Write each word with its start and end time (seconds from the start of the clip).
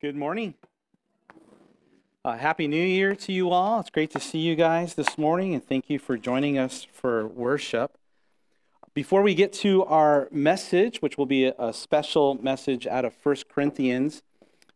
Good 0.00 0.16
morning. 0.16 0.54
Uh, 2.24 2.38
Happy 2.38 2.66
New 2.66 2.82
Year 2.82 3.14
to 3.14 3.32
you 3.34 3.50
all. 3.50 3.80
It's 3.80 3.90
great 3.90 4.10
to 4.12 4.18
see 4.18 4.38
you 4.38 4.56
guys 4.56 4.94
this 4.94 5.18
morning, 5.18 5.52
and 5.52 5.62
thank 5.62 5.90
you 5.90 5.98
for 5.98 6.16
joining 6.16 6.56
us 6.56 6.86
for 6.90 7.26
worship. 7.26 7.98
Before 8.94 9.20
we 9.20 9.34
get 9.34 9.52
to 9.52 9.84
our 9.84 10.26
message, 10.32 11.02
which 11.02 11.18
will 11.18 11.26
be 11.26 11.44
a, 11.44 11.54
a 11.58 11.74
special 11.74 12.42
message 12.42 12.86
out 12.86 13.04
of 13.04 13.12
First 13.12 13.50
Corinthians, 13.50 14.22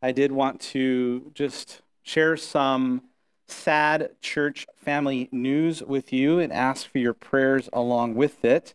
I 0.03 0.13
did 0.13 0.31
want 0.31 0.61
to 0.61 1.33
just 1.33 1.81
share 2.03 2.37
some 2.37 3.05
sad 3.49 4.11
church 4.21 4.67
family 4.77 5.31
news 5.33 5.83
with 5.83 6.13
you 6.13 6.39
and 6.39 6.53
ask 6.53 6.87
for 6.87 6.99
your 6.99 7.15
prayers 7.15 7.71
along 7.73 8.15
with 8.15 8.45
it. 8.45 8.75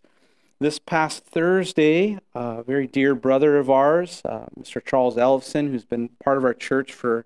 This 0.61 0.77
past 0.77 1.23
Thursday, 1.23 2.19
a 2.35 2.63
very 2.63 2.85
dear 2.85 3.15
brother 3.15 3.57
of 3.57 3.69
ours, 3.69 4.21
uh, 4.25 4.47
Mr. 4.59 4.83
Charles 4.83 5.17
Ellison, 5.17 5.71
who's 5.71 5.85
been 5.85 6.09
part 6.21 6.37
of 6.37 6.43
our 6.43 6.53
church 6.53 6.91
for, 6.91 7.25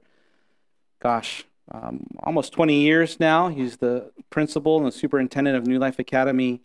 gosh, 1.01 1.43
um, 1.71 2.05
almost 2.19 2.53
20 2.53 2.79
years 2.79 3.19
now. 3.19 3.47
He's 3.47 3.77
the 3.77 4.11
principal 4.29 4.77
and 4.77 4.85
the 4.85 4.91
superintendent 4.91 5.57
of 5.57 5.65
New 5.65 5.79
Life 5.79 5.97
Academy. 5.97 6.61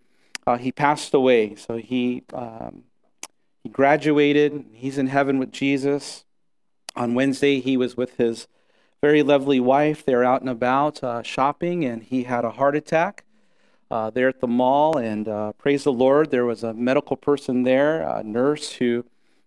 Uh, 0.46 0.58
he 0.58 0.70
passed 0.70 1.14
away, 1.14 1.54
so 1.54 1.78
he 1.78 2.24
um, 2.34 2.82
he 3.62 3.70
graduated. 3.70 4.66
He's 4.74 4.98
in 4.98 5.06
heaven 5.06 5.38
with 5.38 5.50
Jesus. 5.50 6.26
On 6.94 7.14
Wednesday, 7.14 7.60
he 7.60 7.78
was 7.78 7.96
with 7.96 8.18
his 8.18 8.46
very 9.00 9.22
lovely 9.22 9.58
wife. 9.58 10.04
They 10.04 10.14
were 10.14 10.24
out 10.24 10.42
and 10.42 10.50
about 10.50 11.02
uh, 11.02 11.22
shopping, 11.22 11.86
and 11.86 12.02
he 12.02 12.24
had 12.24 12.44
a 12.44 12.50
heart 12.50 12.76
attack 12.76 13.24
uh, 13.90 14.10
there 14.10 14.28
at 14.28 14.40
the 14.40 14.46
mall. 14.46 14.98
And 14.98 15.28
uh, 15.28 15.52
praise 15.52 15.84
the 15.84 15.92
Lord, 15.92 16.30
there 16.30 16.44
was 16.44 16.62
a 16.62 16.74
medical 16.74 17.16
person 17.16 17.62
there, 17.62 18.02
a 18.02 18.22
nurse 18.22 18.72
who 18.72 19.04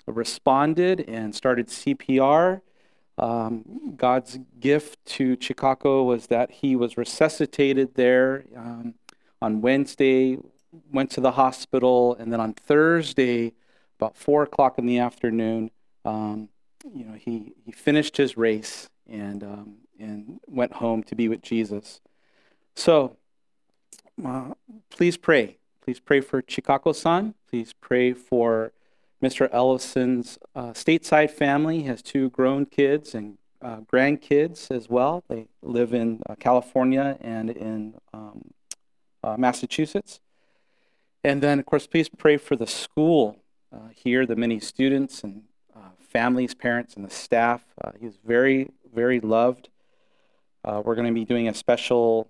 responded 0.08 1.02
and 1.08 1.36
started 1.36 1.68
CPR. 1.68 2.62
Um, 3.18 3.94
God's 3.96 4.40
gift 4.60 5.04
to 5.06 5.38
Chikako 5.38 6.06
was 6.06 6.28
that 6.28 6.52
he 6.52 6.76
was 6.76 6.98
resuscitated 6.98 7.96
there 7.96 8.46
um, 8.56 8.96
on 9.42 9.62
Wednesday, 9.62 10.38
went 10.92 11.12
to 11.12 11.22
the 11.22 11.32
hospital, 11.32 12.16
and 12.16 12.32
then 12.32 12.40
on 12.40 12.54
Thursday, 12.54 13.54
about 14.00 14.18
four 14.18 14.44
o'clock 14.44 14.80
in 14.80 14.86
the 14.86 14.98
afternoon, 14.98 15.70
um, 16.06 16.50
you 16.96 17.06
know, 17.06 17.14
he, 17.14 17.54
he 17.64 17.72
finished 17.72 18.18
his 18.18 18.38
race 18.38 18.90
and 19.08 19.44
um, 19.44 19.76
and 20.00 20.40
went 20.48 20.74
home 20.74 21.04
to 21.04 21.16
be 21.16 21.28
with 21.28 21.42
Jesus. 21.42 22.02
So 22.76 23.18
uh, 24.26 24.54
please 24.90 25.18
pray. 25.18 25.58
Please 25.84 26.00
pray 26.00 26.22
for 26.22 26.42
Chikako-san. 26.42 27.34
Please 27.50 27.74
pray 27.74 28.14
for 28.14 28.72
Mr. 29.22 29.50
Ellison's 29.52 30.38
uh, 30.56 30.72
stateside 30.72 31.32
family. 31.32 31.80
He 31.80 31.84
has 31.86 32.02
two 32.02 32.30
grown 32.30 32.66
kids 32.66 33.16
and 33.16 33.38
uh, 33.62 33.78
grandkids 33.82 34.72
as 34.72 34.90
well. 34.90 35.24
They 35.28 35.48
live 35.62 35.94
in 35.94 36.22
uh, 36.28 36.36
California 36.36 37.18
and 37.22 37.50
in 37.50 37.96
um, 38.14 38.52
uh, 39.24 39.38
Massachusetts. 39.38 40.20
And 41.24 41.42
then, 41.42 41.60
of 41.60 41.66
course, 41.66 41.86
please 41.86 42.10
pray 42.10 42.38
for 42.38 42.56
the 42.56 42.68
school 42.68 43.38
here, 43.94 44.26
the 44.26 44.36
many 44.36 44.60
students 44.60 45.24
and 45.24 45.44
families, 46.00 46.54
parents, 46.54 46.96
and 46.96 47.06
the 47.06 47.10
staff. 47.10 47.64
he's 48.02 48.18
very, 48.26 48.70
very 48.94 49.22
loved. 49.22 49.70
we're 50.66 50.96
going 50.96 51.08
to 51.08 51.14
be 51.14 51.24
doing 51.24 51.48
a 51.48 51.54
special 51.54 52.28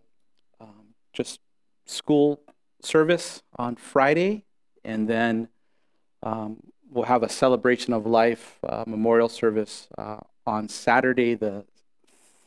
um, 0.60 0.94
just 1.14 1.40
school 1.86 2.42
service 2.82 3.44
on 3.58 3.76
Friday, 3.76 4.46
and 4.84 5.08
then 5.08 5.48
um, 6.24 6.58
we'll 6.90 7.06
have 7.06 7.24
a 7.24 7.30
celebration 7.30 7.94
of 7.94 8.06
life 8.06 8.60
uh, 8.68 8.84
memorial 8.88 9.30
service 9.30 9.88
uh, 9.98 10.18
on 10.46 10.68
Saturday, 10.68 11.36
the 11.36 11.66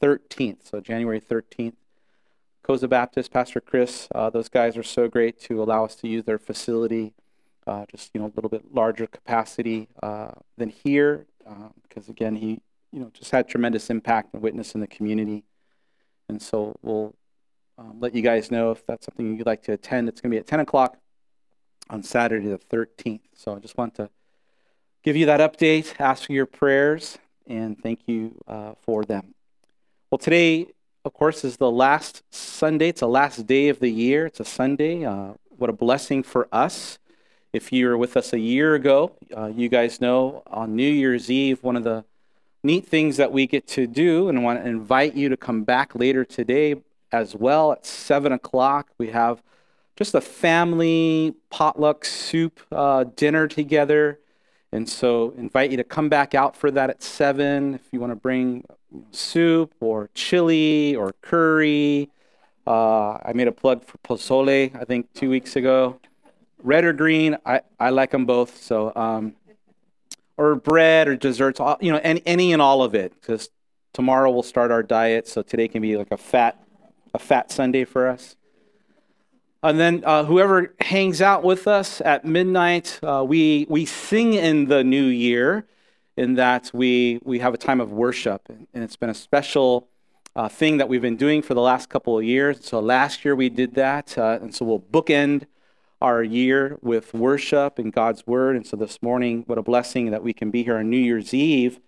13th, 0.03 0.69
so 0.69 0.81
January 0.81 1.21
13th. 1.21 1.75
Koza 2.63 2.89
Baptist, 2.89 3.31
Pastor 3.31 3.61
Chris, 3.61 4.09
uh, 4.15 4.31
those 4.31 4.49
guys 4.49 4.77
are 4.77 4.83
so 4.83 5.07
great 5.07 5.39
to 5.43 5.63
allow 5.63 5.85
us 5.85 5.95
to 5.97 6.09
use 6.09 6.25
their 6.25 6.39
facility, 6.39 7.13
uh, 7.67 7.85
just 7.91 8.11
you 8.15 8.21
know 8.21 8.27
a 8.27 8.33
little 8.35 8.49
bit 8.49 8.75
larger 8.75 9.07
capacity 9.07 9.89
uh, 10.03 10.31
than 10.57 10.71
here, 10.71 11.27
because 11.83 12.09
uh, 12.09 12.13
again 12.13 12.37
he 12.37 12.61
you 12.91 13.01
know 13.01 13.11
just 13.13 13.31
had 13.33 13.49
tremendous 13.49 13.91
impact 13.91 14.33
and 14.33 14.43
witness 14.43 14.75
in 14.75 14.81
the 14.81 14.87
community, 14.87 15.45
and 16.31 16.41
so 16.41 16.75
we'll 16.83 17.15
um, 17.79 17.99
let 18.01 18.15
you 18.15 18.23
guys 18.23 18.51
know 18.51 18.71
if 18.71 18.87
that's 18.87 19.07
something 19.07 19.37
you'd 19.37 19.47
like 19.47 19.63
to 19.65 19.73
attend. 19.73 20.09
It's 20.09 20.21
going 20.21 20.31
to 20.31 20.35
be 20.35 20.39
at 20.39 20.47
10 20.47 20.61
o'clock 20.61 20.97
on 21.91 22.03
Saturday 22.03 22.47
the 22.47 22.59
13th. 22.59 23.21
So 23.35 23.57
I 23.57 23.59
just 23.59 23.77
want 23.77 23.95
to 23.97 24.11
give 25.03 25.17
you 25.17 25.27
that 25.27 25.41
update, 25.41 25.95
ask 25.99 26.27
for 26.27 26.33
your 26.33 26.47
prayers, 26.47 27.19
and 27.47 27.81
thank 27.81 28.01
you 28.07 28.37
uh, 28.47 28.75
for 28.81 29.05
them. 29.05 29.35
Well, 30.11 30.19
today, 30.19 30.69
of 31.05 31.13
course, 31.13 31.45
is 31.45 31.57
the 31.57 31.71
last 31.71 32.23
Sunday. 32.31 32.89
It's 32.89 33.01
the 33.01 33.09
last 33.09 33.47
day 33.47 33.69
of 33.69 33.81
the 33.81 33.91
year. 33.91 34.27
It's 34.27 34.41
a 34.41 34.45
Sunday. 34.45 35.05
Uh, 35.05 35.35
what 35.57 35.69
a 35.69 35.75
blessing 35.75 36.23
for 36.23 36.49
us. 36.53 36.99
If 37.53 37.73
you 37.73 37.87
were 37.87 37.99
with 37.99 38.17
us 38.17 38.33
a 38.33 38.39
year 38.39 38.75
ago, 38.75 39.13
uh, 39.37 39.47
you 39.47 39.69
guys 39.69 40.01
know 40.01 40.43
on 40.47 40.75
New 40.75 40.91
Year's 40.91 41.31
Eve, 41.31 41.63
one 41.63 41.77
of 41.77 41.85
the 41.85 42.05
neat 42.63 42.87
things 42.87 43.17
that 43.19 43.31
we 43.31 43.47
get 43.47 43.67
to 43.69 43.87
do, 43.87 44.29
and 44.29 44.39
I 44.39 44.43
want 44.43 44.63
to 44.63 44.69
invite 44.69 45.15
you 45.15 45.29
to 45.29 45.37
come 45.37 45.63
back 45.63 45.95
later 45.95 46.25
today 46.25 46.77
as 47.15 47.37
well 47.37 47.73
at 47.73 47.87
7 47.87 48.33
o'clock. 48.33 48.89
We 48.99 49.09
have 49.09 49.41
just 49.97 50.15
a 50.15 50.21
family 50.21 51.35
potluck 51.49 52.05
soup 52.05 52.61
uh, 52.73 53.05
dinner 53.15 53.47
together. 53.47 54.19
And 54.73 54.89
so 54.89 55.33
invite 55.39 55.71
you 55.71 55.77
to 55.77 55.85
come 55.85 56.09
back 56.09 56.35
out 56.35 56.57
for 56.57 56.71
that 56.73 56.91
at 56.91 57.03
7 57.03 57.75
if 57.75 57.83
you 57.93 58.01
want 58.01 58.11
to 58.11 58.17
bring 58.17 58.65
soup 59.13 59.73
or 59.81 60.11
chili 60.15 60.97
or 60.97 61.15
curry. 61.23 62.11
Uh, 62.67 63.19
I 63.25 63.33
made 63.35 63.47
a 63.47 63.53
plug 63.53 63.85
for 63.85 63.99
pozole, 63.99 64.75
I 64.75 64.85
think, 64.85 65.13
two 65.15 65.31
weeks 65.31 65.55
ago. 65.55 66.01
Red 66.63 66.85
or 66.85 66.93
green, 66.93 67.37
I, 67.47 67.61
I 67.79 67.91
like 67.91 68.11
them 68.11 68.27
both. 68.27 68.61
So, 68.61 68.93
um, 68.97 69.35
or 70.37 70.57
bread 70.57 71.07
or 71.07 71.15
desserts, 71.15 71.61
you 71.81 71.93
know, 71.93 72.01
any, 72.03 72.23
any 72.27 72.53
and 72.53 72.61
all 72.61 72.83
of 72.83 72.97
it. 72.97 73.13
Because 73.21 73.51
tomorrow 73.93 74.31
we'll 74.31 74.43
start 74.43 74.73
our 74.73 74.83
diet, 74.83 75.29
so 75.29 75.43
today 75.43 75.69
can 75.69 75.83
be 75.83 75.97
like 75.97 76.11
a 76.11 76.17
fat 76.17 76.64
a 77.15 77.19
fat 77.19 77.51
Sunday 77.51 77.85
for 77.85 78.09
us. 78.09 78.37
And 79.63 79.81
then 79.81 80.03
uh, 80.05 80.25
whoever 80.25 80.75
hangs 80.81 81.23
out 81.23 81.43
with 81.43 81.67
us 81.67 82.03
at 82.03 82.27
midnight, 82.27 83.01
uh, 83.03 83.25
we, 83.27 83.67
we 83.71 83.87
sing 83.87 84.35
in 84.35 84.67
the 84.67 84.85
new 84.85 85.07
year 85.07 85.67
in 86.19 86.35
that 86.35 86.71
we, 86.75 87.19
we 87.25 87.39
have 87.39 87.55
a 87.55 87.57
time 87.57 87.81
of 87.81 87.91
worship. 87.91 88.43
And 88.49 88.85
it's 88.85 88.97
been 88.97 89.09
a 89.09 89.15
special 89.15 89.89
uh, 90.37 90.49
thing 90.49 90.77
that 90.77 90.89
we've 90.89 91.01
been 91.01 91.17
doing 91.17 91.41
for 91.41 91.55
the 91.55 91.63
last 91.63 91.89
couple 91.89 92.19
of 92.19 92.25
years. 92.25 92.65
So 92.67 92.79
last 92.79 93.25
year 93.25 93.35
we 93.35 93.49
did 93.49 93.75
that. 93.77 94.19
Uh, 94.19 94.39
and 94.43 94.55
so 94.55 94.67
we'll 94.67 94.81
bookend 94.81 95.47
our 96.03 96.23
year 96.23 96.77
with 96.83 97.15
worship 97.15 97.79
and 97.79 97.91
God's 97.91 98.27
word. 98.27 98.57
And 98.57 98.67
so 98.67 98.77
this 98.77 99.01
morning, 99.01 99.45
what 99.47 99.57
a 99.57 99.63
blessing 99.63 100.11
that 100.11 100.23
we 100.23 100.35
can 100.35 100.51
be 100.51 100.63
here 100.63 100.77
on 100.77 100.91
New 100.91 100.99
Year's 100.99 101.33
Eve 101.33 101.81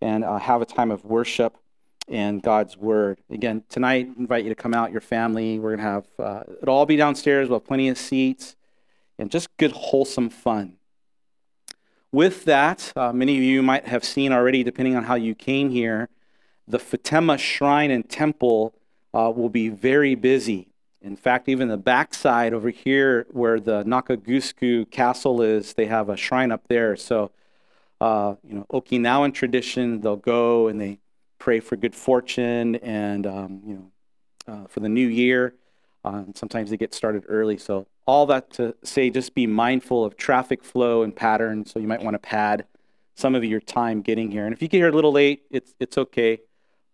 and 0.00 0.24
uh, 0.24 0.38
have 0.38 0.62
a 0.62 0.66
time 0.66 0.90
of 0.90 1.04
worship 1.04 1.58
and 2.08 2.42
God's 2.42 2.76
Word. 2.76 3.20
Again, 3.30 3.64
tonight, 3.68 4.08
I 4.16 4.20
invite 4.20 4.44
you 4.44 4.50
to 4.50 4.54
come 4.54 4.74
out, 4.74 4.92
your 4.92 5.00
family. 5.00 5.58
We're 5.58 5.76
going 5.76 5.78
to 5.78 5.84
have, 5.84 6.06
uh, 6.18 6.42
it'll 6.62 6.74
all 6.74 6.86
be 6.86 6.96
downstairs. 6.96 7.48
We'll 7.48 7.60
have 7.60 7.66
plenty 7.66 7.88
of 7.88 7.98
seats 7.98 8.56
and 9.18 9.30
just 9.30 9.54
good, 9.56 9.72
wholesome 9.72 10.30
fun. 10.30 10.74
With 12.10 12.44
that, 12.46 12.92
uh, 12.96 13.12
many 13.12 13.36
of 13.36 13.42
you 13.42 13.62
might 13.62 13.86
have 13.86 14.04
seen 14.04 14.32
already, 14.32 14.62
depending 14.62 14.96
on 14.96 15.04
how 15.04 15.14
you 15.14 15.34
came 15.34 15.70
here, 15.70 16.08
the 16.66 16.78
Futenma 16.78 17.38
Shrine 17.38 17.90
and 17.90 18.08
Temple 18.08 18.74
uh, 19.12 19.32
will 19.34 19.50
be 19.50 19.68
very 19.68 20.14
busy. 20.14 20.68
In 21.00 21.16
fact, 21.16 21.48
even 21.48 21.68
the 21.68 21.76
backside 21.76 22.52
over 22.52 22.70
here 22.70 23.26
where 23.30 23.60
the 23.60 23.84
Nakagusuku 23.84 24.90
Castle 24.90 25.42
is, 25.42 25.74
they 25.74 25.86
have 25.86 26.08
a 26.08 26.16
shrine 26.16 26.50
up 26.50 26.66
there. 26.68 26.96
So, 26.96 27.30
uh, 28.00 28.34
you 28.42 28.54
know, 28.54 28.66
Okinawan 28.72 29.32
tradition, 29.32 30.00
they'll 30.00 30.16
go 30.16 30.68
and 30.68 30.80
they 30.80 30.98
pray 31.38 31.60
for 31.60 31.76
good 31.76 31.94
fortune 31.94 32.76
and 32.76 33.26
um, 33.26 33.60
you 33.64 33.74
know 33.74 34.52
uh, 34.52 34.66
for 34.66 34.80
the 34.80 34.88
new 34.88 35.06
year. 35.06 35.54
Um, 36.04 36.32
sometimes 36.34 36.70
they 36.70 36.76
get 36.76 36.94
started 36.94 37.24
early, 37.28 37.58
so 37.58 37.86
all 38.06 38.24
that 38.26 38.50
to 38.52 38.74
say, 38.82 39.10
just 39.10 39.34
be 39.34 39.46
mindful 39.46 40.04
of 40.04 40.16
traffic 40.16 40.64
flow 40.64 41.02
and 41.02 41.14
patterns. 41.14 41.70
So 41.70 41.78
you 41.78 41.86
might 41.86 42.02
want 42.02 42.14
to 42.14 42.18
pad 42.18 42.64
some 43.14 43.34
of 43.34 43.44
your 43.44 43.60
time 43.60 44.00
getting 44.00 44.30
here. 44.30 44.46
And 44.46 44.54
if 44.54 44.62
you 44.62 44.68
get 44.68 44.78
here 44.78 44.88
a 44.88 44.92
little 44.92 45.12
late, 45.12 45.42
it's 45.50 45.74
it's 45.80 45.98
okay. 45.98 46.40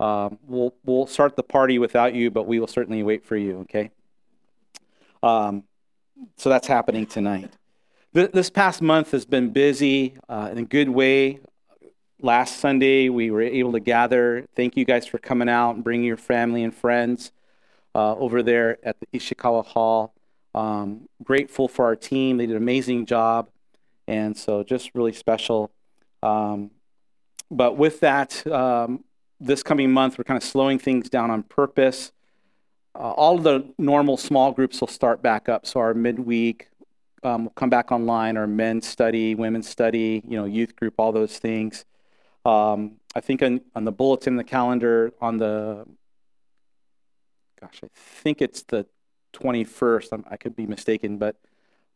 Um, 0.00 0.38
we'll 0.42 0.74
we'll 0.84 1.06
start 1.06 1.36
the 1.36 1.42
party 1.42 1.78
without 1.78 2.14
you, 2.14 2.30
but 2.30 2.46
we 2.46 2.58
will 2.58 2.66
certainly 2.66 3.02
wait 3.02 3.24
for 3.24 3.36
you. 3.36 3.60
Okay. 3.60 3.90
Um, 5.22 5.64
so 6.36 6.48
that's 6.48 6.66
happening 6.66 7.06
tonight. 7.06 7.50
This 8.12 8.48
past 8.48 8.80
month 8.80 9.10
has 9.10 9.24
been 9.24 9.50
busy 9.50 10.16
uh, 10.28 10.48
in 10.52 10.58
a 10.58 10.64
good 10.64 10.88
way 10.88 11.40
last 12.20 12.58
Sunday, 12.58 13.08
we 13.08 13.30
were 13.30 13.42
able 13.42 13.72
to 13.72 13.80
gather. 13.80 14.46
Thank 14.54 14.76
you 14.76 14.84
guys 14.84 15.06
for 15.06 15.18
coming 15.18 15.48
out 15.48 15.74
and 15.74 15.84
bringing 15.84 16.06
your 16.06 16.16
family 16.16 16.62
and 16.62 16.74
friends 16.74 17.32
uh, 17.94 18.14
over 18.16 18.42
there 18.42 18.78
at 18.82 18.96
the 19.00 19.06
Ishikawa 19.18 19.64
Hall. 19.66 20.14
Um, 20.54 21.08
grateful 21.22 21.68
for 21.68 21.84
our 21.84 21.96
team. 21.96 22.36
They 22.36 22.46
did 22.46 22.56
an 22.56 22.62
amazing 22.62 23.06
job. 23.06 23.48
And 24.06 24.36
so 24.36 24.62
just 24.62 24.90
really 24.94 25.12
special. 25.12 25.70
Um, 26.22 26.70
but 27.50 27.76
with 27.76 28.00
that, 28.00 28.46
um, 28.46 29.04
this 29.40 29.62
coming 29.62 29.90
month, 29.92 30.18
we're 30.18 30.24
kind 30.24 30.36
of 30.36 30.44
slowing 30.44 30.78
things 30.78 31.08
down 31.08 31.30
on 31.30 31.42
purpose. 31.42 32.12
Uh, 32.94 33.10
all 33.10 33.36
of 33.36 33.42
the 33.42 33.72
normal 33.78 34.16
small 34.16 34.52
groups 34.52 34.80
will 34.80 34.88
start 34.88 35.22
back 35.22 35.48
up. 35.48 35.66
So 35.66 35.80
our 35.80 35.94
midweek 35.94 36.68
um, 37.24 37.44
will 37.44 37.52
come 37.52 37.70
back 37.70 37.90
online. 37.90 38.36
Our 38.36 38.46
men's 38.46 38.86
study, 38.86 39.34
women's 39.34 39.68
study, 39.68 40.22
you 40.28 40.36
know, 40.36 40.44
youth 40.44 40.76
group, 40.76 40.94
all 40.98 41.10
those 41.10 41.38
things. 41.38 41.84
Um, 42.44 42.96
I 43.14 43.20
think 43.20 43.42
on, 43.42 43.60
on 43.74 43.84
the 43.84 43.92
bulletin, 43.92 44.36
the 44.36 44.44
calendar, 44.44 45.12
on 45.20 45.38
the, 45.38 45.86
gosh, 47.60 47.80
I 47.82 47.88
think 47.94 48.42
it's 48.42 48.62
the 48.62 48.86
21st. 49.34 50.08
I'm, 50.12 50.24
i 50.30 50.36
could 50.36 50.56
be 50.56 50.66
mistaken, 50.66 51.18
but 51.18 51.36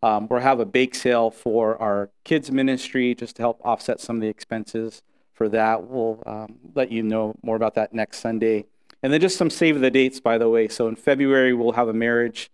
um, 0.02 0.28
we'll 0.28 0.40
have 0.40 0.60
a 0.60 0.64
bake 0.64 0.94
sale 0.94 1.30
for 1.30 1.80
our 1.82 2.10
kids 2.24 2.50
ministry 2.50 3.14
just 3.14 3.36
to 3.36 3.42
help 3.42 3.60
offset 3.64 4.00
some 4.00 4.16
of 4.16 4.22
the 4.22 4.28
expenses 4.28 5.02
for 5.34 5.48
that. 5.48 5.84
We'll 5.84 6.22
um, 6.26 6.56
let 6.74 6.90
you 6.92 7.02
know 7.02 7.34
more 7.42 7.56
about 7.56 7.74
that 7.74 7.92
next 7.92 8.18
Sunday. 8.18 8.66
And 9.02 9.12
then 9.12 9.20
just 9.20 9.36
some 9.36 9.50
save 9.50 9.80
the 9.80 9.90
dates, 9.90 10.20
by 10.20 10.38
the 10.38 10.48
way. 10.48 10.68
So 10.68 10.88
in 10.88 10.96
February, 10.96 11.52
we'll 11.52 11.72
have 11.72 11.88
a 11.88 11.92
marriage 11.92 12.50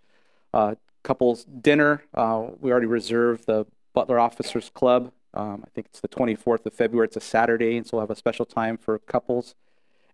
uh, 0.53 0.75
couples 1.03 1.45
dinner. 1.45 2.03
Uh, 2.13 2.49
we 2.61 2.71
already 2.71 2.87
reserved 2.87 3.47
the 3.47 3.67
Butler 3.93 4.19
Officers 4.19 4.71
Club. 4.75 5.13
Um, 5.35 5.63
I 5.67 5.71
think 5.75 5.89
it's 5.89 6.01
the 6.01 6.09
24th 6.09 6.65
of 6.67 6.73
February. 6.73 7.07
It's 7.07 7.17
a 7.17 7.21
Saturday, 7.21 7.77
and 7.77 7.87
so 7.87 7.97
we'll 7.97 8.03
have 8.03 8.11
a 8.11 8.17
special 8.17 8.45
time 8.47 8.79
for 8.79 8.99
couples. 8.99 9.55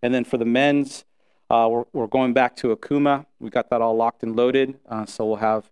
And 0.03 0.15
then 0.15 0.25
for 0.25 0.39
the 0.39 0.45
men's, 0.45 1.05
uh, 1.51 1.69
we're, 1.71 1.85
we're, 1.93 2.07
going 2.07 2.33
back 2.33 2.57
to 2.57 2.75
Okuma. 2.75 3.27
We 3.39 3.51
got 3.51 3.71
that 3.71 3.83
all 3.83 3.97
locked 3.97 4.23
and 4.23 4.35
loaded. 4.35 4.79
Uh, 4.89 5.05
so 5.05 5.27
we'll 5.27 5.37
have 5.37 5.71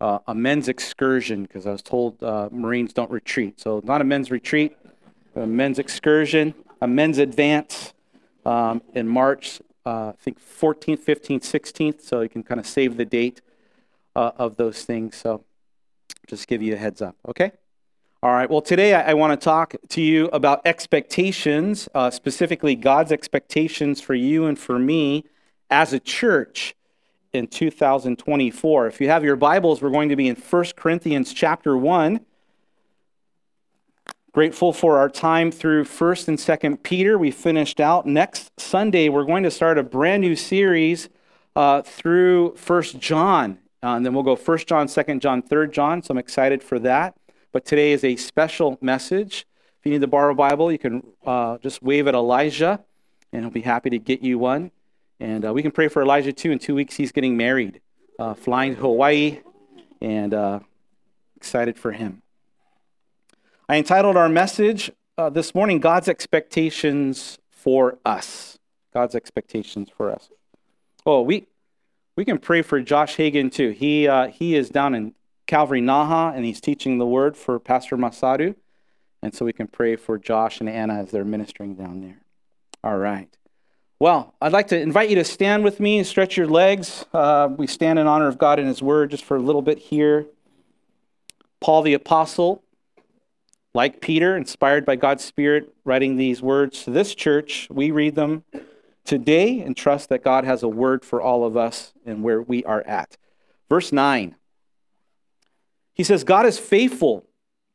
uh, 0.00 0.20
a 0.26 0.34
men's 0.34 0.68
excursion 0.68 1.42
because 1.42 1.66
I 1.66 1.72
was 1.72 1.82
told 1.82 2.22
uh, 2.22 2.48
Marines 2.50 2.92
don't 2.92 3.10
retreat. 3.10 3.60
So 3.60 3.82
not 3.84 4.00
a 4.00 4.04
men's 4.04 4.30
retreat, 4.30 4.76
a 5.34 5.46
men's 5.46 5.78
excursion, 5.78 6.54
a 6.80 6.86
men's 6.86 7.18
advance 7.18 7.92
um, 8.44 8.82
in 8.94 9.08
March 9.08 9.60
uh, 9.86 10.08
I 10.08 10.14
think 10.20 10.40
14th, 10.40 10.98
15th, 11.04 11.42
16th, 11.42 12.00
so 12.02 12.20
you 12.20 12.28
can 12.28 12.42
kind 12.42 12.58
of 12.58 12.66
save 12.66 12.96
the 12.96 13.04
date 13.04 13.40
uh, 14.16 14.32
of 14.36 14.56
those 14.56 14.84
things. 14.84 15.16
So 15.16 15.44
just 16.26 16.48
give 16.48 16.60
you 16.60 16.74
a 16.74 16.76
heads 16.76 17.00
up, 17.00 17.16
okay? 17.28 17.52
All 18.26 18.32
right, 18.32 18.50
well, 18.50 18.60
today 18.60 18.92
I, 18.92 19.10
I 19.12 19.14
want 19.14 19.40
to 19.40 19.44
talk 19.44 19.76
to 19.90 20.02
you 20.02 20.26
about 20.32 20.60
expectations, 20.64 21.88
uh, 21.94 22.10
specifically 22.10 22.74
God's 22.74 23.12
expectations 23.12 24.00
for 24.00 24.14
you 24.14 24.46
and 24.46 24.58
for 24.58 24.80
me 24.80 25.26
as 25.70 25.92
a 25.92 26.00
church 26.00 26.74
in 27.32 27.46
2024. 27.46 28.88
If 28.88 29.00
you 29.00 29.08
have 29.10 29.22
your 29.22 29.36
Bibles, 29.36 29.80
we're 29.80 29.90
going 29.90 30.08
to 30.08 30.16
be 30.16 30.26
in 30.26 30.34
1 30.34 30.64
Corinthians 30.74 31.32
chapter 31.32 31.76
1. 31.76 32.18
Grateful 34.32 34.72
for 34.72 34.98
our 34.98 35.08
time 35.08 35.52
through 35.52 35.84
1st 35.84 36.26
and 36.26 36.38
2nd 36.38 36.82
Peter. 36.82 37.16
We 37.16 37.30
finished 37.30 37.78
out. 37.78 38.06
Next 38.06 38.50
Sunday, 38.58 39.08
we're 39.08 39.24
going 39.24 39.44
to 39.44 39.52
start 39.52 39.78
a 39.78 39.84
brand 39.84 40.22
new 40.22 40.34
series 40.34 41.08
uh, 41.54 41.82
through 41.82 42.54
1st 42.54 42.98
John. 42.98 43.58
Uh, 43.84 43.90
and 43.90 44.04
then 44.04 44.14
we'll 44.14 44.24
go 44.24 44.34
1st 44.34 44.66
John, 44.66 44.88
2nd 44.88 45.20
John, 45.20 45.42
3rd 45.42 45.70
John. 45.70 46.02
So 46.02 46.10
I'm 46.10 46.18
excited 46.18 46.64
for 46.64 46.80
that. 46.80 47.14
But 47.56 47.64
today 47.64 47.92
is 47.92 48.04
a 48.04 48.16
special 48.16 48.76
message. 48.82 49.46
If 49.78 49.86
you 49.86 49.92
need 49.92 50.02
to 50.02 50.06
borrow 50.06 50.32
a 50.32 50.34
Bible, 50.34 50.70
you 50.70 50.76
can 50.78 51.02
uh, 51.24 51.56
just 51.56 51.82
wave 51.82 52.06
at 52.06 52.14
Elijah, 52.14 52.84
and 53.32 53.42
he'll 53.42 53.50
be 53.50 53.62
happy 53.62 53.88
to 53.88 53.98
get 53.98 54.20
you 54.20 54.38
one. 54.38 54.72
And 55.20 55.42
uh, 55.42 55.54
we 55.54 55.62
can 55.62 55.70
pray 55.70 55.88
for 55.88 56.02
Elijah 56.02 56.34
too. 56.34 56.50
In 56.50 56.58
two 56.58 56.74
weeks, 56.74 56.96
he's 56.96 57.12
getting 57.12 57.34
married, 57.34 57.80
uh, 58.18 58.34
flying 58.34 58.74
to 58.74 58.82
Hawaii, 58.82 59.40
and 60.02 60.34
uh, 60.34 60.60
excited 61.34 61.78
for 61.78 61.92
him. 61.92 62.20
I 63.70 63.78
entitled 63.78 64.18
our 64.18 64.28
message 64.28 64.90
uh, 65.16 65.30
this 65.30 65.54
morning, 65.54 65.80
God's 65.80 66.10
Expectations 66.10 67.38
for 67.48 67.96
Us. 68.04 68.58
God's 68.92 69.14
Expectations 69.14 69.88
for 69.88 70.12
Us. 70.12 70.28
Oh, 71.06 71.22
we, 71.22 71.46
we 72.16 72.26
can 72.26 72.36
pray 72.36 72.60
for 72.60 72.82
Josh 72.82 73.16
Hagan 73.16 73.48
too. 73.48 73.70
He, 73.70 74.06
uh, 74.06 74.26
he 74.26 74.56
is 74.56 74.68
down 74.68 74.94
in 74.94 75.14
Calvary 75.46 75.80
Naha 75.80 76.34
and 76.34 76.44
he's 76.44 76.60
teaching 76.60 76.98
the 76.98 77.06
word 77.06 77.36
for 77.36 77.58
Pastor 77.58 77.96
Masaru. 77.96 78.54
And 79.22 79.34
so 79.34 79.44
we 79.44 79.52
can 79.52 79.66
pray 79.66 79.96
for 79.96 80.18
Josh 80.18 80.60
and 80.60 80.68
Anna 80.68 80.94
as 80.94 81.10
they're 81.10 81.24
ministering 81.24 81.74
down 81.74 82.00
there. 82.00 82.20
All 82.84 82.96
right. 82.96 83.28
Well, 83.98 84.34
I'd 84.42 84.52
like 84.52 84.68
to 84.68 84.78
invite 84.78 85.08
you 85.08 85.16
to 85.16 85.24
stand 85.24 85.64
with 85.64 85.80
me 85.80 85.98
and 85.98 86.06
stretch 86.06 86.36
your 86.36 86.46
legs. 86.46 87.06
Uh, 87.14 87.48
we 87.56 87.66
stand 87.66 87.98
in 87.98 88.06
honor 88.06 88.28
of 88.28 88.36
God 88.36 88.58
and 88.58 88.68
His 88.68 88.82
Word 88.82 89.10
just 89.10 89.24
for 89.24 89.36
a 89.36 89.40
little 89.40 89.62
bit 89.62 89.78
here. 89.78 90.26
Paul 91.60 91.82
the 91.82 91.94
Apostle 91.94 92.62
like 93.76 94.00
Peter, 94.00 94.36
inspired 94.36 94.86
by 94.86 94.96
God's 94.96 95.22
Spirit, 95.22 95.74
writing 95.84 96.16
these 96.16 96.40
words 96.40 96.84
to 96.84 96.90
this 96.90 97.14
church, 97.14 97.68
we 97.70 97.90
read 97.90 98.14
them 98.14 98.42
today 99.04 99.60
and 99.60 99.76
trust 99.76 100.08
that 100.08 100.24
God 100.24 100.44
has 100.44 100.62
a 100.62 100.68
word 100.68 101.04
for 101.04 101.20
all 101.20 101.44
of 101.44 101.58
us 101.58 101.92
and 102.06 102.22
where 102.22 102.40
we 102.40 102.64
are 102.64 102.82
at. 102.82 103.18
Verse 103.68 103.92
9. 103.92 104.34
He 105.96 106.04
says, 106.04 106.22
God 106.24 106.46
is 106.46 106.58
faithful, 106.58 107.24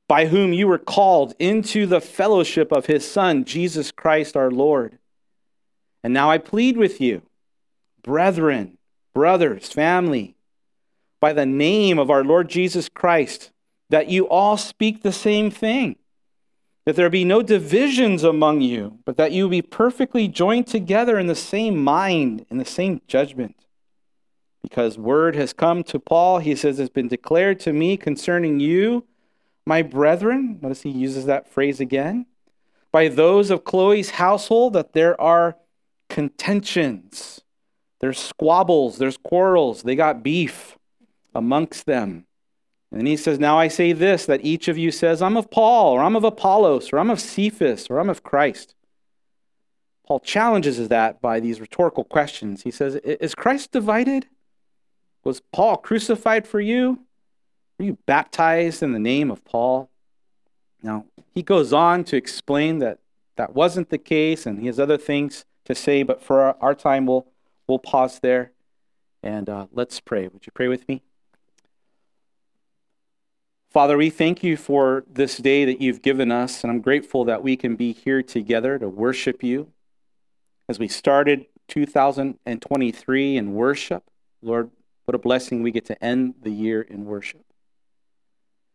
by 0.08 0.28
whom 0.28 0.54
you 0.54 0.68
were 0.68 0.78
called 0.78 1.34
into 1.40 1.86
the 1.88 2.00
fellowship 2.00 2.72
of 2.72 2.86
his 2.86 3.10
Son, 3.10 3.44
Jesus 3.44 3.92
Christ 3.92 4.38
our 4.38 4.52
Lord. 4.52 5.00
And 6.04 6.14
now 6.14 6.30
I 6.30 6.38
plead 6.38 6.78
with 6.78 7.02
you, 7.02 7.24
brethren, 8.04 8.78
brothers, 9.14 9.72
family, 9.72 10.36
by 11.20 11.34
the 11.34 11.46
name 11.46 11.98
of 11.98 12.10
our 12.10 12.24
Lord 12.24 12.48
Jesus 12.48 12.90
Christ 12.90 13.52
that 13.90 14.08
you 14.08 14.28
all 14.28 14.56
speak 14.56 15.02
the 15.02 15.12
same 15.12 15.52
thing, 15.52 15.98
that 16.86 16.96
there 16.96 17.10
be 17.10 17.26
no 17.26 17.42
divisions 17.42 18.24
among 18.24 18.62
you, 18.62 19.00
but 19.06 19.18
that 19.18 19.32
you 19.32 19.50
be 19.50 19.62
perfectly 19.62 20.28
joined 20.28 20.68
together 20.68 21.20
in 21.20 21.28
the 21.28 21.36
same 21.36 21.84
mind, 21.84 22.46
in 22.50 22.58
the 22.58 22.66
same 22.66 23.02
judgment. 23.08 23.56
Because 24.72 24.98
word 24.98 25.36
has 25.36 25.52
come 25.52 25.84
to 25.84 26.00
Paul, 26.00 26.40
he 26.40 26.56
says, 26.56 26.80
it's 26.80 26.90
been 26.90 27.10
declared 27.10 27.60
to 27.60 27.74
me 27.74 27.98
concerning 27.98 28.62
you, 28.62 29.06
my 29.66 29.82
brethren. 29.82 30.60
Notice 30.62 30.84
he 30.84 30.90
uses 30.90 31.26
that 31.26 31.50
phrase 31.50 31.82
again. 31.82 32.26
By 32.90 33.10
those 33.10 33.52
of 33.52 33.66
Chloe's 33.66 34.12
household, 34.12 34.72
that 34.72 34.94
there 34.94 35.20
are 35.20 35.58
contentions, 36.08 37.42
there's 38.00 38.18
squabbles, 38.18 38.98
there's 38.98 39.18
quarrels, 39.18 39.84
they 39.84 39.98
got 39.98 40.24
beef 40.24 40.78
amongst 41.36 41.86
them. 41.86 42.26
And 42.94 43.06
he 43.06 43.18
says, 43.18 43.40
Now 43.40 43.60
I 43.60 43.68
say 43.68 43.92
this 43.92 44.26
that 44.26 44.46
each 44.46 44.70
of 44.70 44.78
you 44.78 44.90
says, 44.90 45.22
I'm 45.22 45.36
of 45.36 45.52
Paul, 45.52 45.92
or 45.92 46.02
I'm 46.02 46.16
of 46.16 46.24
Apollos, 46.24 46.94
or 46.94 47.00
I'm 47.00 47.10
of 47.10 47.20
Cephas, 47.20 47.88
or 47.90 48.00
I'm 48.00 48.10
of 48.10 48.24
Christ. 48.24 48.74
Paul 50.08 50.22
challenges 50.22 50.88
that 50.88 51.22
by 51.22 51.42
these 51.42 51.60
rhetorical 51.60 52.06
questions. 52.06 52.64
He 52.64 52.72
says, 52.72 52.96
Is 52.96 53.36
Christ 53.36 53.74
divided? 53.74 54.28
Was 55.24 55.42
Paul 55.52 55.78
crucified 55.78 56.48
for 56.48 56.60
you? 56.60 57.00
Were 57.78 57.86
you 57.86 57.98
baptized 58.06 58.82
in 58.82 58.92
the 58.92 59.00
name 59.00 59.32
of 59.32 59.44
Paul? 59.46 59.90
Now, 60.82 61.06
he 61.34 61.44
goes 61.44 61.74
on 61.74 62.04
to 62.06 62.16
explain 62.16 62.80
that 62.80 63.00
that 63.36 63.54
wasn't 63.54 63.90
the 63.90 63.98
case, 63.98 64.46
and 64.46 64.60
he 64.60 64.68
has 64.68 64.80
other 64.80 64.98
things 64.98 65.46
to 65.66 65.76
say, 65.76 66.04
but 66.04 66.22
for 66.22 66.42
our, 66.42 66.58
our 66.60 66.76
time, 66.76 67.06
we'll, 67.06 67.28
we'll 67.68 67.80
pause 67.80 68.20
there 68.20 68.52
and 69.24 69.50
uh, 69.50 69.68
let's 69.72 70.00
pray. 70.00 70.28
Would 70.28 70.46
you 70.46 70.52
pray 70.54 70.68
with 70.68 70.88
me? 70.88 71.04
Father, 73.70 73.96
we 73.96 74.10
thank 74.10 74.44
you 74.44 74.58
for 74.58 75.06
this 75.10 75.38
day 75.38 75.64
that 75.66 75.80
you've 75.80 76.02
given 76.02 76.32
us, 76.32 76.64
and 76.64 76.72
I'm 76.72 76.82
grateful 76.82 77.24
that 77.26 77.42
we 77.42 77.56
can 77.56 77.76
be 77.76 77.94
here 77.94 78.22
together 78.22 78.78
to 78.78 78.90
worship 78.90 79.44
you. 79.44 79.72
As 80.68 80.78
we 80.78 80.88
started 80.88 81.46
2023 81.68 83.38
in 83.38 83.54
worship, 83.54 84.04
Lord, 84.42 84.72
what 85.06 85.16
a 85.16 85.20
blessing 85.20 85.64
we 85.64 85.72
get 85.72 85.86
to 85.86 86.04
end 86.04 86.36
the 86.42 86.52
year 86.52 86.82
in 86.82 87.06
worship. 87.06 87.44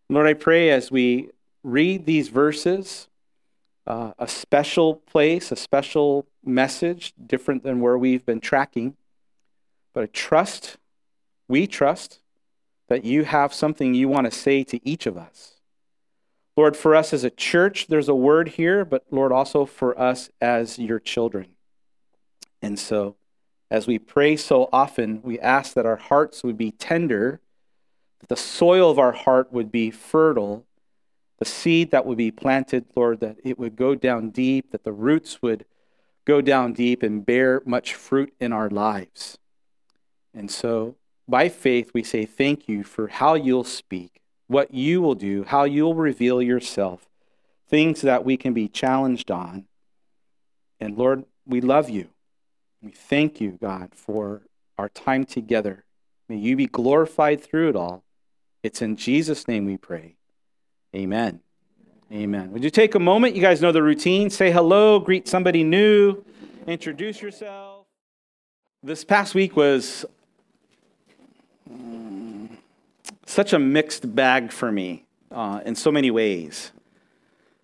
Lord, 0.09 0.27
I 0.27 0.35
pray 0.35 0.71
as 0.71 0.91
we 0.91 1.31
read 1.63 2.07
these 2.07 2.29
verses, 2.29 3.09
uh, 3.87 4.13
a 4.19 4.29
special 4.29 4.97
place, 4.97 5.51
a 5.51 5.57
special 5.57 6.27
message, 6.45 7.13
different 7.25 7.63
than 7.63 7.81
where 7.81 7.99
we've 7.99 8.25
been 8.25 8.41
tracking, 8.41 8.97
but 9.93 10.05
I 10.05 10.07
trust, 10.07 10.77
we 11.49 11.67
trust, 11.67 12.21
that 12.89 13.05
you 13.05 13.25
have 13.25 13.53
something 13.53 13.95
you 13.95 14.09
want 14.09 14.27
to 14.27 14.31
say 14.31 14.63
to 14.65 14.89
each 14.89 15.07
of 15.07 15.17
us. 15.17 15.55
Lord, 16.57 16.77
for 16.77 16.95
us 16.95 17.13
as 17.13 17.25
a 17.25 17.31
church, 17.31 17.87
there's 17.89 18.09
a 18.09 18.15
word 18.15 18.51
here, 18.51 18.85
but 18.85 19.05
Lord, 19.11 19.33
also 19.33 19.67
for 19.67 19.99
us 20.01 20.31
as 20.41 20.79
your 20.79 20.99
children. 20.99 21.49
And 22.63 22.79
so, 22.79 23.17
as 23.71 23.87
we 23.87 23.99
pray 23.99 24.37
so 24.37 24.69
often, 24.73 25.21
we 25.23 25.39
ask 25.41 25.75
that 25.75 25.87
our 25.87 25.97
hearts 25.97 26.45
would 26.45 26.57
be 26.57 26.71
tender, 26.71 27.41
that 28.21 28.29
the 28.29 28.37
soil 28.37 28.91
of 28.91 28.99
our 28.99 29.13
heart 29.13 29.53
would 29.53 29.73
be 29.73 29.91
fertile, 29.91 30.65
the 31.39 31.45
seed 31.45 31.91
that 31.91 32.07
would 32.07 32.17
be 32.17 32.31
planted, 32.31 32.87
Lord, 32.95 33.21
that 33.21 33.37
it 33.45 33.59
would 33.59 33.77
go 33.77 33.95
down 33.95 34.31
deep, 34.31 34.71
that 34.71 34.85
the 34.85 34.93
roots 34.93 35.43
would 35.43 35.65
go 36.25 36.41
down 36.41 36.73
deep 36.73 37.03
and 37.03 37.27
bear 37.27 37.63
much 37.67 37.95
fruit 37.95 38.33
in 38.41 38.53
our 38.53 38.71
lives. 38.71 39.39
And 40.33 40.51
so, 40.51 40.97
by 41.29 41.49
faith, 41.49 41.91
we 41.93 42.03
say 42.03 42.25
thank 42.25 42.69
you 42.69 42.85
for 42.85 43.09
how 43.09 43.35
you'll 43.35 43.65
speak, 43.65 44.21
what 44.47 44.73
you 44.73 45.03
will 45.03 45.15
do, 45.15 45.45
how 45.45 45.65
you'll 45.65 45.95
reveal 45.95 46.41
yourself, 46.41 47.09
things 47.69 48.03
that 48.03 48.25
we 48.25 48.37
can 48.37 48.53
be 48.55 48.69
challenged 48.69 49.31
on. 49.31 49.67
And 50.79 50.97
Lord, 50.97 51.25
we 51.45 51.61
love 51.61 51.91
you. 51.91 52.09
We 52.87 52.93
thank 52.93 53.41
you, 53.41 53.59
God, 53.61 53.97
for 53.97 54.43
our 54.79 54.89
time 54.89 55.25
together. 55.25 55.83
May 56.29 56.37
you 56.37 56.55
be 56.55 56.67
glorified 56.67 57.43
through 57.43 57.71
it 57.71 57.75
all. 57.75 58.05
It's 58.63 58.81
in 58.81 58.95
Jesus' 58.95 59.49
name 59.49 59.65
we 59.65 59.77
pray. 59.77 60.15
Amen. 60.95 61.41
Amen. 62.13 62.53
Would 62.53 62.63
you 62.63 62.71
take 62.71 62.95
a 62.95 63.01
moment? 63.01 63.35
You 63.35 63.43
guys 63.43 63.61
know 63.61 63.73
the 63.73 63.83
routine. 63.83 64.31
Say 64.31 64.53
hello, 64.53 65.01
greet 65.01 65.27
somebody 65.27 65.65
new, 65.65 66.25
introduce 66.69 67.21
yourself. 67.21 67.87
This 68.85 69.05
past 69.05 69.35
week 69.35 69.57
was 69.57 70.05
um, 71.69 72.57
such 73.27 73.53
a 73.53 73.59
mixed 73.59 74.15
bag 74.15 74.53
for 74.53 74.71
me 74.71 75.07
uh, 75.33 75.61
in 75.67 75.75
so 75.75 75.91
many 75.91 76.13
ways. 76.13 76.71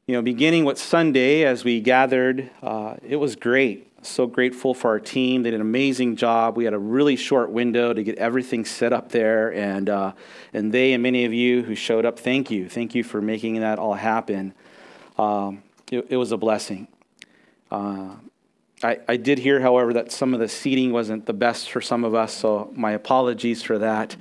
You 0.08 0.16
know, 0.16 0.22
beginning 0.22 0.64
with 0.64 0.78
Sunday 0.78 1.44
as 1.44 1.62
we 1.62 1.80
gathered, 1.80 2.50
uh, 2.60 2.96
it 3.08 3.14
was 3.14 3.36
great. 3.36 3.91
So 4.04 4.26
grateful 4.26 4.74
for 4.74 4.88
our 4.88 4.98
team. 4.98 5.44
They 5.44 5.50
did 5.50 5.56
an 5.56 5.60
amazing 5.60 6.16
job. 6.16 6.56
We 6.56 6.64
had 6.64 6.74
a 6.74 6.78
really 6.78 7.14
short 7.14 7.50
window 7.50 7.92
to 7.92 8.02
get 8.02 8.18
everything 8.18 8.64
set 8.64 8.92
up 8.92 9.10
there, 9.10 9.52
and 9.52 9.88
uh, 9.88 10.12
and 10.52 10.72
they 10.72 10.92
and 10.92 11.02
many 11.02 11.24
of 11.24 11.32
you 11.32 11.62
who 11.62 11.76
showed 11.76 12.04
up, 12.04 12.18
thank 12.18 12.50
you, 12.50 12.68
thank 12.68 12.96
you 12.96 13.04
for 13.04 13.22
making 13.22 13.60
that 13.60 13.78
all 13.78 13.94
happen. 13.94 14.54
Um, 15.18 15.62
it, 15.92 16.06
it, 16.10 16.16
was 16.16 16.32
a 16.32 16.36
blessing. 16.36 16.88
Uh, 17.70 18.16
I, 18.82 18.98
I 19.06 19.16
did 19.16 19.38
hear, 19.38 19.60
however, 19.60 19.92
that 19.92 20.10
some 20.10 20.34
of 20.34 20.40
the 20.40 20.48
seating 20.48 20.90
wasn't 20.90 21.26
the 21.26 21.32
best 21.32 21.70
for 21.70 21.80
some 21.80 22.02
of 22.02 22.14
us, 22.14 22.34
so 22.34 22.72
my 22.74 22.92
apologies 22.92 23.62
for 23.62 23.78
that. 23.78 24.16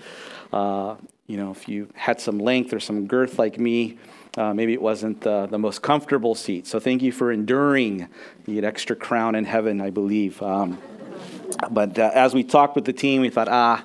Uh, 0.53 0.97
you 1.25 1.37
know, 1.37 1.49
if 1.51 1.67
you 1.67 1.89
had 1.95 2.21
some 2.21 2.37
length 2.37 2.73
or 2.73 2.79
some 2.79 3.07
girth 3.07 3.39
like 3.39 3.57
me, 3.57 3.97
uh, 4.37 4.53
maybe 4.53 4.73
it 4.73 4.81
wasn't 4.81 5.21
the, 5.21 5.47
the 5.47 5.59
most 5.59 5.81
comfortable 5.81 6.35
seat. 6.35 6.67
So 6.67 6.79
thank 6.79 7.01
you 7.01 7.11
for 7.11 7.31
enduring. 7.31 8.07
You 8.45 8.55
get 8.55 8.63
extra 8.63 8.95
crown 8.95 9.35
in 9.35 9.45
heaven, 9.45 9.81
I 9.81 9.89
believe. 9.89 10.41
Um, 10.41 10.77
but 11.69 11.99
uh, 11.99 12.11
as 12.13 12.33
we 12.33 12.43
talked 12.43 12.75
with 12.75 12.85
the 12.85 12.93
team, 12.93 13.21
we 13.21 13.29
thought, 13.29 13.49
ah, 13.49 13.83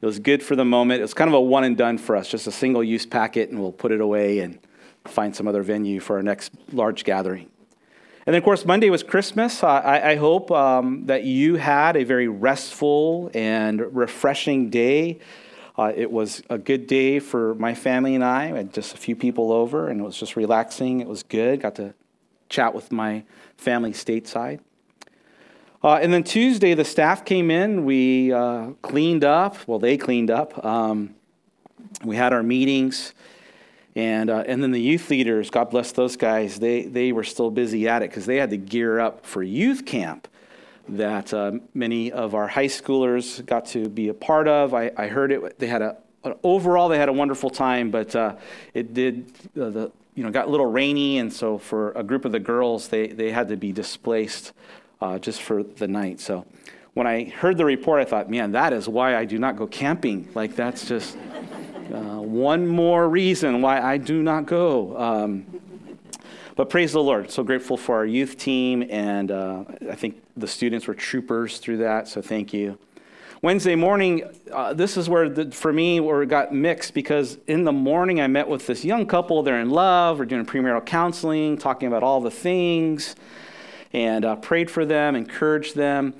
it 0.00 0.06
was 0.06 0.18
good 0.18 0.42
for 0.42 0.56
the 0.56 0.64
moment. 0.64 1.00
It 1.00 1.02
was 1.02 1.14
kind 1.14 1.28
of 1.28 1.34
a 1.34 1.40
one 1.40 1.64
and 1.64 1.76
done 1.76 1.98
for 1.98 2.16
us, 2.16 2.28
just 2.28 2.46
a 2.46 2.52
single 2.52 2.82
use 2.82 3.04
packet, 3.04 3.50
and 3.50 3.60
we'll 3.60 3.72
put 3.72 3.92
it 3.92 4.00
away 4.00 4.38
and 4.38 4.58
find 5.04 5.34
some 5.34 5.48
other 5.48 5.62
venue 5.62 6.00
for 6.00 6.16
our 6.16 6.22
next 6.22 6.52
large 6.72 7.04
gathering. 7.04 7.50
And 8.26 8.34
then, 8.34 8.36
of 8.36 8.44
course, 8.44 8.64
Monday 8.64 8.90
was 8.90 9.02
Christmas. 9.02 9.64
I, 9.64 10.10
I 10.12 10.16
hope 10.16 10.50
um, 10.50 11.06
that 11.06 11.24
you 11.24 11.56
had 11.56 11.96
a 11.96 12.04
very 12.04 12.28
restful 12.28 13.30
and 13.34 13.80
refreshing 13.94 14.70
day. 14.70 15.18
Uh, 15.80 15.94
it 15.96 16.12
was 16.12 16.42
a 16.50 16.58
good 16.58 16.86
day 16.86 17.18
for 17.18 17.54
my 17.54 17.72
family 17.72 18.14
and 18.14 18.22
I. 18.22 18.52
I 18.52 18.56
had 18.58 18.74
just 18.74 18.92
a 18.92 18.98
few 18.98 19.16
people 19.16 19.50
over, 19.50 19.88
and 19.88 19.98
it 19.98 20.04
was 20.04 20.14
just 20.14 20.36
relaxing. 20.36 21.00
It 21.00 21.08
was 21.08 21.22
good. 21.22 21.62
Got 21.62 21.76
to 21.76 21.94
chat 22.50 22.74
with 22.74 22.92
my 22.92 23.24
family 23.56 23.92
stateside. 23.92 24.60
Uh, 25.82 25.94
and 25.94 26.12
then 26.12 26.22
Tuesday, 26.22 26.74
the 26.74 26.84
staff 26.84 27.24
came 27.24 27.50
in. 27.50 27.86
We 27.86 28.30
uh, 28.30 28.72
cleaned 28.82 29.24
up. 29.24 29.56
Well, 29.66 29.78
they 29.78 29.96
cleaned 29.96 30.30
up. 30.30 30.62
Um, 30.62 31.14
we 32.04 32.14
had 32.14 32.34
our 32.34 32.42
meetings. 32.42 33.14
And, 33.96 34.28
uh, 34.28 34.44
and 34.46 34.62
then 34.62 34.72
the 34.72 34.82
youth 34.82 35.08
leaders, 35.08 35.48
God 35.48 35.70
bless 35.70 35.92
those 35.92 36.14
guys, 36.14 36.58
they, 36.58 36.82
they 36.82 37.10
were 37.10 37.24
still 37.24 37.50
busy 37.50 37.88
at 37.88 38.02
it 38.02 38.10
because 38.10 38.26
they 38.26 38.36
had 38.36 38.50
to 38.50 38.58
gear 38.58 39.00
up 39.00 39.24
for 39.24 39.42
youth 39.42 39.86
camp 39.86 40.28
that 40.96 41.32
uh, 41.32 41.52
many 41.74 42.12
of 42.12 42.34
our 42.34 42.48
high 42.48 42.66
schoolers 42.66 43.44
got 43.46 43.66
to 43.66 43.88
be 43.88 44.08
a 44.08 44.14
part 44.14 44.48
of. 44.48 44.74
I, 44.74 44.90
I 44.96 45.08
heard 45.08 45.32
it. 45.32 45.58
They 45.58 45.66
had 45.66 45.82
a 45.82 45.96
overall 46.42 46.88
they 46.88 46.98
had 46.98 47.08
a 47.08 47.12
wonderful 47.12 47.50
time, 47.50 47.90
but 47.90 48.14
uh, 48.14 48.36
it 48.74 48.92
did 48.94 49.32
uh, 49.58 49.70
the 49.70 49.92
you 50.14 50.22
know 50.22 50.30
got 50.30 50.48
a 50.48 50.50
little 50.50 50.66
rainy, 50.66 51.18
and 51.18 51.32
so 51.32 51.58
for 51.58 51.92
a 51.92 52.02
group 52.02 52.24
of 52.24 52.32
the 52.32 52.40
girls, 52.40 52.88
they 52.88 53.08
they 53.08 53.30
had 53.30 53.48
to 53.48 53.56
be 53.56 53.72
displaced 53.72 54.52
uh, 55.00 55.18
just 55.18 55.42
for 55.42 55.62
the 55.62 55.88
night. 55.88 56.20
So 56.20 56.44
when 56.94 57.06
I 57.06 57.24
heard 57.24 57.56
the 57.56 57.64
report, 57.64 58.00
I 58.00 58.04
thought, 58.04 58.30
man, 58.30 58.52
that 58.52 58.72
is 58.72 58.88
why 58.88 59.16
I 59.16 59.24
do 59.24 59.38
not 59.38 59.56
go 59.56 59.66
camping. 59.66 60.28
Like 60.34 60.56
that's 60.56 60.86
just 60.86 61.16
uh, 61.92 62.20
one 62.20 62.66
more 62.66 63.08
reason 63.08 63.62
why 63.62 63.80
I 63.80 63.96
do 63.96 64.22
not 64.22 64.46
go. 64.46 64.96
Um, 64.96 65.46
but 66.56 66.70
praise 66.70 66.92
the 66.92 67.02
Lord. 67.02 67.30
So 67.30 67.42
grateful 67.42 67.76
for 67.76 67.96
our 67.96 68.06
youth 68.06 68.36
team, 68.36 68.84
and 68.90 69.30
uh, 69.30 69.64
I 69.90 69.94
think 69.94 70.22
the 70.36 70.48
students 70.48 70.86
were 70.86 70.94
troopers 70.94 71.58
through 71.58 71.78
that, 71.78 72.08
so 72.08 72.20
thank 72.22 72.52
you. 72.52 72.78
Wednesday 73.42 73.74
morning, 73.74 74.24
uh, 74.52 74.74
this 74.74 74.98
is 74.98 75.08
where, 75.08 75.26
the, 75.30 75.50
for 75.50 75.72
me, 75.72 75.98
where 75.98 76.22
it 76.22 76.26
got 76.26 76.52
mixed 76.52 76.92
because 76.92 77.38
in 77.46 77.64
the 77.64 77.72
morning 77.72 78.20
I 78.20 78.26
met 78.26 78.46
with 78.46 78.66
this 78.66 78.84
young 78.84 79.06
couple. 79.06 79.42
They're 79.42 79.60
in 79.60 79.70
love. 79.70 80.18
We're 80.18 80.26
doing 80.26 80.44
premarital 80.44 80.84
counseling, 80.84 81.56
talking 81.56 81.88
about 81.88 82.02
all 82.02 82.20
the 82.20 82.30
things, 82.30 83.16
and 83.94 84.26
uh, 84.26 84.36
prayed 84.36 84.70
for 84.70 84.84
them, 84.84 85.16
encouraged 85.16 85.74
them. 85.74 86.12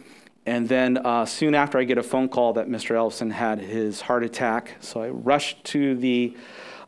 And 0.46 0.66
then 0.66 0.96
uh, 0.96 1.26
soon 1.26 1.54
after, 1.54 1.76
I 1.78 1.84
get 1.84 1.98
a 1.98 2.02
phone 2.02 2.30
call 2.30 2.54
that 2.54 2.68
Mr. 2.68 2.96
Ellison 2.96 3.30
had 3.30 3.58
his 3.58 4.00
heart 4.00 4.24
attack. 4.24 4.76
So 4.80 5.02
I 5.02 5.10
rushed 5.10 5.62
to 5.64 5.94
the 5.96 6.34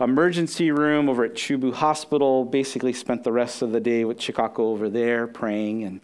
emergency 0.03 0.71
room 0.71 1.09
over 1.09 1.25
at 1.25 1.35
Chubu 1.35 1.73
Hospital. 1.73 2.45
Basically, 2.45 2.93
spent 2.93 3.25
the 3.25 3.33
rest 3.33 3.63
of 3.63 3.73
the 3.73 3.81
day 3.81 4.05
with 4.05 4.19
Chikako 4.19 4.61
over 4.61 4.89
there 4.89 5.27
praying 5.27 5.85
and 5.85 6.01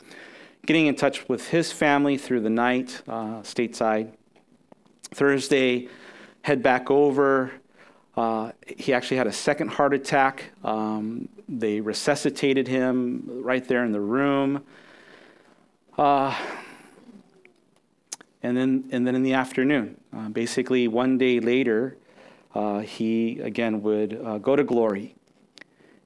getting 0.66 0.86
in 0.86 0.94
touch 0.94 1.28
with 1.28 1.48
his 1.48 1.72
family 1.72 2.16
through 2.16 2.40
the 2.40 2.50
night, 2.50 3.02
uh, 3.08 3.40
stateside. 3.42 4.12
Thursday, 5.14 5.88
head 6.42 6.62
back 6.62 6.90
over. 6.90 7.52
Uh, 8.16 8.52
he 8.66 8.92
actually 8.92 9.16
had 9.16 9.26
a 9.26 9.32
second 9.32 9.68
heart 9.68 9.94
attack. 9.94 10.50
Um, 10.64 11.28
they 11.48 11.80
resuscitated 11.80 12.68
him 12.68 13.24
right 13.26 13.66
there 13.66 13.84
in 13.84 13.92
the 13.92 14.00
room. 14.00 14.64
Uh, 15.96 16.34
and 18.42 18.56
then, 18.56 18.88
and 18.92 19.06
then 19.06 19.14
in 19.14 19.22
the 19.22 19.34
afternoon, 19.34 20.00
uh, 20.16 20.28
basically 20.28 20.88
one 20.88 21.16
day 21.16 21.40
later, 21.40 21.96
uh, 22.54 22.80
he 22.80 23.40
again 23.40 23.82
would 23.82 24.20
uh, 24.24 24.38
go 24.38 24.56
to 24.56 24.64
glory. 24.64 25.14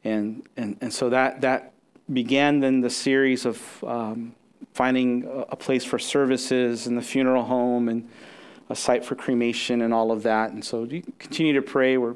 And, 0.05 0.47
and, 0.57 0.77
and 0.81 0.93
so 0.93 1.11
that, 1.11 1.41
that 1.43 1.73
began 2.13 2.61
then 2.61 2.81
the 2.81 2.91
series 2.91 3.47
of 3.47 3.85
um, 3.85 4.35
finding 4.75 5.45
a 5.49 5.57
place 5.57 5.85
for 5.85 5.99
services 5.99 6.87
in 6.87 6.97
the 6.97 7.03
funeral 7.03 7.45
home 7.45 7.89
and 7.89 8.09
a 8.69 8.75
site 8.75 9.05
for 9.05 9.15
cremation 9.15 9.83
and 9.83 9.95
all 9.95 10.11
of 10.11 10.23
that. 10.25 10.51
And 10.51 10.65
so 10.65 10.85
you 10.85 11.03
continue 11.19 11.53
to 11.53 11.63
pray. 11.63 11.99
We're 11.99 12.15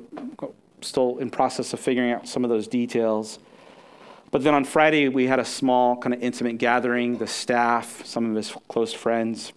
still 0.81 1.19
in 1.19 1.31
process 1.31 1.73
of 1.73 1.81
figuring 1.81 2.13
out 2.13 2.27
some 2.27 2.45
of 2.45 2.51
those 2.51 2.67
details. 2.67 3.39
But 4.33 4.43
then 4.43 4.55
on 4.55 4.65
Friday, 4.65 5.09
we 5.09 5.27
had 5.27 5.39
a 5.39 5.45
small, 5.45 5.97
kind 5.97 6.13
of 6.15 6.23
intimate 6.23 6.59
gathering, 6.59 7.19
the 7.19 7.27
staff, 7.27 8.05
some 8.05 8.29
of 8.29 8.37
his 8.37 8.53
close 8.69 8.93
friends 8.93 9.53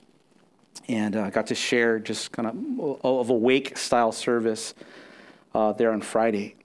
and 0.89 1.15
uh, 1.15 1.29
got 1.29 1.47
to 1.47 1.55
share 1.55 1.99
just 1.99 2.31
kind 2.31 2.47
of 2.47 3.05
of 3.05 3.29
a 3.29 3.33
wake 3.33 3.77
style 3.77 4.11
service 4.11 4.73
uh, 5.53 5.71
there 5.73 5.91
on 5.91 6.01
Friday. 6.01 6.55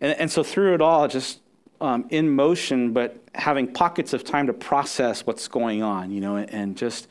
And, 0.00 0.18
and 0.18 0.30
so 0.30 0.42
through 0.42 0.74
it 0.74 0.82
all, 0.82 1.08
just 1.08 1.40
um, 1.80 2.06
in 2.10 2.30
motion, 2.30 2.92
but 2.92 3.16
having 3.34 3.72
pockets 3.72 4.12
of 4.12 4.24
time 4.24 4.46
to 4.46 4.52
process 4.52 5.26
what's 5.26 5.48
going 5.48 5.82
on, 5.82 6.10
you 6.10 6.20
know, 6.20 6.36
and, 6.36 6.50
and 6.50 6.76
just 6.76 7.08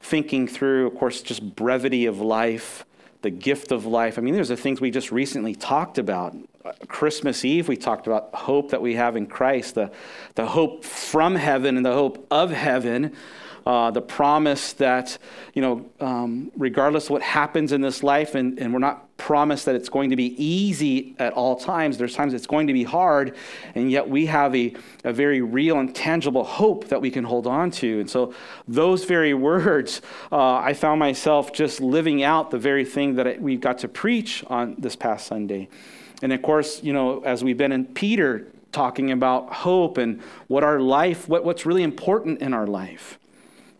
thinking 0.00 0.48
through, 0.48 0.86
of 0.86 0.96
course, 0.96 1.20
just 1.22 1.54
brevity 1.54 2.06
of 2.06 2.20
life, 2.20 2.86
the 3.22 3.30
gift 3.30 3.70
of 3.70 3.84
life. 3.84 4.18
I 4.18 4.22
mean, 4.22 4.34
there's 4.34 4.48
the 4.48 4.56
things 4.56 4.80
we 4.80 4.90
just 4.90 5.12
recently 5.12 5.54
talked 5.54 5.98
about. 5.98 6.34
Christmas 6.88 7.44
Eve, 7.44 7.68
we 7.68 7.76
talked 7.76 8.06
about 8.06 8.34
hope 8.34 8.70
that 8.70 8.80
we 8.80 8.94
have 8.94 9.16
in 9.16 9.26
Christ, 9.26 9.74
the, 9.74 9.90
the 10.34 10.46
hope 10.46 10.84
from 10.84 11.34
heaven 11.34 11.76
and 11.76 11.84
the 11.84 11.92
hope 11.92 12.26
of 12.30 12.50
heaven 12.50 13.14
uh, 13.66 13.90
the 13.90 14.00
promise 14.00 14.72
that, 14.74 15.18
you 15.54 15.62
know, 15.62 15.90
um, 16.00 16.50
regardless 16.56 17.10
what 17.10 17.22
happens 17.22 17.72
in 17.72 17.80
this 17.80 18.02
life, 18.02 18.34
and, 18.34 18.58
and 18.58 18.72
we're 18.72 18.78
not 18.78 19.16
promised 19.16 19.66
that 19.66 19.74
it's 19.74 19.90
going 19.90 20.10
to 20.10 20.16
be 20.16 20.34
easy 20.42 21.14
at 21.18 21.32
all 21.34 21.54
times, 21.54 21.98
there's 21.98 22.14
times 22.14 22.32
it's 22.32 22.46
going 22.46 22.66
to 22.66 22.72
be 22.72 22.84
hard, 22.84 23.36
and 23.74 23.90
yet 23.90 24.08
we 24.08 24.26
have 24.26 24.56
a, 24.56 24.74
a 25.04 25.12
very 25.12 25.42
real 25.42 25.78
and 25.78 25.94
tangible 25.94 26.42
hope 26.42 26.88
that 26.88 27.00
we 27.00 27.10
can 27.10 27.24
hold 27.24 27.46
on 27.46 27.70
to. 27.70 28.00
And 28.00 28.10
so, 28.10 28.34
those 28.66 29.04
very 29.04 29.34
words, 29.50 30.00
uh, 30.32 30.54
I 30.54 30.72
found 30.72 30.98
myself 30.98 31.52
just 31.52 31.80
living 31.80 32.22
out 32.22 32.50
the 32.50 32.58
very 32.58 32.84
thing 32.84 33.16
that 33.16 33.40
we 33.40 33.56
got 33.56 33.78
to 33.78 33.88
preach 33.88 34.42
on 34.48 34.74
this 34.78 34.96
past 34.96 35.26
Sunday. 35.26 35.68
And 36.22 36.32
of 36.32 36.42
course, 36.42 36.82
you 36.82 36.92
know, 36.92 37.20
as 37.20 37.44
we've 37.44 37.56
been 37.56 37.72
in 37.72 37.86
Peter 37.86 38.46
talking 38.72 39.10
about 39.10 39.52
hope 39.52 39.98
and 39.98 40.20
what 40.48 40.64
our 40.64 40.80
life, 40.80 41.28
what, 41.28 41.44
what's 41.44 41.66
really 41.66 41.82
important 41.82 42.40
in 42.40 42.54
our 42.54 42.66
life 42.66 43.19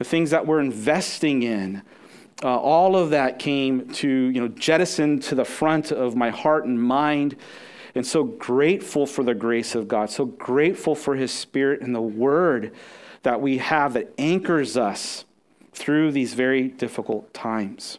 the 0.01 0.05
things 0.05 0.31
that 0.31 0.47
we're 0.47 0.61
investing 0.61 1.43
in, 1.43 1.83
uh, 2.43 2.57
all 2.57 2.97
of 2.97 3.11
that 3.11 3.39
came 3.39 3.87
to, 3.91 4.09
you 4.09 4.41
know, 4.41 4.49
jettison 4.49 5.21
to 5.21 5.35
the 5.35 5.45
front 5.45 5.93
of 5.93 6.17
my 6.17 6.31
heart 6.31 6.65
and 6.65 6.83
mind. 6.83 7.37
And 7.95 8.07
so 8.07 8.25
grateful 8.25 9.05
for 9.07 9.23
the 9.23 9.35
grace 9.35 9.75
of 9.75 9.89
God, 9.89 10.09
so 10.09 10.25
grateful 10.25 10.95
for 10.95 11.17
His 11.17 11.31
Spirit 11.31 11.83
and 11.83 11.95
the 11.95 12.01
Word 12.01 12.73
that 13.25 13.43
we 13.43 13.59
have 13.59 13.93
that 13.93 14.15
anchors 14.17 14.79
us 14.79 15.27
through 15.75 16.13
these 16.13 16.33
very 16.33 16.69
difficult 16.69 17.35
times. 17.35 17.99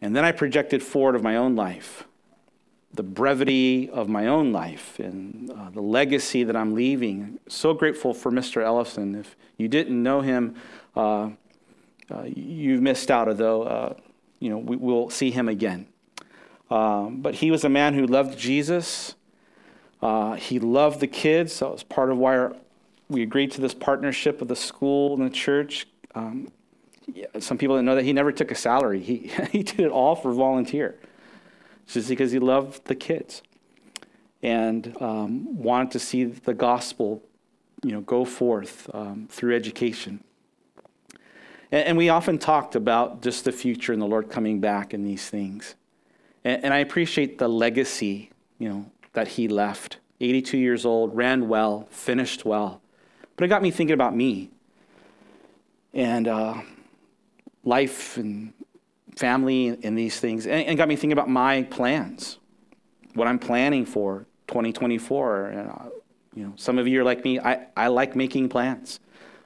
And 0.00 0.16
then 0.16 0.24
I 0.24 0.32
projected 0.32 0.82
forward 0.82 1.16
of 1.16 1.22
my 1.22 1.36
own 1.36 1.54
life 1.54 2.04
the 2.96 3.02
brevity 3.02 3.88
of 3.90 4.08
my 4.08 4.26
own 4.26 4.52
life 4.52 4.98
and 4.98 5.50
uh, 5.50 5.70
the 5.70 5.80
legacy 5.80 6.44
that 6.44 6.56
I'm 6.56 6.74
leaving. 6.74 7.38
So 7.48 7.74
grateful 7.74 8.14
for 8.14 8.32
Mr. 8.32 8.62
Ellison. 8.62 9.14
If 9.14 9.36
you 9.56 9.68
didn't 9.68 10.02
know 10.02 10.22
him, 10.22 10.56
uh, 10.96 11.30
uh, 12.10 12.22
you've 12.24 12.82
missed 12.82 13.10
out, 13.10 13.28
although 13.28 13.62
uh, 13.62 13.94
you 14.40 14.50
know 14.50 14.58
we, 14.58 14.76
will 14.76 15.10
see 15.10 15.30
him 15.30 15.48
again. 15.48 15.86
Um, 16.70 17.20
but 17.20 17.36
he 17.36 17.50
was 17.50 17.64
a 17.64 17.68
man 17.68 17.94
who 17.94 18.06
loved 18.06 18.38
Jesus. 18.38 19.14
Uh, 20.02 20.34
he 20.34 20.58
loved 20.58 21.00
the 21.00 21.06
kids. 21.06 21.60
That 21.60 21.70
was 21.70 21.82
part 21.82 22.10
of 22.10 22.18
why 22.18 22.36
our, 22.36 22.56
we 23.08 23.22
agreed 23.22 23.52
to 23.52 23.60
this 23.60 23.74
partnership 23.74 24.40
with 24.40 24.48
the 24.48 24.56
school 24.56 25.14
and 25.14 25.24
the 25.24 25.34
church. 25.34 25.86
Um, 26.14 26.50
some 27.38 27.56
people 27.56 27.76
didn't 27.76 27.86
know 27.86 27.94
that 27.94 28.04
he 28.04 28.12
never 28.12 28.32
took 28.32 28.50
a 28.50 28.54
salary. 28.54 29.00
He, 29.00 29.30
he 29.52 29.62
did 29.62 29.80
it 29.80 29.90
all 29.90 30.16
for 30.16 30.32
volunteer, 30.32 30.98
just 31.86 32.08
because 32.08 32.32
he 32.32 32.38
loved 32.38 32.84
the 32.86 32.94
kids 32.94 33.42
and 34.42 34.96
um, 35.00 35.56
wanted 35.56 35.90
to 35.92 35.98
see 35.98 36.24
the 36.24 36.54
gospel, 36.54 37.22
you 37.82 37.92
know, 37.92 38.00
go 38.00 38.24
forth 38.24 38.88
um, 38.94 39.28
through 39.30 39.54
education. 39.54 40.22
And, 41.72 41.88
and, 41.88 41.96
we 41.96 42.08
often 42.08 42.38
talked 42.38 42.76
about 42.76 43.22
just 43.22 43.44
the 43.44 43.52
future 43.52 43.92
and 43.92 44.00
the 44.00 44.06
Lord 44.06 44.30
coming 44.30 44.60
back 44.60 44.92
and 44.92 45.06
these 45.06 45.28
things. 45.28 45.74
And, 46.44 46.64
and 46.64 46.74
I 46.74 46.78
appreciate 46.78 47.38
the 47.38 47.48
legacy, 47.48 48.30
you 48.58 48.68
know, 48.68 48.86
that 49.14 49.28
he 49.28 49.48
left. 49.48 49.98
82 50.20 50.58
years 50.58 50.86
old, 50.86 51.14
ran 51.14 51.48
well, 51.48 51.88
finished 51.90 52.44
well. 52.44 52.80
But 53.36 53.44
it 53.44 53.48
got 53.48 53.62
me 53.62 53.70
thinking 53.70 53.94
about 53.94 54.14
me 54.16 54.50
and 55.92 56.28
uh, 56.28 56.60
life 57.64 58.16
and 58.16 58.52
family 59.16 59.78
and 59.82 59.98
these 59.98 60.20
things, 60.20 60.46
and, 60.46 60.66
and, 60.66 60.78
got 60.78 60.88
me 60.88 60.94
thinking 60.94 61.12
about 61.12 61.28
my 61.28 61.62
plans, 61.64 62.38
what 63.14 63.26
I'm 63.26 63.38
planning 63.38 63.86
for 63.86 64.26
2024. 64.48 65.46
And, 65.46 65.70
uh, 65.70 65.74
you 66.34 66.44
know, 66.44 66.52
some 66.56 66.78
of 66.78 66.86
you 66.86 67.00
are 67.00 67.04
like 67.04 67.24
me. 67.24 67.40
I, 67.40 67.66
I 67.76 67.88
like 67.88 68.14
making 68.14 68.50
plans. 68.50 69.00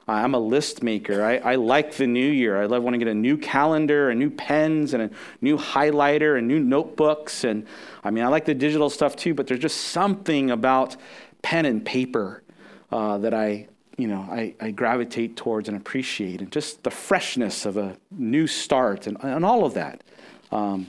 I'm 0.07 0.33
a 0.33 0.39
list 0.39 0.83
maker. 0.83 1.23
I, 1.23 1.37
I 1.37 1.55
like 1.55 1.95
the 1.95 2.07
new 2.07 2.29
year. 2.29 2.61
I 2.61 2.65
love 2.65 2.83
when 2.83 2.93
I 2.93 2.97
get 2.97 3.07
a 3.07 3.13
new 3.13 3.37
calendar 3.37 4.09
and 4.09 4.19
new 4.19 4.29
pens 4.29 4.93
and 4.93 5.03
a 5.03 5.09
new 5.39 5.57
highlighter 5.57 6.37
and 6.37 6.47
new 6.47 6.59
notebooks. 6.59 7.43
And 7.43 7.65
I 8.03 8.11
mean, 8.11 8.23
I 8.23 8.27
like 8.27 8.45
the 8.45 8.53
digital 8.53 8.89
stuff 8.89 9.15
too, 9.15 9.33
but 9.33 9.47
there's 9.47 9.59
just 9.59 9.77
something 9.77 10.51
about 10.51 10.97
pen 11.43 11.65
and 11.65 11.85
paper 11.85 12.43
uh, 12.91 13.19
that 13.19 13.33
I, 13.33 13.67
you 13.97 14.07
know, 14.07 14.27
I, 14.29 14.55
I 14.59 14.71
gravitate 14.71 15.35
towards 15.35 15.67
and 15.67 15.77
appreciate. 15.77 16.41
And 16.41 16.51
just 16.51 16.83
the 16.83 16.91
freshness 16.91 17.65
of 17.65 17.77
a 17.77 17.97
new 18.11 18.47
start 18.47 19.07
and, 19.07 19.17
and 19.21 19.45
all 19.45 19.65
of 19.65 19.73
that. 19.73 20.03
Um, 20.51 20.87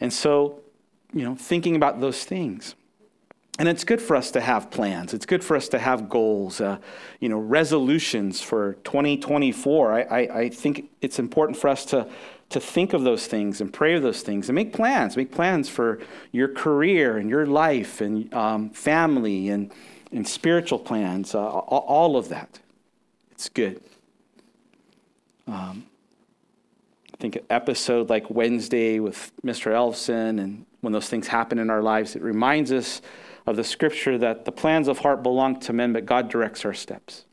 and 0.00 0.12
so, 0.12 0.60
you 1.12 1.24
know, 1.24 1.34
thinking 1.34 1.76
about 1.76 2.00
those 2.00 2.24
things. 2.24 2.74
And 3.58 3.68
it's 3.68 3.84
good 3.84 4.02
for 4.02 4.16
us 4.16 4.32
to 4.32 4.40
have 4.40 4.70
plans. 4.72 5.14
It's 5.14 5.26
good 5.26 5.44
for 5.44 5.56
us 5.56 5.68
to 5.68 5.78
have 5.78 6.08
goals, 6.08 6.60
uh, 6.60 6.78
you 7.20 7.28
know, 7.28 7.38
resolutions 7.38 8.40
for 8.40 8.74
2024. 8.82 9.92
I, 9.92 10.00
I, 10.00 10.18
I, 10.38 10.48
think 10.48 10.90
it's 11.00 11.20
important 11.20 11.56
for 11.56 11.68
us 11.68 11.84
to, 11.86 12.08
to 12.50 12.58
think 12.58 12.94
of 12.94 13.04
those 13.04 13.28
things 13.28 13.60
and 13.60 13.72
pray 13.72 13.94
of 13.94 14.02
those 14.02 14.22
things 14.22 14.48
and 14.48 14.56
make 14.56 14.72
plans. 14.72 15.16
Make 15.16 15.30
plans 15.30 15.68
for 15.68 16.00
your 16.32 16.48
career 16.48 17.16
and 17.16 17.30
your 17.30 17.46
life 17.46 18.00
and 18.00 18.32
um, 18.34 18.70
family 18.70 19.48
and, 19.50 19.70
and 20.14 20.26
spiritual 20.26 20.78
plans, 20.78 21.34
uh, 21.34 21.44
all 21.44 22.16
of 22.16 22.28
that. 22.28 22.60
It's 23.32 23.48
good. 23.48 23.82
Um, 25.46 25.86
I 27.12 27.16
think 27.18 27.36
an 27.36 27.44
episode 27.50 28.08
like 28.08 28.30
Wednesday 28.30 29.00
with 29.00 29.32
Mr. 29.44 29.72
Ellison 29.72 30.38
and 30.38 30.66
when 30.80 30.92
those 30.92 31.08
things 31.08 31.26
happen 31.26 31.58
in 31.58 31.68
our 31.68 31.82
lives, 31.82 32.14
it 32.14 32.22
reminds 32.22 32.70
us 32.70 33.02
of 33.46 33.56
the 33.56 33.64
scripture 33.64 34.16
that 34.18 34.44
the 34.44 34.52
plans 34.52 34.86
of 34.88 34.98
heart 34.98 35.22
belong 35.22 35.58
to 35.60 35.72
men, 35.72 35.92
but 35.92 36.06
God 36.06 36.28
directs 36.28 36.64
our 36.64 36.74
steps. 36.74 37.24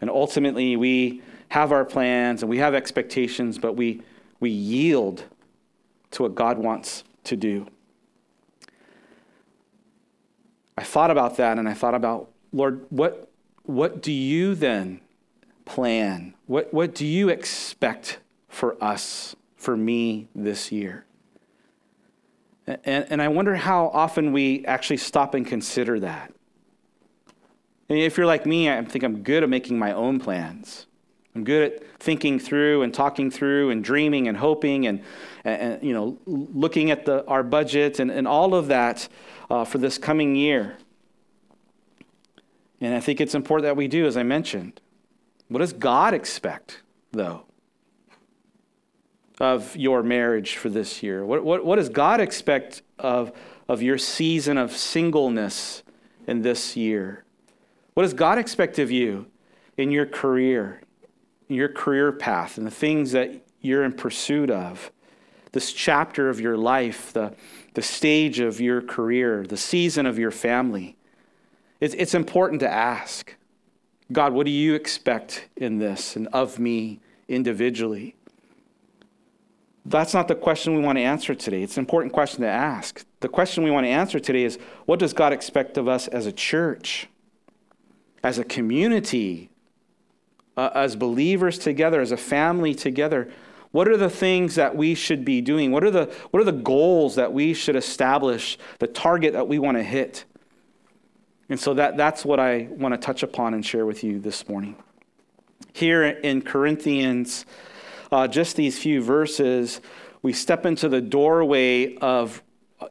And 0.00 0.08
ultimately, 0.08 0.76
we 0.76 1.22
have 1.50 1.72
our 1.72 1.84
plans 1.84 2.42
and 2.42 2.48
we 2.48 2.58
have 2.58 2.74
expectations, 2.74 3.58
but 3.58 3.74
we, 3.74 4.02
we 4.40 4.50
yield 4.50 5.24
to 6.12 6.22
what 6.22 6.34
God 6.34 6.58
wants 6.58 7.04
to 7.24 7.36
do. 7.36 7.66
I 10.78 10.84
thought 10.84 11.10
about 11.10 11.36
that 11.38 11.58
and 11.58 11.68
I 11.68 11.74
thought 11.74 11.96
about, 11.96 12.30
Lord, 12.52 12.86
what, 12.90 13.28
what 13.64 14.00
do 14.00 14.12
you 14.12 14.54
then 14.54 15.00
plan? 15.64 16.34
What, 16.46 16.72
what 16.72 16.94
do 16.94 17.04
you 17.04 17.28
expect 17.28 18.20
for 18.48 18.82
us, 18.82 19.34
for 19.56 19.76
me 19.76 20.28
this 20.36 20.70
year? 20.70 21.04
And, 22.68 23.06
and 23.10 23.20
I 23.20 23.26
wonder 23.26 23.56
how 23.56 23.88
often 23.88 24.32
we 24.32 24.64
actually 24.66 24.98
stop 24.98 25.34
and 25.34 25.44
consider 25.44 25.98
that. 25.98 26.32
And 27.88 27.98
if 27.98 28.16
you're 28.16 28.26
like 28.26 28.46
me, 28.46 28.70
I 28.70 28.84
think 28.84 29.02
I'm 29.02 29.24
good 29.24 29.42
at 29.42 29.48
making 29.48 29.80
my 29.80 29.92
own 29.92 30.20
plans. 30.20 30.86
I'm 31.34 31.42
good 31.42 31.72
at 31.72 31.98
thinking 31.98 32.38
through 32.38 32.82
and 32.82 32.94
talking 32.94 33.30
through 33.32 33.70
and 33.70 33.82
dreaming 33.82 34.28
and 34.28 34.36
hoping 34.36 34.86
and, 34.86 35.02
and 35.44 35.82
you 35.82 35.92
know, 35.92 36.18
looking 36.26 36.92
at 36.92 37.04
the, 37.04 37.26
our 37.26 37.42
budget 37.42 37.98
and, 37.98 38.12
and 38.12 38.28
all 38.28 38.54
of 38.54 38.68
that 38.68 39.08
uh, 39.50 39.64
for 39.64 39.78
this 39.78 39.98
coming 39.98 40.36
year. 40.36 40.76
And 42.80 42.94
I 42.94 43.00
think 43.00 43.20
it's 43.20 43.34
important 43.34 43.64
that 43.64 43.76
we 43.76 43.88
do, 43.88 44.06
as 44.06 44.16
I 44.16 44.22
mentioned. 44.22 44.80
What 45.48 45.60
does 45.60 45.72
God 45.72 46.14
expect, 46.14 46.82
though? 47.12 47.44
of 49.40 49.76
your 49.76 50.02
marriage 50.02 50.56
for 50.56 50.68
this 50.68 51.02
year? 51.02 51.24
What, 51.24 51.44
what, 51.44 51.64
what 51.64 51.76
does 51.76 51.88
God 51.88 52.20
expect 52.20 52.82
of, 52.98 53.32
of 53.68 53.82
your 53.82 53.98
season 53.98 54.58
of 54.58 54.72
singleness 54.72 55.82
in 56.26 56.42
this 56.42 56.76
year? 56.76 57.24
What 57.94 58.02
does 58.02 58.14
God 58.14 58.38
expect 58.38 58.78
of 58.78 58.90
you 58.90 59.26
in 59.76 59.90
your 59.90 60.06
career, 60.06 60.82
in 61.48 61.56
your 61.56 61.68
career 61.68 62.12
path, 62.12 62.58
and 62.58 62.66
the 62.66 62.72
things 62.72 63.12
that 63.12 63.42
you're 63.60 63.84
in 63.84 63.92
pursuit 63.92 64.50
of? 64.50 64.90
This 65.52 65.72
chapter 65.72 66.28
of 66.28 66.40
your 66.40 66.56
life, 66.56 67.12
the, 67.12 67.34
the 67.74 67.82
stage 67.82 68.40
of 68.40 68.60
your 68.60 68.82
career, 68.82 69.46
the 69.46 69.56
season 69.56 70.06
of 70.06 70.18
your 70.18 70.30
family. 70.30 70.96
It's, 71.80 71.94
it's 71.94 72.14
important 72.14 72.60
to 72.60 72.70
ask 72.70 73.34
God, 74.10 74.32
what 74.32 74.46
do 74.46 74.50
you 74.50 74.74
expect 74.74 75.48
in 75.56 75.78
this 75.78 76.16
and 76.16 76.28
of 76.28 76.58
me 76.58 77.00
individually? 77.28 78.14
That's 79.84 80.14
not 80.14 80.28
the 80.28 80.34
question 80.34 80.74
we 80.74 80.82
want 80.82 80.96
to 80.98 81.02
answer 81.02 81.34
today. 81.34 81.62
It's 81.62 81.76
an 81.76 81.82
important 81.82 82.12
question 82.12 82.42
to 82.42 82.48
ask. 82.48 83.04
The 83.20 83.28
question 83.28 83.64
we 83.64 83.70
want 83.70 83.84
to 83.84 83.90
answer 83.90 84.18
today 84.18 84.44
is 84.44 84.58
what 84.86 84.98
does 84.98 85.12
God 85.12 85.32
expect 85.32 85.76
of 85.76 85.88
us 85.88 86.08
as 86.08 86.26
a 86.26 86.32
church, 86.32 87.08
as 88.22 88.38
a 88.38 88.44
community, 88.44 89.50
uh, 90.56 90.70
as 90.74 90.96
believers 90.96 91.58
together, 91.58 92.00
as 92.00 92.12
a 92.12 92.16
family 92.16 92.74
together? 92.74 93.30
What 93.78 93.86
are 93.86 93.96
the 93.96 94.10
things 94.10 94.56
that 94.56 94.74
we 94.74 94.96
should 94.96 95.24
be 95.24 95.40
doing? 95.40 95.70
What 95.70 95.84
are 95.84 95.90
the, 95.92 96.06
what 96.32 96.40
are 96.40 96.44
the 96.44 96.50
goals 96.50 97.14
that 97.14 97.32
we 97.32 97.54
should 97.54 97.76
establish, 97.76 98.58
the 98.80 98.88
target 98.88 99.34
that 99.34 99.46
we 99.46 99.60
want 99.60 99.76
to 99.76 99.84
hit? 99.84 100.24
And 101.48 101.60
so 101.60 101.74
that, 101.74 101.96
that's 101.96 102.24
what 102.24 102.40
I 102.40 102.66
want 102.72 102.94
to 102.94 102.98
touch 102.98 103.22
upon 103.22 103.54
and 103.54 103.64
share 103.64 103.86
with 103.86 104.02
you 104.02 104.18
this 104.18 104.48
morning. 104.48 104.74
Here 105.74 106.02
in 106.02 106.42
Corinthians 106.42 107.46
uh, 108.10 108.26
just 108.26 108.56
these 108.56 108.80
few 108.80 109.00
verses, 109.00 109.80
we 110.22 110.32
step 110.32 110.66
into 110.66 110.88
the 110.88 111.00
doorway 111.00 111.94
of 111.98 112.42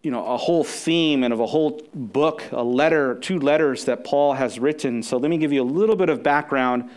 you 0.04 0.12
know 0.12 0.26
a 0.26 0.38
whole 0.38 0.64
theme 0.64 1.26
and 1.26 1.34
of 1.34 1.42
a 1.42 1.48
whole 1.48 1.82
book, 1.94 2.46
a 2.54 2.64
letter, 2.64 3.16
two 3.16 3.40
letters 3.40 3.84
that 3.84 4.06
Paul 4.06 4.36
has 4.36 4.58
written. 4.58 5.04
So 5.04 5.18
let 5.18 5.30
me 5.30 5.38
give 5.38 5.52
you 5.52 5.64
a 5.64 5.66
little 5.66 5.98
bit 5.98 6.08
of 6.08 6.24
background 6.24 6.90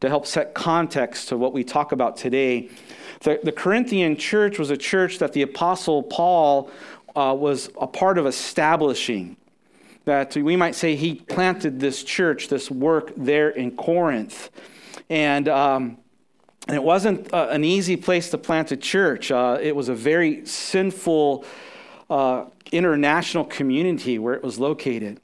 to 0.00 0.08
help 0.08 0.26
set 0.26 0.54
context 0.54 1.28
to 1.30 1.36
what 1.36 1.52
we 1.52 1.64
talk 1.64 1.90
about 1.90 2.16
today. 2.16 2.68
The, 3.22 3.40
the 3.42 3.52
Corinthian 3.52 4.16
church 4.16 4.58
was 4.58 4.70
a 4.70 4.76
church 4.76 5.18
that 5.18 5.32
the 5.32 5.42
apostle 5.42 6.02
Paul 6.02 6.70
uh, 7.14 7.34
was 7.38 7.70
a 7.80 7.86
part 7.86 8.18
of 8.18 8.26
establishing. 8.26 9.36
That 10.04 10.36
we 10.36 10.56
might 10.56 10.74
say 10.74 10.96
he 10.96 11.14
planted 11.14 11.78
this 11.78 12.02
church, 12.02 12.48
this 12.48 12.70
work 12.70 13.12
there 13.16 13.50
in 13.50 13.76
Corinth. 13.76 14.50
And 15.08 15.48
um, 15.48 15.98
and 16.68 16.76
it 16.76 16.82
wasn't 16.82 17.32
uh, 17.34 17.48
an 17.50 17.64
easy 17.64 17.96
place 17.96 18.30
to 18.30 18.38
plant 18.38 18.70
a 18.70 18.76
church. 18.76 19.32
Uh, 19.32 19.58
it 19.60 19.74
was 19.74 19.88
a 19.88 19.94
very 19.94 20.46
sinful 20.46 21.44
uh, 22.08 22.44
international 22.70 23.44
community 23.44 24.18
where 24.18 24.34
it 24.34 24.44
was 24.44 24.60
located. 24.60 25.20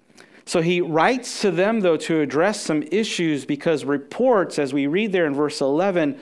So 0.47 0.63
he 0.63 0.81
writes 0.81 1.43
to 1.43 1.51
them, 1.51 1.81
though, 1.81 1.97
to 1.99 2.21
address 2.21 2.61
some 2.61 2.83
issues 2.91 3.45
because 3.45 3.85
reports, 3.85 4.59
as 4.59 4.73
we 4.73 4.87
read 4.87 5.13
there 5.13 5.27
in 5.27 5.35
verse 5.35 5.61
11, 5.61 6.19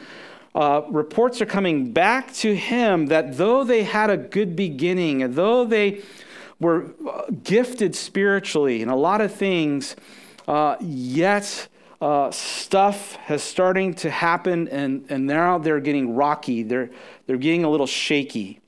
uh, 0.57 0.81
reports 0.88 1.42
are 1.42 1.47
coming 1.47 1.92
back 1.92 2.33
to 2.33 2.57
him 2.57 3.07
that 3.07 3.37
though 3.37 3.62
they 3.62 3.85
had 3.85 4.09
a 4.09 4.16
good 4.16 4.57
beginning, 4.57 5.23
and 5.23 5.35
though 5.35 5.66
they 5.66 6.01
were 6.59 6.95
uh, 7.07 7.25
gifted 7.45 7.95
spiritually 7.95 8.81
in 8.81 8.88
a 8.88 8.97
lot 8.97 9.21
of 9.21 9.35
things, 9.35 9.97
uh, 10.49 10.77
yet 10.81 11.69
uh, 12.01 12.31
stuff 12.31 13.16
has 13.16 13.42
starting 13.42 13.92
to 13.92 14.09
happen, 14.09 14.66
and, 14.69 15.05
and 15.11 15.27
now 15.27 15.59
they're 15.59 15.79
getting 15.79 16.14
rocky. 16.14 16.62
They're, 16.62 16.88
they're 17.27 17.37
getting 17.37 17.64
a 17.64 17.69
little 17.69 17.87
shaky. 17.87 18.61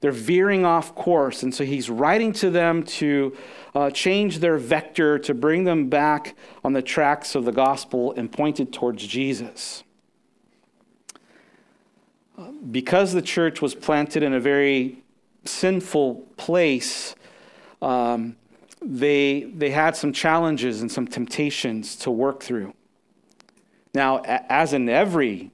They're 0.00 0.12
veering 0.12 0.64
off 0.64 0.94
course. 0.94 1.42
And 1.42 1.54
so 1.54 1.64
he's 1.64 1.90
writing 1.90 2.32
to 2.34 2.48
them 2.48 2.82
to 2.84 3.36
uh, 3.74 3.90
change 3.90 4.38
their 4.38 4.56
vector, 4.56 5.18
to 5.18 5.34
bring 5.34 5.64
them 5.64 5.90
back 5.90 6.34
on 6.64 6.72
the 6.72 6.80
tracks 6.80 7.34
of 7.34 7.44
the 7.44 7.52
gospel 7.52 8.14
and 8.16 8.32
pointed 8.32 8.72
towards 8.72 9.06
Jesus. 9.06 9.84
Because 12.70 13.12
the 13.12 13.22
church 13.22 13.60
was 13.60 13.74
planted 13.74 14.22
in 14.22 14.32
a 14.32 14.40
very 14.40 15.02
sinful 15.44 16.26
place, 16.36 17.14
um, 17.82 18.36
they, 18.82 19.42
they 19.42 19.70
had 19.70 19.96
some 19.96 20.12
challenges 20.12 20.80
and 20.80 20.90
some 20.90 21.06
temptations 21.06 21.96
to 21.96 22.10
work 22.10 22.42
through. 22.42 22.74
Now, 23.94 24.22
as 24.24 24.72
in 24.72 24.88
every 24.88 25.50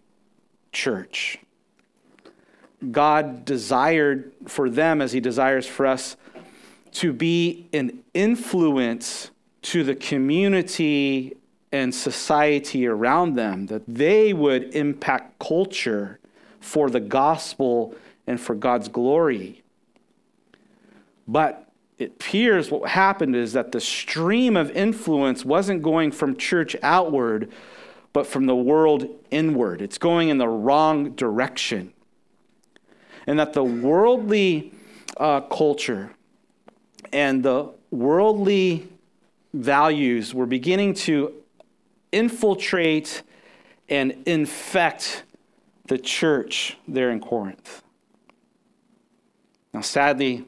church, 0.73 1.39
God 2.91 3.45
desired 3.45 4.33
for 4.47 4.69
them, 4.69 5.01
as 5.01 5.13
He 5.13 5.21
desires 5.21 5.67
for 5.67 5.87
us, 5.87 6.17
to 6.93 7.13
be 7.13 7.69
an 7.73 8.05
influence 8.15 9.31
to 9.63 9.83
the 9.83 9.95
community 9.95 11.37
and 11.73 11.95
society 11.95 12.87
around 12.87 13.35
them, 13.35 13.67
that 13.67 13.83
they 13.89 14.33
would 14.33 14.75
impact 14.75 15.39
culture 15.39 16.21
for 16.67 16.91
the 16.91 16.99
gospel 16.99 17.95
and 18.27 18.41
for 18.41 18.57
God's 18.57 18.89
glory. 18.89 19.63
But 21.29 21.69
it 21.97 22.11
appears 22.11 22.73
what 22.73 22.91
happened 22.91 23.37
is 23.37 23.53
that 23.53 23.71
the 23.71 23.81
stream 23.81 24.57
of 24.57 24.73
influence 24.73 25.45
wasn't 25.45 25.83
going 25.83 26.11
from 26.11 26.37
church 26.37 26.75
outward, 26.83 27.53
but 28.13 28.27
from 28.27 28.47
the 28.47 28.57
world 28.57 29.09
inward. 29.31 29.81
It's 29.81 29.97
going 29.97 30.29
in 30.29 30.39
the 30.39 30.49
wrong 30.49 31.13
direction 31.13 31.93
and 33.29 33.39
that 33.39 33.53
the 33.53 33.65
worldly 33.65 34.73
uh, 35.19 35.43
culture 35.43 36.11
and 37.13 37.45
the 37.45 37.71
worldly 37.93 38.89
values 39.55 40.35
were 40.35 40.47
beginning 40.47 40.95
to 40.95 41.33
infiltrate 42.11 43.23
and 43.89 44.23
infect 44.27 45.23
the 45.87 45.99
church 45.99 46.77
there 46.87 47.11
in 47.11 47.21
Corinth. 47.21 47.83
Now, 49.73 49.81
sadly, 49.81 50.47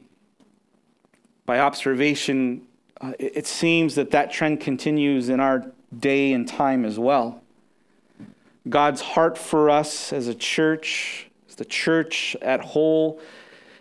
by 1.45 1.59
observation, 1.59 2.67
uh, 2.99 3.13
it, 3.19 3.37
it 3.37 3.47
seems 3.47 3.95
that 3.95 4.11
that 4.11 4.31
trend 4.31 4.59
continues 4.59 5.29
in 5.29 5.39
our 5.39 5.71
day 5.97 6.33
and 6.33 6.47
time 6.47 6.85
as 6.85 6.99
well. 6.99 7.41
God's 8.67 9.01
heart 9.01 9.37
for 9.37 9.69
us 9.69 10.13
as 10.13 10.27
a 10.27 10.35
church 10.35 11.29
as 11.49 11.55
the 11.55 11.65
church 11.65 12.35
at 12.41 12.61
whole, 12.61 13.19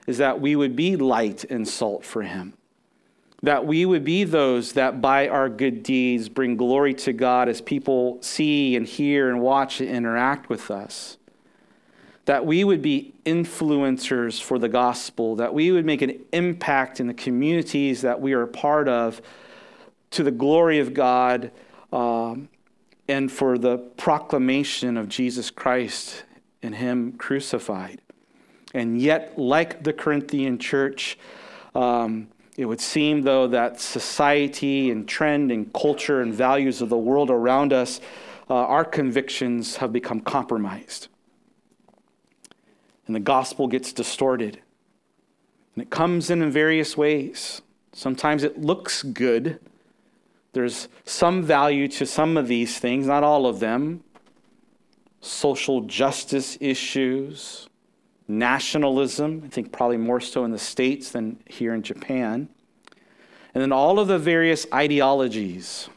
is 0.06 0.18
that 0.18 0.40
we 0.40 0.56
would 0.56 0.74
be 0.74 0.96
light 0.96 1.44
and 1.44 1.68
salt 1.68 2.04
for 2.04 2.22
him. 2.22 2.54
That 3.42 3.66
we 3.66 3.84
would 3.84 4.04
be 4.04 4.24
those 4.24 4.72
that 4.72 5.00
by 5.00 5.28
our 5.28 5.48
good 5.48 5.82
deeds 5.82 6.28
bring 6.28 6.56
glory 6.56 6.94
to 6.94 7.12
God 7.12 7.48
as 7.48 7.60
people 7.60 8.18
see 8.22 8.74
and 8.74 8.86
hear 8.86 9.28
and 9.28 9.40
watch 9.40 9.80
and 9.80 9.88
interact 9.88 10.48
with 10.48 10.70
us. 10.70 11.17
That 12.28 12.44
we 12.44 12.62
would 12.62 12.82
be 12.82 13.14
influencers 13.24 14.38
for 14.38 14.58
the 14.58 14.68
gospel, 14.68 15.36
that 15.36 15.54
we 15.54 15.72
would 15.72 15.86
make 15.86 16.02
an 16.02 16.20
impact 16.34 17.00
in 17.00 17.06
the 17.06 17.14
communities 17.14 18.02
that 18.02 18.20
we 18.20 18.34
are 18.34 18.42
a 18.42 18.46
part 18.46 18.86
of 18.86 19.22
to 20.10 20.22
the 20.22 20.30
glory 20.30 20.78
of 20.78 20.92
God 20.92 21.50
um, 21.90 22.50
and 23.08 23.32
for 23.32 23.56
the 23.56 23.78
proclamation 23.78 24.98
of 24.98 25.08
Jesus 25.08 25.50
Christ 25.50 26.24
and 26.62 26.74
Him 26.74 27.12
crucified. 27.12 28.02
And 28.74 29.00
yet, 29.00 29.38
like 29.38 29.82
the 29.82 29.94
Corinthian 29.94 30.58
church, 30.58 31.18
um, 31.74 32.28
it 32.58 32.66
would 32.66 32.82
seem, 32.82 33.22
though, 33.22 33.46
that 33.46 33.80
society 33.80 34.90
and 34.90 35.08
trend 35.08 35.50
and 35.50 35.72
culture 35.72 36.20
and 36.20 36.34
values 36.34 36.82
of 36.82 36.90
the 36.90 36.98
world 36.98 37.30
around 37.30 37.72
us, 37.72 38.02
uh, 38.50 38.54
our 38.54 38.84
convictions 38.84 39.76
have 39.76 39.94
become 39.94 40.20
compromised. 40.20 41.08
And 43.08 43.16
the 43.16 43.20
gospel 43.20 43.66
gets 43.66 43.92
distorted. 43.92 44.60
And 45.74 45.82
it 45.82 45.90
comes 45.90 46.30
in 46.30 46.42
in 46.42 46.52
various 46.52 46.96
ways. 46.96 47.62
Sometimes 47.92 48.44
it 48.44 48.60
looks 48.60 49.02
good. 49.02 49.58
There's 50.52 50.86
some 51.04 51.42
value 51.42 51.88
to 51.88 52.06
some 52.06 52.36
of 52.36 52.46
these 52.46 52.78
things, 52.78 53.06
not 53.06 53.24
all 53.24 53.46
of 53.46 53.58
them 53.58 54.04
social 55.20 55.80
justice 55.82 56.58
issues, 56.60 57.68
nationalism, 58.26 59.42
I 59.44 59.48
think 59.48 59.72
probably 59.72 59.96
more 59.96 60.20
so 60.20 60.44
in 60.44 60.50
the 60.50 60.58
States 60.58 61.10
than 61.10 61.42
here 61.46 61.74
in 61.74 61.82
Japan, 61.82 62.48
and 63.54 63.62
then 63.62 63.72
all 63.72 63.98
of 63.98 64.08
the 64.08 64.18
various 64.18 64.66
ideologies 64.72 65.88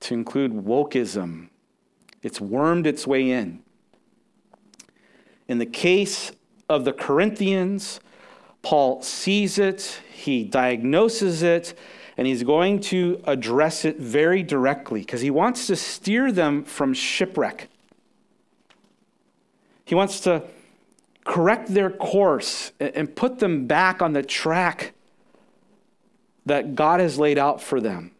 to 0.00 0.14
include 0.14 0.52
wokeism. 0.52 1.48
It's 2.22 2.40
wormed 2.40 2.86
its 2.86 3.06
way 3.06 3.30
in. 3.30 3.63
In 5.48 5.58
the 5.58 5.66
case 5.66 6.32
of 6.68 6.84
the 6.84 6.92
Corinthians, 6.92 8.00
Paul 8.62 9.02
sees 9.02 9.58
it, 9.58 10.00
he 10.12 10.44
diagnoses 10.44 11.42
it, 11.42 11.78
and 12.16 12.26
he's 12.26 12.42
going 12.42 12.80
to 12.80 13.20
address 13.24 13.84
it 13.84 13.98
very 13.98 14.42
directly 14.42 15.00
because 15.00 15.20
he 15.20 15.30
wants 15.30 15.66
to 15.66 15.76
steer 15.76 16.32
them 16.32 16.64
from 16.64 16.94
shipwreck. 16.94 17.68
He 19.84 19.94
wants 19.94 20.20
to 20.20 20.44
correct 21.24 21.68
their 21.68 21.90
course 21.90 22.72
and 22.80 23.14
put 23.14 23.38
them 23.38 23.66
back 23.66 24.00
on 24.00 24.12
the 24.12 24.22
track 24.22 24.92
that 26.46 26.74
God 26.74 27.00
has 27.00 27.18
laid 27.18 27.38
out 27.38 27.60
for 27.60 27.80
them. 27.80 28.12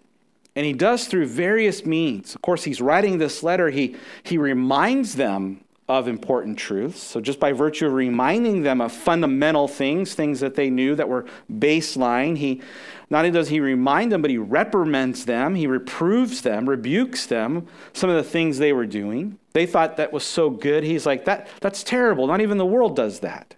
And 0.56 0.64
he 0.64 0.72
does 0.72 1.06
through 1.06 1.26
various 1.26 1.84
means. 1.84 2.34
Of 2.34 2.42
course, 2.42 2.64
he's 2.64 2.80
writing 2.80 3.18
this 3.18 3.42
letter, 3.42 3.70
he, 3.70 3.96
he 4.22 4.38
reminds 4.38 5.14
them 5.14 5.63
of 5.88 6.08
important 6.08 6.58
truths. 6.58 7.02
So, 7.02 7.20
just 7.20 7.38
by 7.38 7.52
virtue 7.52 7.86
of 7.86 7.92
reminding 7.92 8.62
them 8.62 8.80
of 8.80 8.92
fundamental 8.92 9.68
things, 9.68 10.14
things 10.14 10.40
that 10.40 10.54
they 10.54 10.70
knew 10.70 10.94
that 10.94 11.08
were 11.08 11.26
baseline, 11.52 12.38
he 12.38 12.62
not 13.10 13.18
only 13.18 13.30
does 13.30 13.48
he 13.48 13.60
remind 13.60 14.10
them, 14.10 14.22
but 14.22 14.30
he 14.30 14.38
reprimands 14.38 15.26
them, 15.26 15.54
he 15.54 15.66
reproves 15.66 16.40
them, 16.40 16.68
rebukes 16.68 17.26
them, 17.26 17.66
some 17.92 18.08
of 18.08 18.16
the 18.16 18.28
things 18.28 18.58
they 18.58 18.72
were 18.72 18.86
doing. 18.86 19.38
They 19.52 19.66
thought 19.66 19.98
that 19.98 20.12
was 20.12 20.24
so 20.24 20.50
good. 20.50 20.84
He's 20.84 21.04
like, 21.04 21.26
that, 21.26 21.48
that's 21.60 21.84
terrible. 21.84 22.26
Not 22.26 22.40
even 22.40 22.58
the 22.58 22.66
world 22.66 22.96
does 22.96 23.20
that. 23.20 23.54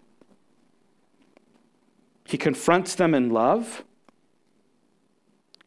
He 2.25 2.37
confronts 2.37 2.97
them 2.97 3.15
in 3.15 3.31
love, 3.31 3.85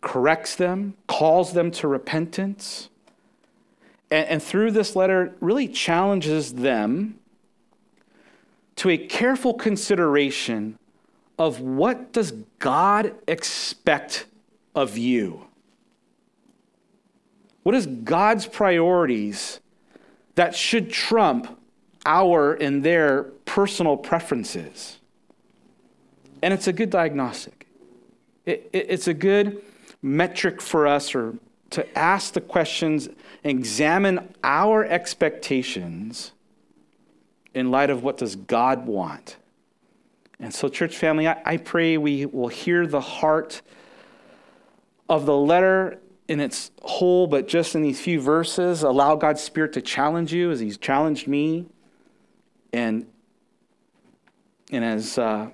corrects 0.02 0.56
them, 0.56 0.96
calls 1.08 1.54
them 1.54 1.72
to 1.72 1.88
repentance, 1.88 2.90
and, 4.12 4.28
and 4.28 4.44
through 4.44 4.72
this 4.72 4.96
letter, 4.96 5.36
really 5.40 5.68
challenges 5.68 6.54
them 6.54 7.20
to 8.78 8.90
a 8.90 8.98
careful 8.98 9.54
consideration 9.54 10.80
of 11.38 11.62
what 11.62 12.12
does 12.12 12.34
God 12.60 13.14
expect 13.28 14.26
of 14.76 14.98
you? 14.98 15.46
What 17.64 17.76
is 17.76 17.86
God's 17.88 18.46
priorities 18.46 19.60
that 20.36 20.56
should 20.56 20.92
trump 20.92 21.60
our 22.06 22.54
and 22.54 22.84
their 22.84 23.24
personal 23.46 23.98
preferences? 23.98 25.00
And 26.42 26.54
it's 26.54 26.68
a 26.68 26.74
good 26.74 26.90
diagnostic. 26.90 27.68
It, 28.46 28.70
it, 28.72 28.86
it's 28.90 29.08
a 29.08 29.14
good 29.14 29.62
metric 30.02 30.62
for 30.62 30.88
us 30.88 31.14
or 31.14 31.36
to 31.72 31.98
ask 31.98 32.34
the 32.34 32.42
questions, 32.42 33.10
examine 33.44 34.34
our 34.44 34.86
expectations 34.86 36.32
in 37.54 37.72
light 37.72 37.90
of 37.90 38.04
what 38.04 38.18
does 38.18 38.36
God 38.36 38.86
want 38.86 39.38
and 40.40 40.54
so, 40.54 40.70
church 40.70 40.98
family, 40.98 41.28
I, 41.28 41.42
I 41.46 41.58
pray 41.58 41.98
we 41.98 42.26
will 42.26 42.48
hear 42.48 42.88
the 42.88 43.02
heart 43.02 43.62
of 45.10 45.26
the 45.26 45.36
letter 45.36 46.00
in 46.30 46.40
its 46.40 46.72
whole, 46.82 47.28
but 47.28 47.48
just 47.48 47.76
in 47.76 47.82
these 47.82 48.00
few 48.00 48.22
verses, 48.22 48.84
allow 48.84 49.16
God's 49.16 49.42
Spirit 49.42 49.74
to 49.74 49.82
challenge 49.82 50.32
you 50.32 50.50
as 50.52 50.60
He's 50.62 50.78
challenged 50.78 51.28
me. 51.28 51.66
And, 52.72 53.08
and 54.72 54.86
as 54.86 55.18
uh, 55.18 55.50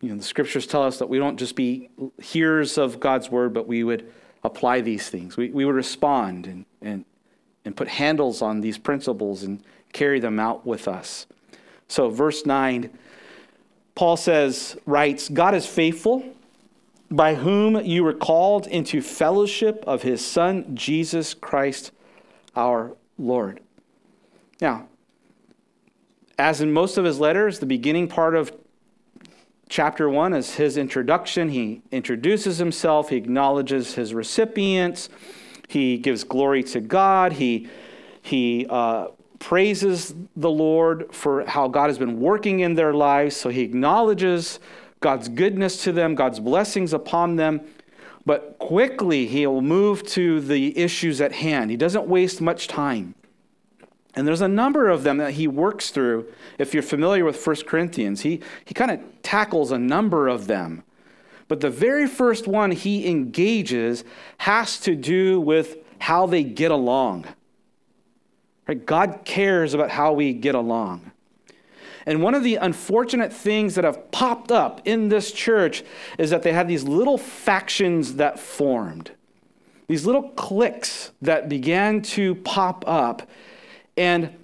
you 0.00 0.10
know, 0.10 0.16
the 0.16 0.22
scriptures 0.22 0.68
tell 0.68 0.84
us 0.84 1.00
that 1.00 1.08
we 1.08 1.18
don't 1.18 1.36
just 1.36 1.56
be 1.56 1.90
hearers 2.22 2.78
of 2.78 3.00
God's 3.00 3.28
word, 3.28 3.52
but 3.52 3.66
we 3.66 3.82
would 3.82 4.12
apply 4.44 4.80
these 4.80 5.08
things. 5.08 5.36
We, 5.36 5.50
we 5.50 5.64
would 5.64 5.74
respond 5.74 6.46
and, 6.46 6.64
and, 6.80 7.04
and 7.64 7.76
put 7.76 7.88
handles 7.88 8.42
on 8.42 8.60
these 8.60 8.78
principles 8.78 9.42
and 9.42 9.62
carry 9.92 10.20
them 10.20 10.38
out 10.38 10.66
with 10.66 10.88
us. 10.88 11.26
So, 11.88 12.10
verse 12.10 12.44
9, 12.44 12.90
Paul 13.94 14.16
says, 14.16 14.76
writes, 14.86 15.28
God 15.28 15.54
is 15.54 15.66
faithful, 15.66 16.24
by 17.10 17.34
whom 17.34 17.82
you 17.84 18.04
were 18.04 18.12
called 18.12 18.66
into 18.66 19.00
fellowship 19.00 19.82
of 19.86 20.02
his 20.02 20.24
Son, 20.24 20.76
Jesus 20.76 21.32
Christ 21.34 21.90
our 22.54 22.92
Lord. 23.18 23.60
Now, 24.60 24.88
as 26.38 26.60
in 26.60 26.72
most 26.72 26.98
of 26.98 27.04
his 27.04 27.18
letters, 27.18 27.58
the 27.58 27.66
beginning 27.66 28.08
part 28.08 28.34
of 28.34 28.52
chapter 29.68 30.08
one 30.08 30.32
is 30.32 30.54
his 30.54 30.76
introduction. 30.76 31.48
He 31.48 31.82
introduces 31.90 32.58
himself, 32.58 33.10
he 33.10 33.16
acknowledges 33.16 33.94
his 33.94 34.14
recipients, 34.14 35.08
he 35.68 35.98
gives 35.98 36.24
glory 36.24 36.62
to 36.64 36.80
God, 36.80 37.34
he, 37.34 37.68
he 38.22 38.66
uh, 38.68 39.08
praises 39.38 40.14
the 40.36 40.50
Lord 40.50 41.14
for 41.14 41.44
how 41.46 41.68
God 41.68 41.88
has 41.88 41.98
been 41.98 42.20
working 42.20 42.60
in 42.60 42.74
their 42.74 42.94
lives. 42.94 43.36
So 43.36 43.50
he 43.50 43.62
acknowledges 43.62 44.58
God's 45.00 45.28
goodness 45.28 45.84
to 45.84 45.92
them, 45.92 46.14
God's 46.14 46.40
blessings 46.40 46.92
upon 46.92 47.36
them. 47.36 47.60
But 48.26 48.58
quickly, 48.58 49.26
he'll 49.26 49.62
move 49.62 50.02
to 50.08 50.40
the 50.40 50.76
issues 50.76 51.20
at 51.20 51.32
hand. 51.32 51.70
He 51.70 51.76
doesn't 51.76 52.06
waste 52.06 52.40
much 52.40 52.66
time. 52.66 53.14
And 54.18 54.26
there's 54.26 54.40
a 54.40 54.48
number 54.48 54.88
of 54.88 55.04
them 55.04 55.18
that 55.18 55.34
he 55.34 55.46
works 55.46 55.90
through. 55.90 56.26
If 56.58 56.74
you're 56.74 56.82
familiar 56.82 57.24
with 57.24 57.46
1 57.46 57.54
Corinthians, 57.68 58.22
he, 58.22 58.40
he 58.64 58.74
kind 58.74 58.90
of 58.90 59.00
tackles 59.22 59.70
a 59.70 59.78
number 59.78 60.26
of 60.26 60.48
them. 60.48 60.82
But 61.46 61.60
the 61.60 61.70
very 61.70 62.08
first 62.08 62.48
one 62.48 62.72
he 62.72 63.08
engages 63.08 64.02
has 64.38 64.80
to 64.80 64.96
do 64.96 65.40
with 65.40 65.76
how 66.00 66.26
they 66.26 66.42
get 66.42 66.72
along. 66.72 67.26
Right? 68.66 68.84
God 68.84 69.20
cares 69.24 69.72
about 69.72 69.90
how 69.90 70.14
we 70.14 70.32
get 70.32 70.56
along. 70.56 71.12
And 72.04 72.20
one 72.20 72.34
of 72.34 72.42
the 72.42 72.56
unfortunate 72.56 73.32
things 73.32 73.76
that 73.76 73.84
have 73.84 74.10
popped 74.10 74.50
up 74.50 74.80
in 74.84 75.10
this 75.10 75.30
church 75.30 75.84
is 76.18 76.30
that 76.30 76.42
they 76.42 76.52
had 76.52 76.66
these 76.66 76.82
little 76.82 77.18
factions 77.18 78.16
that 78.16 78.40
formed, 78.40 79.12
these 79.86 80.04
little 80.04 80.30
cliques 80.30 81.12
that 81.22 81.48
began 81.48 82.02
to 82.02 82.34
pop 82.34 82.82
up 82.84 83.22
and 83.98 84.34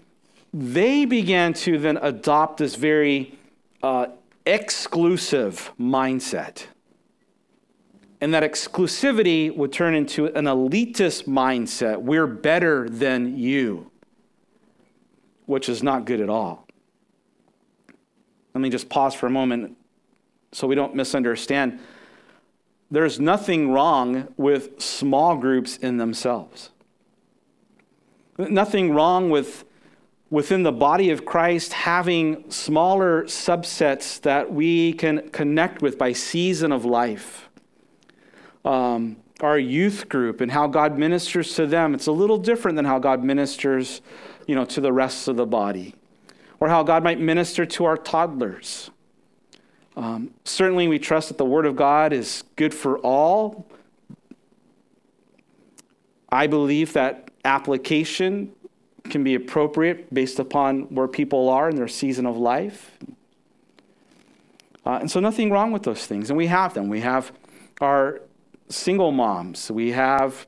they 0.52 1.04
began 1.04 1.52
to 1.52 1.78
then 1.78 1.96
adopt 1.96 2.58
this 2.58 2.74
very 2.74 3.38
uh, 3.82 4.06
exclusive 4.44 5.72
mindset. 5.80 6.66
And 8.20 8.32
that 8.34 8.42
exclusivity 8.42 9.54
would 9.54 9.72
turn 9.72 9.94
into 9.94 10.26
an 10.26 10.44
elitist 10.44 11.26
mindset. 11.26 12.00
We're 12.00 12.26
better 12.26 12.88
than 12.88 13.36
you, 13.36 13.90
which 15.46 15.68
is 15.68 15.82
not 15.82 16.04
good 16.04 16.20
at 16.20 16.30
all. 16.30 16.66
Let 18.54 18.60
me 18.60 18.70
just 18.70 18.88
pause 18.88 19.14
for 19.14 19.26
a 19.26 19.30
moment 19.30 19.76
so 20.52 20.66
we 20.66 20.74
don't 20.74 20.94
misunderstand. 20.94 21.80
There's 22.90 23.18
nothing 23.18 23.72
wrong 23.72 24.32
with 24.36 24.80
small 24.80 25.36
groups 25.36 25.76
in 25.76 25.96
themselves. 25.96 26.70
Nothing 28.38 28.92
wrong 28.92 29.30
with 29.30 29.64
within 30.30 30.64
the 30.64 30.72
body 30.72 31.10
of 31.10 31.24
Christ 31.24 31.72
having 31.72 32.50
smaller 32.50 33.22
subsets 33.24 34.20
that 34.22 34.52
we 34.52 34.92
can 34.94 35.28
connect 35.28 35.80
with 35.80 35.96
by 35.96 36.12
season 36.12 36.72
of 36.72 36.84
life. 36.84 37.48
Um, 38.64 39.16
our 39.40 39.58
youth 39.58 40.08
group 40.08 40.40
and 40.40 40.50
how 40.50 40.66
God 40.66 40.98
ministers 40.98 41.54
to 41.54 41.66
them, 41.66 41.94
it's 41.94 42.08
a 42.08 42.12
little 42.12 42.38
different 42.38 42.74
than 42.76 42.84
how 42.84 42.98
God 42.98 43.22
ministers, 43.22 44.00
you 44.46 44.56
know, 44.56 44.64
to 44.64 44.80
the 44.80 44.92
rest 44.92 45.28
of 45.28 45.36
the 45.36 45.46
body, 45.46 45.94
or 46.58 46.68
how 46.68 46.82
God 46.82 47.04
might 47.04 47.20
minister 47.20 47.64
to 47.66 47.84
our 47.84 47.96
toddlers. 47.96 48.90
Um, 49.96 50.30
certainly, 50.44 50.88
we 50.88 50.98
trust 50.98 51.28
that 51.28 51.38
the 51.38 51.44
Word 51.44 51.66
of 51.66 51.76
God 51.76 52.12
is 52.12 52.42
good 52.56 52.74
for 52.74 52.98
all. 52.98 53.66
I 56.28 56.48
believe 56.48 56.94
that 56.94 57.23
application 57.44 58.52
can 59.10 59.22
be 59.22 59.34
appropriate 59.34 60.12
based 60.12 60.38
upon 60.38 60.82
where 60.94 61.08
people 61.08 61.48
are 61.48 61.68
in 61.68 61.76
their 61.76 61.88
season 61.88 62.26
of 62.26 62.36
life. 62.36 62.98
Uh, 64.86 64.98
and 65.00 65.10
so, 65.10 65.20
nothing 65.20 65.50
wrong 65.50 65.72
with 65.72 65.82
those 65.82 66.06
things. 66.06 66.30
And 66.30 66.36
we 66.36 66.46
have 66.46 66.74
them. 66.74 66.88
We 66.88 67.00
have 67.00 67.32
our 67.80 68.20
single 68.68 69.12
moms, 69.12 69.70
we 69.70 69.92
have 69.92 70.46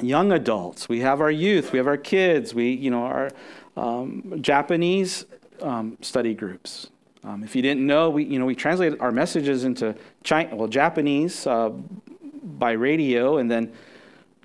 young 0.00 0.32
adults, 0.32 0.88
we 0.88 1.00
have 1.00 1.20
our 1.20 1.30
youth, 1.30 1.72
we 1.72 1.78
have 1.78 1.86
our 1.86 1.96
kids, 1.96 2.54
we, 2.54 2.70
you 2.70 2.90
know, 2.90 3.04
our 3.04 3.30
um, 3.76 4.38
Japanese 4.40 5.26
um, 5.60 5.96
study 6.00 6.34
groups. 6.34 6.88
Um, 7.22 7.44
if 7.44 7.54
you 7.54 7.60
didn't 7.60 7.86
know, 7.86 8.08
we, 8.08 8.24
you 8.24 8.38
know, 8.38 8.46
we 8.46 8.54
translate 8.54 8.98
our 9.00 9.12
messages 9.12 9.64
into 9.64 9.94
China, 10.22 10.56
well, 10.56 10.68
Japanese 10.68 11.46
uh, 11.46 11.68
by 11.68 12.72
radio, 12.72 13.38
and 13.38 13.50
then 13.50 13.72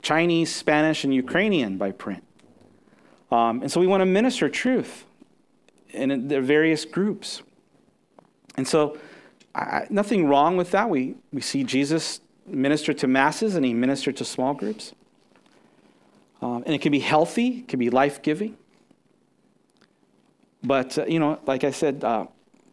Chinese, 0.05 0.53
Spanish, 0.53 1.03
and 1.03 1.11
Ukrainian 1.11 1.79
by 1.79 1.91
print. 1.91 2.23
Um, 3.31 3.63
and 3.63 3.71
so 3.71 3.79
we 3.79 3.87
want 3.87 4.01
to 4.01 4.05
minister 4.05 4.47
truth 4.47 5.03
in 5.89 6.27
their 6.27 6.43
various 6.43 6.85
groups. 6.85 7.41
And 8.55 8.67
so, 8.67 8.99
I, 9.55 9.87
nothing 9.89 10.27
wrong 10.27 10.57
with 10.57 10.69
that. 10.71 10.91
We, 10.91 11.15
we 11.33 11.41
see 11.41 11.63
Jesus 11.63 12.21
minister 12.45 12.93
to 12.93 13.07
masses 13.07 13.55
and 13.55 13.65
he 13.65 13.73
ministered 13.73 14.15
to 14.17 14.25
small 14.25 14.53
groups. 14.53 14.93
Um, 16.39 16.61
and 16.67 16.75
it 16.75 16.81
can 16.81 16.91
be 16.91 16.99
healthy, 16.99 17.59
it 17.59 17.67
can 17.67 17.79
be 17.79 17.89
life 17.89 18.21
giving. 18.21 18.57
But, 20.61 20.99
uh, 20.99 21.05
you 21.07 21.17
know, 21.17 21.39
like 21.47 21.63
I 21.63 21.71
said, 21.71 22.03
uh, 22.03 22.27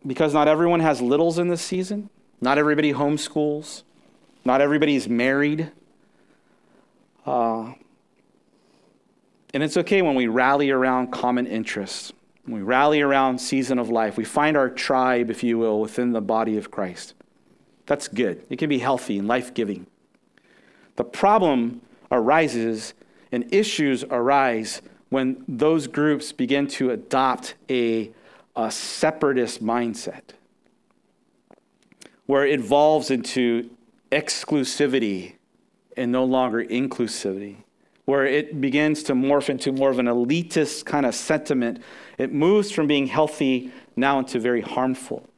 because 0.06 0.34
not 0.34 0.48
everyone 0.48 0.80
has 0.80 1.00
littles 1.00 1.38
in 1.38 1.48
this 1.48 1.62
season, 1.62 2.10
not 2.42 2.58
everybody 2.58 2.92
homeschools, 2.92 3.84
not 4.44 4.60
everybody's 4.60 5.08
married. 5.08 5.70
Uh, 7.26 7.72
and 9.54 9.62
it's 9.62 9.76
okay 9.76 10.02
when 10.02 10.14
we 10.14 10.26
rally 10.26 10.70
around 10.70 11.12
common 11.12 11.46
interests. 11.46 12.12
When 12.44 12.56
we 12.56 12.62
rally 12.62 13.00
around 13.00 13.38
season 13.38 13.78
of 13.78 13.88
life. 13.88 14.16
We 14.16 14.24
find 14.24 14.56
our 14.56 14.68
tribe, 14.68 15.30
if 15.30 15.44
you 15.44 15.58
will, 15.58 15.80
within 15.80 16.12
the 16.12 16.20
body 16.20 16.56
of 16.56 16.70
Christ. 16.70 17.14
That's 17.86 18.08
good. 18.08 18.44
It 18.48 18.58
can 18.58 18.68
be 18.68 18.78
healthy 18.78 19.18
and 19.18 19.28
life 19.28 19.54
giving. 19.54 19.86
The 20.96 21.04
problem 21.04 21.82
arises 22.10 22.94
and 23.30 23.52
issues 23.52 24.04
arise 24.04 24.82
when 25.08 25.44
those 25.46 25.86
groups 25.86 26.32
begin 26.32 26.66
to 26.66 26.90
adopt 26.90 27.54
a, 27.68 28.10
a 28.56 28.70
separatist 28.70 29.62
mindset 29.62 30.22
where 32.26 32.46
it 32.46 32.60
evolves 32.60 33.10
into 33.10 33.70
exclusivity 34.10 35.34
and 35.96 36.10
no 36.12 36.24
longer 36.24 36.64
inclusivity, 36.64 37.56
where 38.04 38.26
it 38.26 38.60
begins 38.60 39.02
to 39.04 39.14
morph 39.14 39.48
into 39.48 39.72
more 39.72 39.90
of 39.90 39.98
an 39.98 40.06
elitist 40.06 40.84
kind 40.84 41.06
of 41.06 41.14
sentiment. 41.14 41.82
It 42.18 42.32
moves 42.32 42.70
from 42.70 42.86
being 42.86 43.06
healthy 43.06 43.72
now 43.96 44.18
into 44.18 44.38
very 44.40 44.60
harmful. 44.60 45.28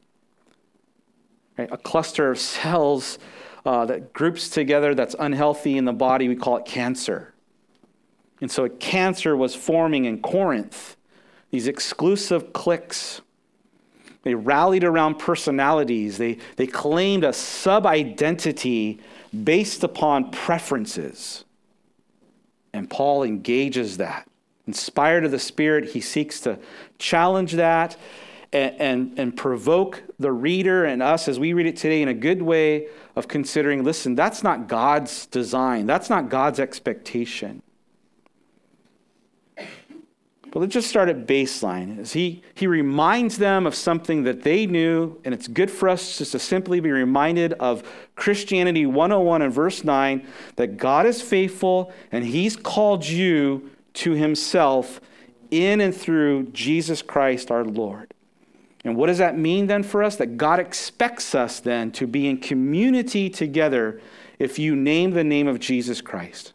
Right? 1.57 1.69
A 1.71 1.77
cluster 1.77 2.31
of 2.31 2.39
cells 2.39 3.17
uh, 3.65 3.85
that 3.85 4.13
groups 4.13 4.49
together 4.49 4.93
that's 4.93 5.15
unhealthy 5.17 5.77
in 5.77 5.85
the 5.85 5.93
body, 5.93 6.27
we 6.27 6.35
call 6.35 6.57
it 6.57 6.65
cancer. 6.65 7.33
And 8.41 8.51
so 8.51 8.65
a 8.65 8.69
cancer 8.69 9.35
was 9.35 9.55
forming 9.55 10.05
in 10.05 10.21
Corinth, 10.21 10.97
these 11.51 11.67
exclusive 11.67 12.53
cliques. 12.53 13.21
They 14.23 14.35
rallied 14.35 14.83
around 14.83 15.19
personalities. 15.19 16.17
They, 16.17 16.37
they 16.57 16.67
claimed 16.67 17.23
a 17.23 17.31
sub 17.31 17.85
identity 17.85 18.99
based 19.43 19.83
upon 19.83 20.31
preferences. 20.31 21.45
And 22.73 22.89
Paul 22.89 23.23
engages 23.23 23.97
that. 23.97 24.27
Inspired 24.67 25.25
of 25.25 25.31
the 25.31 25.39
Spirit, 25.39 25.89
he 25.89 26.01
seeks 26.01 26.39
to 26.41 26.59
challenge 26.97 27.53
that 27.53 27.97
and, 28.51 28.75
and, 28.79 29.19
and, 29.19 29.37
provoke 29.37 30.03
the 30.17 30.31
reader 30.31 30.85
and 30.85 31.03
us 31.03 31.27
as 31.27 31.39
we 31.39 31.53
read 31.53 31.65
it 31.65 31.77
today 31.77 32.01
in 32.01 32.07
a 32.07 32.13
good 32.13 32.41
way 32.41 32.87
of 33.15 33.27
considering 33.27 33.83
listen, 33.83 34.15
that's 34.15 34.43
not 34.43 34.67
God's 34.67 35.25
design, 35.27 35.85
that's 35.85 36.09
not 36.09 36.29
God's 36.29 36.59
expectation. 36.59 37.61
But 40.55 40.61
let's 40.61 40.73
just 40.73 40.87
start 40.87 41.09
at 41.09 41.27
baseline. 41.27 41.99
As 41.99 42.13
he, 42.13 42.41
he 42.53 42.65
reminds 42.65 43.39
them 43.39 43.67
of 43.67 43.75
something 43.75 44.23
that 44.23 44.43
they 44.43 44.65
knew, 44.65 45.19
and 45.25 45.33
it's 45.33 45.49
good 45.49 45.69
for 45.69 45.89
us 45.89 46.17
just 46.17 46.31
to 46.31 46.39
simply 46.39 46.79
be 46.79 46.93
reminded 46.93 47.51
of 47.59 47.83
Christianity 48.15 48.85
101 48.85 49.41
and 49.41 49.51
verse 49.51 49.83
9 49.83 50.25
that 50.55 50.77
God 50.77 51.05
is 51.05 51.21
faithful 51.21 51.91
and 52.09 52.23
he's 52.23 52.55
called 52.55 53.05
you 53.05 53.69
to 53.95 54.13
himself 54.13 55.01
in 55.51 55.81
and 55.81 55.93
through 55.93 56.45
Jesus 56.53 57.01
Christ 57.01 57.51
our 57.51 57.65
Lord. 57.65 58.13
And 58.85 58.95
what 58.95 59.07
does 59.07 59.17
that 59.17 59.37
mean 59.37 59.67
then 59.67 59.83
for 59.83 60.03
us? 60.03 60.15
That 60.15 60.37
God 60.37 60.61
expects 60.61 61.35
us 61.35 61.59
then 61.59 61.91
to 61.91 62.07
be 62.07 62.29
in 62.29 62.37
community 62.37 63.29
together 63.29 63.99
if 64.39 64.57
you 64.57 64.77
name 64.77 65.11
the 65.11 65.25
name 65.25 65.49
of 65.49 65.59
Jesus 65.59 65.99
Christ. 65.99 66.53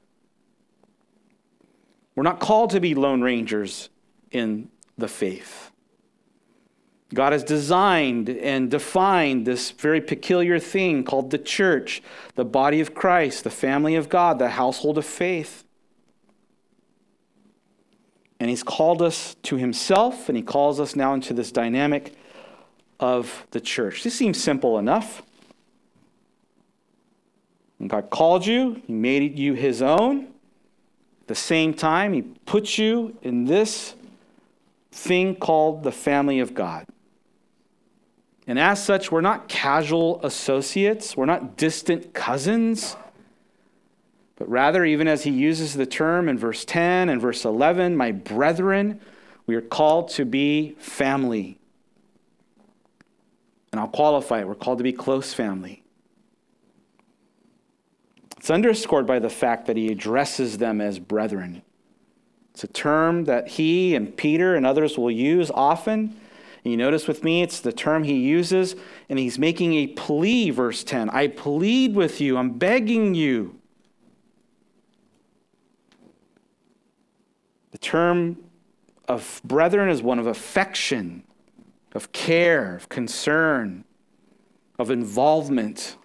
We're 2.17 2.25
not 2.25 2.41
called 2.41 2.71
to 2.71 2.81
be 2.81 2.95
lone 2.95 3.21
rangers 3.21 3.90
in 4.31 4.69
the 4.97 5.09
faith. 5.09 5.71
God 7.13 7.33
has 7.33 7.43
designed 7.43 8.29
and 8.29 8.71
defined 8.71 9.47
this 9.47 9.73
very 9.73 10.01
peculiar 10.01 10.61
thing 10.61 11.03
called 11.03 11.31
the 11.31 11.39
church, 11.39 12.03
the 12.37 12.45
body 12.45 12.81
of 12.81 12.95
Christ, 12.95 13.43
the 13.43 13.51
family 13.51 13.97
of 13.97 14.09
God, 14.09 14.39
the 14.39 14.51
household 14.51 14.97
of 14.97 15.05
faith. 15.05 15.65
And 18.39 18.49
he's 18.49 18.63
called 18.63 19.03
us 19.03 19.35
to 19.43 19.57
himself, 19.57 20.29
and 20.29 20.37
he 20.37 20.43
calls 20.43 20.79
us 20.79 20.95
now 20.95 21.13
into 21.13 21.35
this 21.35 21.51
dynamic 21.51 22.15
of 23.01 23.47
the 23.51 23.61
church. 23.61 24.05
This 24.05 24.15
seems 24.15 24.41
simple 24.41 24.79
enough. 24.79 25.23
God 27.87 28.11
called 28.11 28.47
you, 28.47 28.83
He 28.87 28.93
made 28.93 29.39
you 29.39 29.55
His 29.55 29.81
own. 29.81 30.27
At 31.23 31.29
the 31.29 31.35
same 31.35 31.73
time, 31.73 32.13
He 32.13 32.23
put 32.23 32.77
you 32.77 33.17
in 33.23 33.47
this 33.47 33.95
thing 34.91 35.37
called 35.37 35.83
the 35.83 35.93
family 35.93 36.41
of 36.41 36.55
God. 36.55 36.87
And 38.47 38.59
as 38.59 38.83
such, 38.83 39.13
we're 39.13 39.21
not 39.21 39.49
casual 39.49 40.21
associates, 40.25 41.17
we're 41.17 41.27
not 41.27 41.57
distant 41.57 42.13
cousins. 42.15 42.97
But 44.37 44.49
rather, 44.49 44.85
even 44.85 45.07
as 45.07 45.25
he 45.25 45.31
uses 45.31 45.75
the 45.75 45.87
term 45.87 46.29
in 46.29 46.39
verse 46.39 46.65
10 46.65 47.11
and 47.11 47.21
verse 47.21 47.45
11, 47.45 47.95
my 47.95 48.11
brethren, 48.11 49.01
we 49.47 49.55
are 49.55 49.61
called 49.61 50.09
to 50.11 50.25
be 50.25 50.77
family. 50.79 51.59
And 53.71 53.81
I'll 53.81 53.89
qualify 53.89 54.41
it. 54.41 54.49
We're 54.49 54.55
called 54.55 54.79
to 54.79 54.85
be 54.85 54.93
close 54.93 55.35
family. 55.35 55.83
It's 58.39 58.51
underscored 58.51 59.07
by 59.07 59.19
the 59.19 59.29
fact 59.29 59.67
that 59.67 59.77
he 59.77 59.93
addresses 59.93 60.57
them 60.57 60.81
as 60.81 60.99
brethren. 60.99 61.63
It's 62.53 62.65
a 62.65 62.69
term 62.69 63.25
that 63.25 63.49
he 63.49 63.95
and 63.95 64.17
Peter 64.17 64.55
and 64.55 64.67
others 64.67 64.99
will 64.99 65.11
use 65.11 65.51
often. 65.51 66.17
You 66.65 66.77
notice 66.77 67.09
with 67.09 67.25
me, 67.25 67.43
it's 67.43 67.61
the 67.61 67.73
term 67.73 68.05
he 68.05 68.19
uses, 68.19 68.77
and 69.09 69.19
he's 69.19 69.39
making 69.39 69.75
a 69.75 69.87
plea, 69.87 70.51
verse 70.51 70.85
10. 70.85 71.09
I 71.11 71.29
plead 71.29 71.95
with 71.95 72.21
you, 72.21 72.37
I'm 72.37 72.59
begging 72.59 73.15
you. 73.15 73.57
The 77.71 77.79
term 77.79 78.37
of 79.09 79.41
brethren 79.43 79.89
is 79.89 80.03
one 80.03 80.19
of 80.19 80.27
affection, 80.27 81.23
of 81.95 82.13
care, 82.13 82.77
of 82.77 82.89
concern, 82.89 83.85
of 84.79 84.91
involvement. 84.91 85.97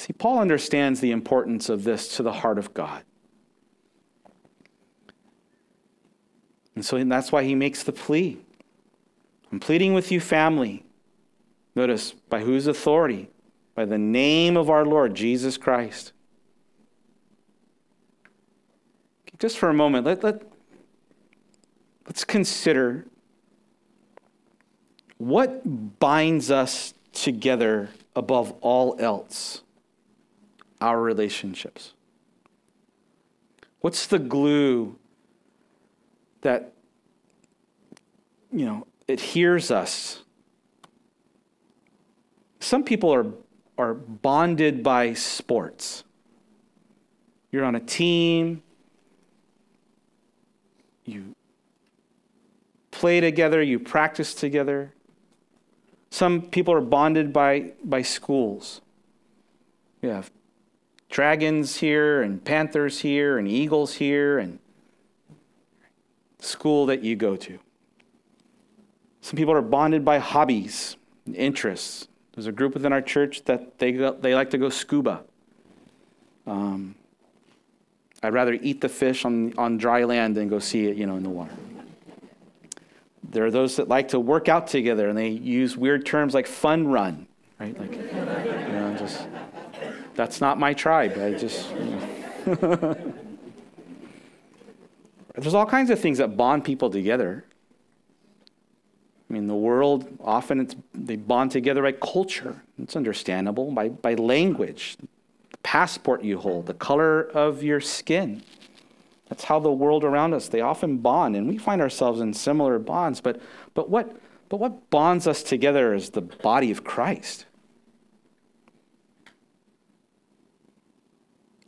See, 0.00 0.14
Paul 0.14 0.38
understands 0.38 1.00
the 1.00 1.10
importance 1.10 1.68
of 1.68 1.84
this 1.84 2.16
to 2.16 2.22
the 2.22 2.32
heart 2.32 2.56
of 2.56 2.72
God. 2.72 3.02
And 6.74 6.82
so 6.82 7.04
that's 7.04 7.30
why 7.30 7.44
he 7.44 7.54
makes 7.54 7.82
the 7.82 7.92
plea. 7.92 8.38
I'm 9.52 9.60
pleading 9.60 9.92
with 9.92 10.10
you, 10.10 10.18
family. 10.18 10.86
Notice, 11.74 12.12
by 12.12 12.40
whose 12.40 12.66
authority? 12.66 13.28
By 13.74 13.84
the 13.84 13.98
name 13.98 14.56
of 14.56 14.70
our 14.70 14.86
Lord 14.86 15.14
Jesus 15.14 15.58
Christ. 15.58 16.12
Just 19.38 19.58
for 19.58 19.68
a 19.68 19.74
moment, 19.74 20.06
let, 20.06 20.24
let, 20.24 20.40
let's 22.06 22.24
consider 22.24 23.04
what 25.18 25.98
binds 26.00 26.50
us 26.50 26.94
together 27.12 27.90
above 28.16 28.54
all 28.62 28.96
else 28.98 29.60
our 30.80 31.00
relationships? 31.00 31.94
What's 33.80 34.06
the 34.06 34.18
glue 34.18 34.96
that, 36.42 36.72
you 38.52 38.64
know, 38.66 38.86
adheres 39.08 39.70
us? 39.70 40.22
Some 42.60 42.84
people 42.84 43.12
are, 43.12 43.26
are 43.78 43.94
bonded 43.94 44.82
by 44.82 45.14
sports. 45.14 46.04
You're 47.50 47.64
on 47.64 47.74
a 47.74 47.80
team, 47.80 48.62
you 51.04 51.34
play 52.90 53.20
together, 53.20 53.62
you 53.62 53.78
practice 53.78 54.34
together. 54.34 54.92
Some 56.10 56.42
people 56.42 56.74
are 56.74 56.80
bonded 56.80 57.32
by, 57.32 57.72
by 57.82 58.02
schools. 58.02 58.80
You 60.02 60.10
have 60.10 60.30
dragons 61.10 61.76
here 61.76 62.22
and 62.22 62.42
panthers 62.42 63.00
here 63.00 63.36
and 63.36 63.46
eagles 63.46 63.94
here 63.94 64.38
and 64.38 64.58
school 66.38 66.86
that 66.86 67.02
you 67.02 67.16
go 67.16 67.36
to. 67.36 67.58
Some 69.20 69.36
people 69.36 69.52
are 69.52 69.60
bonded 69.60 70.04
by 70.04 70.18
hobbies 70.18 70.96
and 71.26 71.36
interests. 71.36 72.08
There's 72.32 72.46
a 72.46 72.52
group 72.52 72.74
within 72.74 72.92
our 72.92 73.02
church 73.02 73.44
that 73.44 73.78
they, 73.78 73.92
they 73.92 74.34
like 74.34 74.50
to 74.50 74.58
go 74.58 74.70
scuba. 74.70 75.22
Um, 76.46 76.94
I'd 78.22 78.32
rather 78.32 78.54
eat 78.54 78.80
the 78.80 78.88
fish 78.88 79.24
on, 79.24 79.52
on 79.58 79.76
dry 79.76 80.04
land 80.04 80.36
than 80.36 80.48
go 80.48 80.58
see 80.58 80.86
it, 80.86 80.96
you 80.96 81.06
know, 81.06 81.16
in 81.16 81.22
the 81.22 81.28
water. 81.28 81.52
There 83.24 83.44
are 83.44 83.50
those 83.50 83.76
that 83.76 83.88
like 83.88 84.08
to 84.08 84.20
work 84.20 84.48
out 84.48 84.66
together 84.68 85.08
and 85.08 85.18
they 85.18 85.28
use 85.28 85.76
weird 85.76 86.06
terms 86.06 86.34
like 86.34 86.46
fun 86.46 86.88
run, 86.88 87.26
right? 87.58 87.78
Like, 87.78 87.92
you 87.92 88.02
know, 88.12 88.96
just 88.98 89.26
that's 90.20 90.38
not 90.38 90.58
my 90.58 90.74
tribe. 90.74 91.16
I 91.16 91.32
just. 91.32 91.70
You 91.70 92.58
know. 92.60 93.14
There's 95.34 95.54
all 95.54 95.64
kinds 95.64 95.88
of 95.88 95.98
things 95.98 96.18
that 96.18 96.36
bond 96.36 96.62
people 96.62 96.90
together. 96.90 97.46
I 99.30 99.32
mean, 99.32 99.46
the 99.46 99.54
world 99.54 100.06
often 100.22 100.60
it's, 100.60 100.76
they 100.92 101.16
bond 101.16 101.52
together 101.52 101.82
by 101.82 101.92
culture. 101.92 102.60
It's 102.82 102.96
understandable 102.96 103.70
by, 103.70 103.88
by 103.88 104.12
language, 104.12 104.98
the 105.50 105.58
passport 105.62 106.22
you 106.22 106.36
hold, 106.36 106.66
the 106.66 106.74
color 106.74 107.22
of 107.22 107.62
your 107.62 107.80
skin. 107.80 108.42
That's 109.30 109.44
how 109.44 109.58
the 109.58 109.72
world 109.72 110.04
around 110.04 110.34
us 110.34 110.48
they 110.48 110.60
often 110.60 110.98
bond, 110.98 111.34
and 111.34 111.48
we 111.48 111.56
find 111.56 111.80
ourselves 111.80 112.20
in 112.20 112.34
similar 112.34 112.78
bonds. 112.78 113.22
But 113.22 113.40
but 113.72 113.88
what 113.88 114.20
but 114.50 114.58
what 114.58 114.90
bonds 114.90 115.26
us 115.26 115.42
together 115.42 115.94
is 115.94 116.10
the 116.10 116.20
body 116.20 116.70
of 116.70 116.84
Christ. 116.84 117.46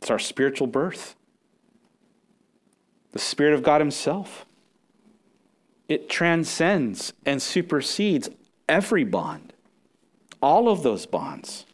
It's 0.03 0.11
our 0.11 0.19
spiritual 0.19 0.67
birth, 0.67 1.15
the 3.13 3.19
Spirit 3.19 3.53
of 3.53 3.63
God 3.63 3.79
Himself. 3.79 4.45
It 5.87 6.09
transcends 6.09 7.13
and 7.25 7.41
supersedes 7.41 8.27
every 8.67 9.05
bond, 9.05 9.53
all 10.41 10.67
of 10.67 10.83
those 10.83 11.05
bonds. 11.05 11.65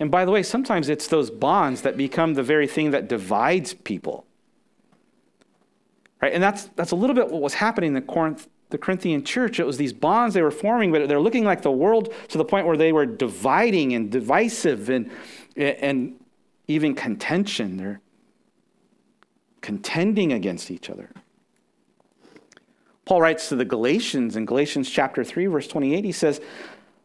And 0.00 0.10
by 0.10 0.24
the 0.24 0.32
way, 0.32 0.42
sometimes 0.42 0.88
it's 0.88 1.06
those 1.06 1.30
bonds 1.30 1.82
that 1.82 1.96
become 1.96 2.34
the 2.34 2.42
very 2.42 2.66
thing 2.66 2.90
that 2.90 3.08
divides 3.08 3.72
people. 3.72 4.26
Right? 6.20 6.32
And 6.32 6.42
that's, 6.42 6.64
that's 6.74 6.90
a 6.90 6.96
little 6.96 7.14
bit 7.14 7.30
what 7.30 7.40
was 7.40 7.54
happening 7.54 7.88
in 7.88 7.94
the, 7.94 8.00
Corinth, 8.00 8.48
the 8.70 8.78
Corinthian 8.78 9.22
church. 9.22 9.60
It 9.60 9.64
was 9.64 9.76
these 9.76 9.92
bonds 9.92 10.34
they 10.34 10.42
were 10.42 10.50
forming, 10.50 10.90
but 10.90 11.08
they're 11.08 11.20
looking 11.20 11.44
like 11.44 11.62
the 11.62 11.70
world 11.70 12.12
to 12.30 12.36
the 12.36 12.44
point 12.44 12.66
where 12.66 12.76
they 12.76 12.90
were 12.90 13.06
dividing 13.06 13.94
and 13.94 14.10
divisive 14.10 14.90
and, 14.90 15.08
and 15.56 16.17
even 16.68 16.94
contention. 16.94 17.76
They're 17.76 18.00
contending 19.60 20.32
against 20.32 20.70
each 20.70 20.88
other. 20.88 21.10
Paul 23.04 23.22
writes 23.22 23.48
to 23.48 23.56
the 23.56 23.64
Galatians 23.64 24.36
in 24.36 24.44
Galatians 24.44 24.90
chapter 24.90 25.24
3, 25.24 25.46
verse 25.46 25.66
28, 25.66 26.04
he 26.04 26.12
says, 26.12 26.40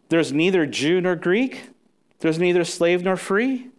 There's 0.10 0.34
neither 0.34 0.66
Jew 0.66 1.00
nor 1.00 1.16
Greek, 1.16 1.70
there's 2.20 2.38
neither 2.38 2.66
slave 2.66 3.04
nor 3.04 3.16
free, 3.16 3.70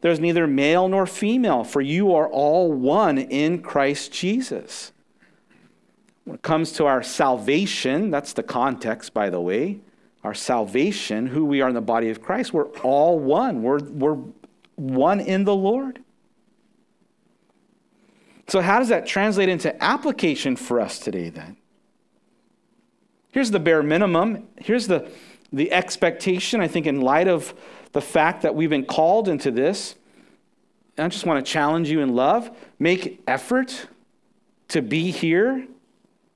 there's 0.00 0.18
neither 0.18 0.46
male 0.46 0.88
nor 0.88 1.06
female, 1.06 1.64
for 1.64 1.82
you 1.82 2.14
are 2.14 2.28
all 2.28 2.72
one 2.72 3.18
in 3.18 3.60
Christ 3.62 4.10
Jesus. 4.12 4.92
When 6.24 6.36
it 6.36 6.42
comes 6.42 6.72
to 6.72 6.86
our 6.86 7.02
salvation, 7.02 8.10
that's 8.10 8.32
the 8.32 8.42
context, 8.42 9.12
by 9.12 9.28
the 9.28 9.40
way, 9.40 9.80
our 10.24 10.34
salvation, 10.34 11.26
who 11.26 11.44
we 11.44 11.60
are 11.60 11.68
in 11.68 11.74
the 11.74 11.80
body 11.80 12.08
of 12.08 12.22
Christ, 12.22 12.52
we're 12.52 12.68
all 12.80 13.18
one. 13.18 13.62
We're, 13.62 13.78
we're 13.80 14.18
one 14.76 15.20
in 15.20 15.44
the 15.44 15.54
Lord. 15.54 16.00
So, 18.48 18.60
how 18.60 18.78
does 18.78 18.88
that 18.88 19.06
translate 19.06 19.48
into 19.48 19.82
application 19.82 20.54
for 20.54 20.80
us 20.80 20.98
today 20.98 21.30
then? 21.30 21.56
Here's 23.30 23.50
the 23.50 23.58
bare 23.58 23.82
minimum. 23.82 24.46
Here's 24.56 24.86
the, 24.86 25.10
the 25.52 25.72
expectation, 25.72 26.60
I 26.60 26.68
think, 26.68 26.86
in 26.86 27.00
light 27.00 27.28
of 27.28 27.54
the 27.92 28.00
fact 28.00 28.42
that 28.42 28.54
we've 28.54 28.70
been 28.70 28.86
called 28.86 29.28
into 29.28 29.50
this. 29.50 29.96
I 30.96 31.08
just 31.08 31.26
want 31.26 31.44
to 31.44 31.52
challenge 31.52 31.90
you 31.90 32.00
in 32.00 32.14
love 32.14 32.50
make 32.78 33.22
effort 33.26 33.88
to 34.68 34.80
be 34.80 35.10
here, 35.10 35.66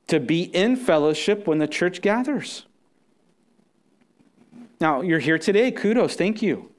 to 0.09 0.21
be 0.21 0.43
in 0.43 0.77
fellowship 0.77 1.47
when 1.47 1.59
the 1.59 1.69
church 1.69 2.03
gathers. 2.03 2.67
Now, 4.81 5.03
you're 5.03 5.19
here 5.19 5.39
today. 5.39 5.71
Kudos. 5.71 6.17
Thank 6.17 6.43
you. 6.43 6.70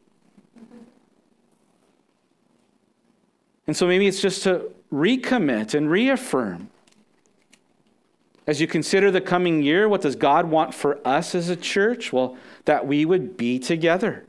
And 3.68 3.78
so 3.78 3.88
maybe 3.88 4.08
it's 4.08 4.22
just 4.22 4.44
to 4.44 4.72
recommit 4.92 5.74
and 5.74 5.90
reaffirm. 5.90 6.70
As 8.48 8.60
you 8.60 8.68
consider 8.68 9.12
the 9.12 9.22
coming 9.22 9.62
year, 9.62 9.88
what 9.88 10.02
does 10.02 10.16
God 10.16 10.50
want 10.50 10.74
for 10.74 11.00
us 11.08 11.36
as 11.36 11.48
a 11.50 11.56
church? 11.56 12.12
Well, 12.12 12.38
that 12.66 12.88
we 12.88 13.06
would 13.06 13.38
be 13.38 13.60
together. 13.60 14.26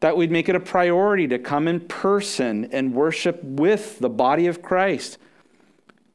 that 0.00 0.16
we'd 0.16 0.30
make 0.30 0.48
it 0.48 0.54
a 0.54 0.60
priority 0.60 1.26
to 1.26 1.38
come 1.38 1.66
in 1.66 1.80
person 1.80 2.66
and 2.66 2.94
worship 2.94 3.42
with 3.42 3.98
the 3.98 4.08
body 4.08 4.46
of 4.46 4.62
Christ 4.62 5.18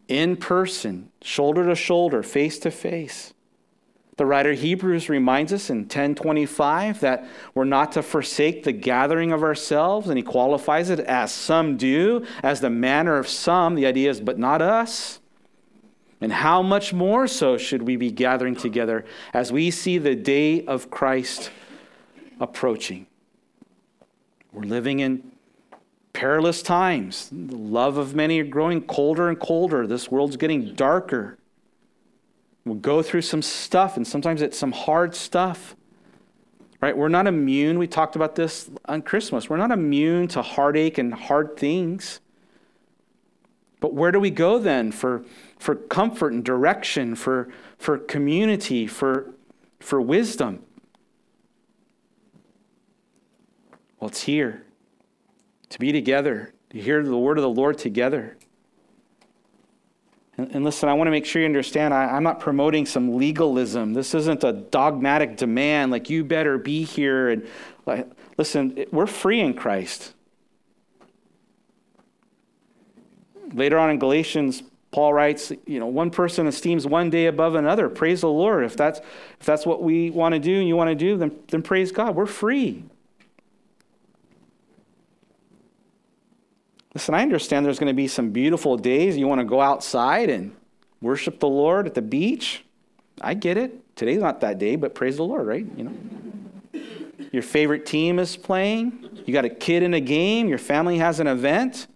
in 0.08 0.36
person, 0.38 1.10
shoulder 1.22 1.66
to 1.66 1.76
shoulder, 1.76 2.22
face 2.22 2.60
to 2.60 2.72
face. 2.72 3.34
The 4.18 4.26
writer 4.26 4.54
Hebrews 4.54 5.10
reminds 5.10 5.54
us 5.54 5.70
in 5.70 5.80
1025 5.80 7.00
that 7.00 7.28
we're 7.54 7.64
not 7.64 7.94
to 7.94 8.04
forsake 8.04 8.64
the 8.64 8.72
gathering 8.72 9.32
of 9.32 9.42
ourselves, 9.42 10.10
and 10.10 10.18
he 10.18 10.24
qualifies 10.24 10.90
it 10.90 11.00
as 11.00 11.32
some 11.32 11.78
do, 11.78 12.26
as 12.44 12.60
the 12.60 12.70
manner 12.70 13.18
of 13.18 13.28
some. 13.28 13.76
The 13.76 13.86
idea 13.86 14.10
is, 14.10 14.20
but 14.20 14.38
not 14.38 14.62
us. 14.62 15.20
And 16.20 16.32
how 16.32 16.62
much 16.62 16.94
more 16.94 17.28
so 17.28 17.58
should 17.58 17.82
we 17.82 17.96
be 17.96 18.12
gathering 18.12 18.56
together 18.56 19.06
as 19.34 19.52
we 19.52 19.72
see 19.72 19.98
the 19.98 20.16
day 20.16 20.66
of 20.66 20.92
Christ 20.92 21.50
approaching? 22.40 23.08
We're 24.52 24.64
living 24.64 25.00
in 25.00 25.32
perilous 26.14 26.62
times. 26.62 27.30
The 27.32 27.56
love 27.56 27.98
of 27.98 28.14
many 28.14 28.40
are 28.40 28.46
growing 28.46 28.82
colder 28.82 29.30
and 29.30 29.40
colder. 29.40 29.88
This 29.88 30.12
world's 30.12 30.38
getting 30.38 30.76
darker. 30.76 31.38
We'll 32.66 32.76
go 32.76 33.02
through 33.02 33.24
some 33.24 33.42
stuff, 33.42 33.98
and 33.98 34.08
sometimes 34.08 34.42
it's 34.42 34.58
some 34.58 34.72
hard 34.72 35.16
stuff. 35.16 35.76
Right? 36.82 36.96
We're 36.98 37.10
not 37.10 37.28
immune. 37.28 37.78
We 37.78 37.88
talked 37.88 38.16
about 38.16 38.36
this 38.36 38.70
on 38.86 39.04
Christmas. 39.04 39.50
We're 39.50 39.58
not 39.58 39.72
immune 39.72 40.28
to 40.30 40.42
heartache 40.42 40.98
and 40.98 41.14
hard 41.14 41.58
things. 41.58 42.20
But 43.80 43.94
where 43.94 44.12
do 44.12 44.20
we 44.20 44.30
go 44.30 44.60
then 44.60 44.92
for, 44.92 45.24
for 45.60 45.76
comfort 45.76 46.34
and 46.34 46.44
direction, 46.44 47.16
for, 47.16 47.50
for 47.78 47.98
community, 47.98 48.88
for, 48.88 49.34
for 49.80 50.00
wisdom? 50.00 50.64
Well, 54.00 54.10
it's 54.10 54.24
here 54.24 54.66
to 55.70 55.80
be 55.80 55.92
together, 55.92 56.54
to 56.72 56.80
hear 56.80 57.04
the 57.04 57.18
word 57.18 57.38
of 57.38 57.44
the 57.44 57.50
Lord 57.50 57.78
together. 57.78 58.38
And, 60.38 60.56
and 60.56 60.64
listen, 60.64 60.90
I 60.90 60.94
want 60.94 61.08
to 61.08 61.12
make 61.12 61.26
sure 61.26 61.42
you 61.42 61.46
understand 61.46 61.94
I, 61.94 62.06
I'm 62.06 62.24
not 62.24 62.40
promoting 62.40 62.86
some 62.86 63.18
legalism. 63.18 63.94
This 63.94 64.14
isn't 64.14 64.44
a 64.44 64.54
dogmatic 64.54 65.38
demand 65.38 65.92
like 65.92 66.10
you 66.10 66.24
better 66.24 66.58
be 66.58 66.84
here. 66.84 67.30
And 67.30 67.48
like, 67.86 68.08
listen, 68.38 68.86
we're 68.92 69.08
free 69.08 69.42
in 69.42 69.54
Christ. 69.54 70.14
Later 73.54 73.78
on 73.78 73.90
in 73.90 74.00
Galatians, 74.00 74.64
Paul 74.92 75.14
writes, 75.14 75.52
you 75.66 75.80
know, 75.80 75.88
one 75.88 76.10
person 76.10 76.48
esteems 76.48 76.86
one 76.86 77.10
day 77.10 77.26
above 77.28 77.56
another. 77.56 77.90
Praise 77.90 78.22
the 78.22 78.30
Lord. 78.30 78.66
If 78.66 78.76
that's 78.76 79.00
if 79.40 79.46
that's 79.46 79.66
what 79.66 79.82
we 79.82 80.10
want 80.10 80.34
to 80.34 80.40
do 80.40 80.60
and 80.60 80.68
you 80.68 80.76
want 80.76 80.90
to 80.90 80.96
do, 80.96 81.18
then, 81.18 81.32
then 81.48 81.62
praise 81.62 81.92
God. 81.92 82.16
We're 82.16 82.26
free. 82.26 82.84
Listen, 86.94 87.14
I 87.14 87.22
understand 87.22 87.66
there's 87.66 87.80
going 87.80 87.88
to 87.88 87.94
be 87.94 88.08
some 88.08 88.32
beautiful 88.32 88.78
days. 88.78 89.18
You 89.18 89.28
want 89.28 89.40
to 89.40 89.46
go 89.46 89.62
outside 89.62 90.30
and 90.30 90.56
worship 91.02 91.40
the 91.40 91.48
Lord 91.48 91.88
at 91.88 91.94
the 91.94 92.02
beach. 92.02 92.64
I 93.22 93.34
get 93.34 93.58
it. 93.58 93.96
Today's 93.96 94.20
not 94.20 94.42
that 94.42 94.58
day, 94.58 94.76
but 94.76 94.94
praise 94.94 95.18
the 95.18 95.24
Lord, 95.24 95.48
right? 95.48 95.66
You 95.78 95.84
know. 95.84 95.94
Your 97.32 97.44
favorite 97.44 97.86
team 97.86 98.20
is 98.20 98.36
playing. 98.36 99.24
You 99.26 99.34
got 99.34 99.46
a 99.46 99.50
kid 99.50 99.84
in 99.84 99.94
a 99.94 100.02
game. 100.02 100.50
Your 100.50 100.58
family 100.58 100.98
has 100.98 101.20
an 101.20 101.28
event. 101.28 101.88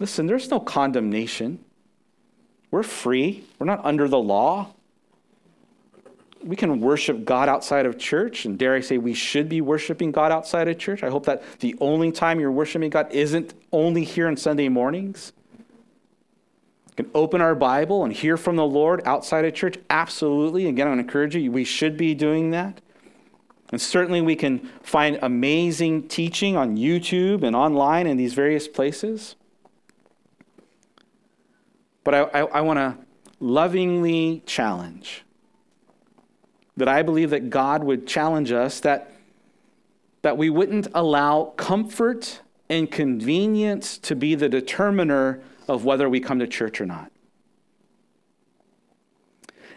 Listen, 0.00 0.26
there's 0.26 0.50
no 0.50 0.58
condemnation. 0.58 1.64
We're 2.70 2.82
free. 2.82 3.44
We're 3.58 3.66
not 3.66 3.84
under 3.84 4.08
the 4.08 4.18
law 4.18 4.74
we 6.42 6.56
can 6.56 6.80
worship 6.80 7.24
God 7.24 7.48
outside 7.48 7.86
of 7.86 7.98
church, 7.98 8.44
and 8.44 8.58
dare 8.58 8.74
I 8.74 8.80
say, 8.80 8.98
we 8.98 9.14
should 9.14 9.48
be 9.48 9.60
worshiping 9.60 10.10
God 10.10 10.32
outside 10.32 10.68
of 10.68 10.78
church. 10.78 11.02
I 11.02 11.10
hope 11.10 11.26
that 11.26 11.42
the 11.60 11.76
only 11.80 12.12
time 12.12 12.40
you're 12.40 12.50
worshiping 12.50 12.90
God 12.90 13.12
isn't 13.12 13.54
only 13.72 14.04
here 14.04 14.26
on 14.26 14.36
Sunday 14.36 14.68
mornings. 14.68 15.32
We 16.88 17.04
can 17.04 17.10
open 17.14 17.40
our 17.40 17.54
Bible 17.54 18.04
and 18.04 18.12
hear 18.12 18.36
from 18.36 18.56
the 18.56 18.66
Lord 18.66 19.02
outside 19.04 19.44
of 19.44 19.54
church. 19.54 19.76
Absolutely. 19.90 20.66
Again, 20.66 20.88
I 20.88 20.92
encourage 20.92 21.36
you, 21.36 21.52
we 21.52 21.64
should 21.64 21.96
be 21.96 22.14
doing 22.14 22.50
that. 22.50 22.80
And 23.70 23.80
certainly 23.80 24.20
we 24.20 24.34
can 24.34 24.58
find 24.82 25.18
amazing 25.22 26.08
teaching 26.08 26.56
on 26.56 26.76
YouTube 26.76 27.44
and 27.44 27.54
online 27.54 28.06
in 28.06 28.16
these 28.16 28.34
various 28.34 28.66
places. 28.66 29.36
But 32.02 32.14
I, 32.14 32.20
I, 32.22 32.40
I 32.40 32.60
want 32.62 32.78
to 32.78 32.96
lovingly 33.38 34.42
challenge 34.46 35.24
that 36.80 36.88
I 36.88 37.02
believe 37.02 37.30
that 37.30 37.50
God 37.50 37.84
would 37.84 38.06
challenge 38.06 38.52
us 38.52 38.80
that, 38.80 39.12
that 40.22 40.38
we 40.38 40.48
wouldn't 40.48 40.88
allow 40.94 41.52
comfort 41.56 42.40
and 42.70 42.90
convenience 42.90 43.98
to 43.98 44.16
be 44.16 44.34
the 44.34 44.48
determiner 44.48 45.42
of 45.68 45.84
whether 45.84 46.08
we 46.08 46.20
come 46.20 46.38
to 46.38 46.46
church 46.46 46.80
or 46.80 46.86
not. 46.86 47.12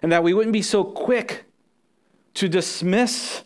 And 0.01 0.11
that 0.13 0.23
we 0.23 0.33
wouldn't 0.33 0.53
be 0.53 0.61
so 0.61 0.83
quick 0.83 1.43
to 2.35 2.47
dismiss 2.47 3.43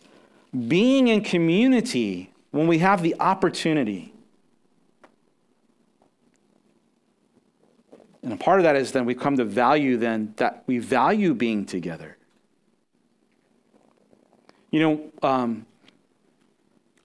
being 0.68 1.08
in 1.08 1.22
community 1.22 2.32
when 2.52 2.68
we 2.68 2.78
have 2.78 3.02
the 3.02 3.16
opportunity. 3.18 4.12
And 8.22 8.32
a 8.32 8.36
part 8.36 8.60
of 8.60 8.64
that 8.64 8.76
is 8.76 8.92
then 8.92 9.04
we 9.04 9.16
come 9.16 9.36
to 9.36 9.44
value 9.44 9.96
then 9.96 10.34
that 10.36 10.62
we 10.66 10.78
value 10.78 11.34
being 11.34 11.66
together. 11.66 12.17
You 14.70 14.80
know, 14.80 15.12
um, 15.22 15.66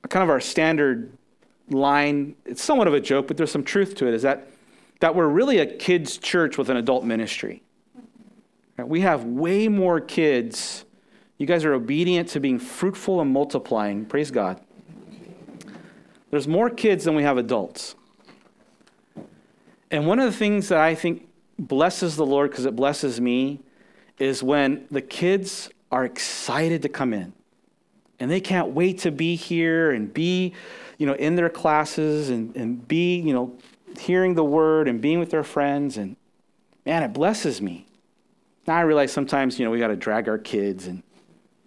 kind 0.10 0.24
of 0.24 0.30
our 0.30 0.40
standard 0.40 1.12
line, 1.70 2.36
it's 2.46 2.64
somewhat 2.64 2.88
of 2.88 2.94
a 2.94 3.00
joke, 3.00 3.28
but 3.28 3.38
there's 3.38 3.52
some 3.52 3.64
truth 3.64 3.96
to 3.96 4.08
it, 4.08 4.14
is 4.14 4.22
that, 4.22 4.48
that 5.00 5.16
we're 5.16 5.28
really 5.28 5.60
a 5.60 5.66
kids' 5.66 6.18
church 6.18 6.58
with 6.58 6.70
an 6.70 6.78
adult 6.78 7.04
ministry. 7.04 7.64
We 8.78 9.02
have 9.02 9.24
way 9.24 9.68
more 9.68 10.00
kids. 10.00 10.86
You 11.38 11.46
guys 11.46 11.64
are 11.64 11.74
obedient 11.74 12.30
to 12.30 12.40
being 12.40 12.60
fruitful 12.60 13.22
and 13.22 13.32
multiplying. 13.32 14.06
Praise 14.06 14.30
God. 14.30 14.60
There's 16.32 16.48
more 16.48 16.70
kids 16.70 17.06
than 17.06 17.16
we 17.16 17.24
have 17.24 17.38
adults. 17.38 17.96
And 19.90 20.08
one 20.08 20.20
of 20.20 20.26
the 20.26 20.38
things 20.38 20.70
that 20.70 20.80
I 20.80 20.96
think 20.96 21.28
blesses 21.58 22.16
the 22.16 22.26
Lord 22.26 22.50
because 22.50 22.66
it 22.66 22.76
blesses 22.76 23.22
me 23.22 23.62
is 24.18 24.42
when 24.42 24.86
the 24.90 25.02
kids 25.02 25.70
are 25.92 26.04
excited 26.06 26.82
to 26.82 26.90
come 26.90 27.14
in 27.14 27.34
and 28.24 28.32
they 28.32 28.40
can't 28.40 28.70
wait 28.70 29.00
to 29.00 29.12
be 29.12 29.36
here 29.36 29.92
and 29.92 30.14
be, 30.14 30.54
you 30.98 31.06
know, 31.06 31.12
in 31.16 31.36
their 31.36 31.50
classes 31.50 32.30
and, 32.30 32.56
and 32.56 32.88
be, 32.88 33.18
you 33.20 33.34
know, 33.34 33.58
hearing 34.00 34.34
the 34.34 34.46
word 34.46 34.88
and 34.88 35.02
being 35.02 35.20
with 35.20 35.30
their 35.30 35.44
friends. 35.44 35.98
And 35.98 36.16
man, 36.86 37.04
it 37.04 37.12
blesses 37.12 37.62
me. 37.62 37.86
Now 38.66 38.78
I 38.78 38.82
realize 38.84 39.12
sometimes, 39.12 39.60
you 39.60 39.66
know, 39.66 39.72
we 39.72 39.78
got 39.78 39.90
to 39.90 39.98
drag 39.98 40.30
our 40.30 40.38
kids, 40.38 40.88
and 40.88 41.04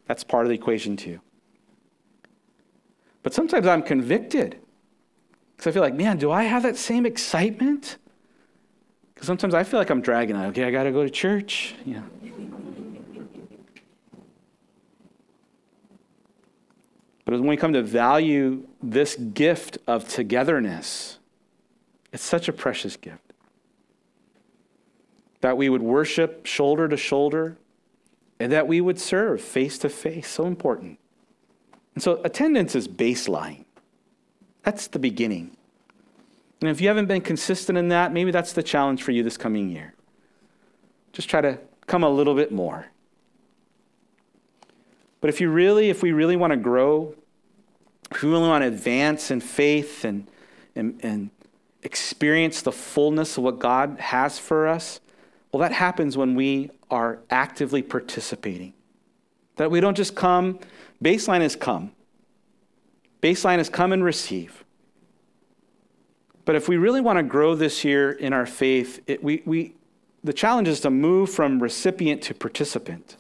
that's 0.07 0.25
part 0.25 0.47
of 0.47 0.49
the 0.49 0.55
equation 0.55 0.97
too. 0.97 1.21
But 3.23 3.35
sometimes 3.35 3.67
I'm 3.67 3.83
convicted 3.83 4.59
because 5.55 5.71
I 5.71 5.73
feel 5.73 5.83
like, 5.83 5.93
man, 5.93 6.17
do 6.17 6.31
I 6.31 6.45
have 6.45 6.63
that 6.63 6.79
same 6.79 7.05
excitement? 7.05 7.99
Because 9.13 9.27
sometimes 9.27 9.53
I 9.53 9.63
feel 9.63 9.79
like 9.79 9.91
I'm 9.91 10.01
dragging. 10.01 10.37
Okay, 10.37 10.65
I 10.65 10.71
got 10.71 10.85
to 10.85 10.91
go 10.91 11.03
to 11.03 11.11
church. 11.11 11.75
You 11.85 11.97
know. 11.97 12.05
But 17.27 17.35
when 17.35 17.49
we 17.49 17.57
come 17.57 17.75
to 17.75 17.83
value 17.83 18.67
this 18.81 19.17
gift 19.17 19.79
of 19.87 20.09
togetherness, 20.09 21.19
it's 22.13 22.23
such 22.23 22.49
a 22.49 22.53
precious 22.53 22.97
gift. 22.97 23.33
That 25.41 25.57
we 25.59 25.69
would 25.69 25.83
worship 25.83 26.47
shoulder 26.47 26.89
to 26.89 26.97
shoulder 26.97 27.59
and 28.39 28.53
that 28.53 28.69
we 28.69 28.81
would 28.81 29.01
serve 29.01 29.43
face 29.43 29.77
to 29.79 29.89
face. 29.89 30.29
So 30.29 30.47
important. 30.47 30.99
And 31.95 32.03
so 32.03 32.21
attendance 32.25 32.77
is 32.77 32.87
baseline. 32.87 33.65
That's 34.63 34.87
the 34.87 34.99
beginning. 35.01 35.57
And 36.61 36.71
if 36.71 36.81
you 36.81 36.89
haven't 36.89 37.07
been 37.07 37.23
consistent 37.23 37.77
in 37.77 37.89
that, 37.89 38.13
maybe 38.13 38.31
that's 38.31 38.53
the 38.53 38.63
challenge 38.63 39.03
for 39.03 39.11
you 39.11 39.23
this 39.23 39.37
coming 39.37 39.69
year. 39.69 39.95
Just 41.13 41.29
try 41.29 41.41
to 41.41 41.59
come 41.87 42.05
a 42.05 42.11
little 42.11 42.35
bit 42.35 42.53
more. 42.53 42.87
But 45.27 45.35
if 45.35 45.41
you 45.41 45.51
really, 45.51 45.91
if 45.91 46.05
we 46.05 46.13
really 46.13 46.37
want 46.37 46.53
to 46.53 46.57
grow, 46.57 47.13
if 48.13 48.23
we 48.23 48.31
really 48.31 48.47
want 48.47 48.63
to 48.63 48.69
advance 48.69 49.33
in 49.33 49.41
faith 49.41 50.05
and, 50.05 50.29
and, 50.77 51.01
and 51.03 51.31
experience 51.83 52.63
the 52.63 52.71
fullness 52.71 53.37
of 53.37 53.43
what 53.43 53.59
God 53.59 53.99
has 53.99 54.39
for 54.39 54.69
us, 54.69 55.01
well, 55.51 55.61
that 55.63 55.73
happens 55.73 56.17
when 56.17 56.37
we 56.37 56.71
are 56.93 57.19
actively 57.29 57.83
participating. 57.83 58.73
That 59.57 59.69
we 59.69 59.81
don't 59.81 59.97
just 59.97 60.15
come, 60.15 60.61
baseline 61.03 61.41
is 61.41 61.57
come. 61.57 61.91
Baseline 63.21 63.59
is 63.59 63.69
come 63.69 63.93
and 63.93 64.05
receive. 64.05 64.65
But 66.45 66.55
if 66.55 66.69
we 66.69 66.77
really 66.77 67.01
want 67.01 67.17
to 67.17 67.25
grow 67.25 67.57
this 67.57 67.85
year 67.85 68.13
in 68.13 68.33
our 68.33 68.47
faith, 68.47 69.03
it, 69.09 69.25
we, 69.25 69.43
we, 69.45 69.75
the 70.23 70.33
challenge 70.33 70.69
is 70.69 70.79
to 70.83 70.91
move 70.91 71.31
from 71.31 71.61
recipient 71.61 72.23
to 72.23 72.33
participant 72.33 73.17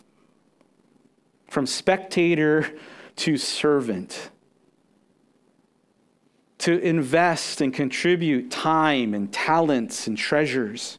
from 1.49 1.67
spectator 1.67 2.71
to 3.17 3.37
servant. 3.37 4.31
to 6.59 6.79
invest 6.81 7.61
and 7.61 7.73
contribute 7.73 8.51
time 8.51 9.15
and 9.15 9.33
talents 9.33 10.07
and 10.07 10.17
treasures, 10.17 10.99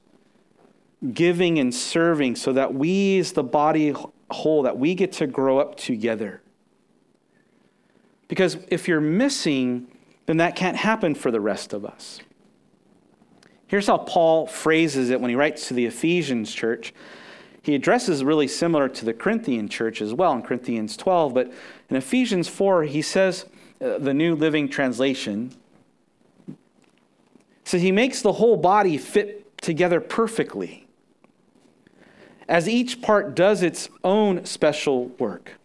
giving 1.14 1.60
and 1.60 1.74
serving 1.74 2.36
so 2.36 2.54
that 2.54 2.74
we, 2.74 3.20
as 3.20 3.34
the 3.34 3.44
body 3.44 3.94
whole, 4.30 4.64
that 4.64 4.78
we 4.78 4.96
get 4.96 5.12
to 5.12 5.28
grow 5.28 5.60
up 5.60 5.76
together. 5.76 6.42
Because 8.28 8.58
if 8.70 8.88
you're 8.88 9.02
missing, 9.02 9.88
then 10.26 10.38
that 10.38 10.56
can't 10.56 10.78
happen 10.78 11.16
for 11.16 11.32
the 11.32 11.42
rest 11.42 11.74
of 11.74 11.86
us. 11.86 12.20
Here's 13.68 13.88
how 13.88 13.98
Paul 13.98 14.48
phrases 14.48 15.10
it 15.10 15.20
when 15.20 15.30
he 15.30 15.36
writes 15.36 15.68
to 15.70 15.74
the 15.74 15.86
Ephesians 15.86 16.54
church. 16.54 16.94
He 17.68 17.76
addresses 17.76 18.24
really 18.24 18.48
similar 18.48 18.88
to 18.88 19.04
the 19.04 19.14
Corinthian 19.14 19.68
church 19.68 20.02
as 20.02 20.14
well 20.14 20.32
in 20.32 20.42
Corinthians 20.42 20.96
12, 20.96 21.34
but 21.34 21.52
in 21.90 21.98
Ephesians 21.98 22.48
4, 22.48 22.84
he 22.84 23.02
says, 23.02 23.44
uh, 23.82 23.98
the 23.98 24.14
New 24.14 24.36
Living 24.36 24.70
Translation, 24.70 25.54
says 27.66 27.82
he 27.82 27.92
makes 27.92 28.22
the 28.22 28.32
whole 28.32 28.56
body 28.56 28.98
fit 28.98 29.58
together 29.58 30.00
perfectly 30.00 30.88
as 32.48 32.70
each 32.70 33.02
part 33.02 33.36
does 33.36 33.62
its 33.62 33.90
own 34.02 34.46
special 34.46 35.08
work. 35.20 35.56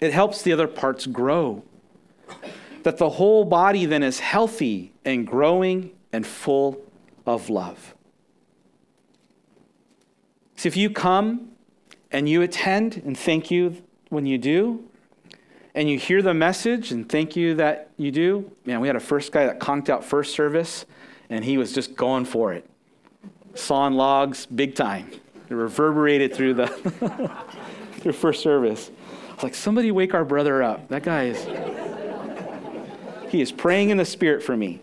It 0.00 0.14
helps 0.14 0.40
the 0.40 0.54
other 0.54 0.66
parts 0.66 1.06
grow. 1.06 1.64
That 2.82 2.96
the 2.96 3.10
whole 3.10 3.44
body 3.44 3.84
then 3.84 4.02
is 4.02 4.20
healthy 4.20 4.94
and 5.04 5.26
growing 5.26 5.90
and 6.14 6.26
full 6.26 6.80
of 7.26 7.50
love. 7.50 7.93
See, 10.56 10.68
if 10.68 10.76
you 10.76 10.90
come 10.90 11.50
and 12.10 12.28
you 12.28 12.42
attend, 12.42 13.02
and 13.04 13.18
thank 13.18 13.50
you 13.50 13.82
when 14.08 14.26
you 14.26 14.38
do, 14.38 14.84
and 15.74 15.90
you 15.90 15.98
hear 15.98 16.22
the 16.22 16.34
message, 16.34 16.92
and 16.92 17.08
thank 17.08 17.34
you 17.34 17.54
that 17.56 17.90
you 17.96 18.12
do. 18.12 18.50
Man, 18.64 18.80
we 18.80 18.86
had 18.86 18.96
a 18.96 19.00
first 19.00 19.32
guy 19.32 19.46
that 19.46 19.58
conked 19.58 19.90
out 19.90 20.04
first 20.04 20.34
service, 20.34 20.86
and 21.28 21.44
he 21.44 21.58
was 21.58 21.72
just 21.72 21.96
going 21.96 22.24
for 22.24 22.52
it. 22.52 22.68
Sawing 23.54 23.94
logs, 23.94 24.46
big 24.46 24.74
time. 24.76 25.10
It 25.48 25.54
reverberated 25.54 26.34
through 26.34 26.54
the 26.54 26.66
through 28.00 28.12
first 28.12 28.42
service. 28.42 28.90
I 29.30 29.34
was 29.34 29.42
like, 29.42 29.54
somebody 29.54 29.90
wake 29.90 30.14
our 30.14 30.24
brother 30.24 30.62
up. 30.62 30.88
That 30.88 31.02
guy 31.02 31.24
is 31.24 31.44
he 33.28 33.40
is 33.40 33.50
praying 33.50 33.90
in 33.90 33.96
the 33.96 34.04
spirit 34.04 34.44
for 34.44 34.56
me. 34.56 34.80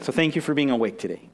So 0.00 0.12
thank 0.12 0.36
you 0.36 0.42
for 0.42 0.54
being 0.54 0.70
awake 0.70 0.98
today. 0.98 1.28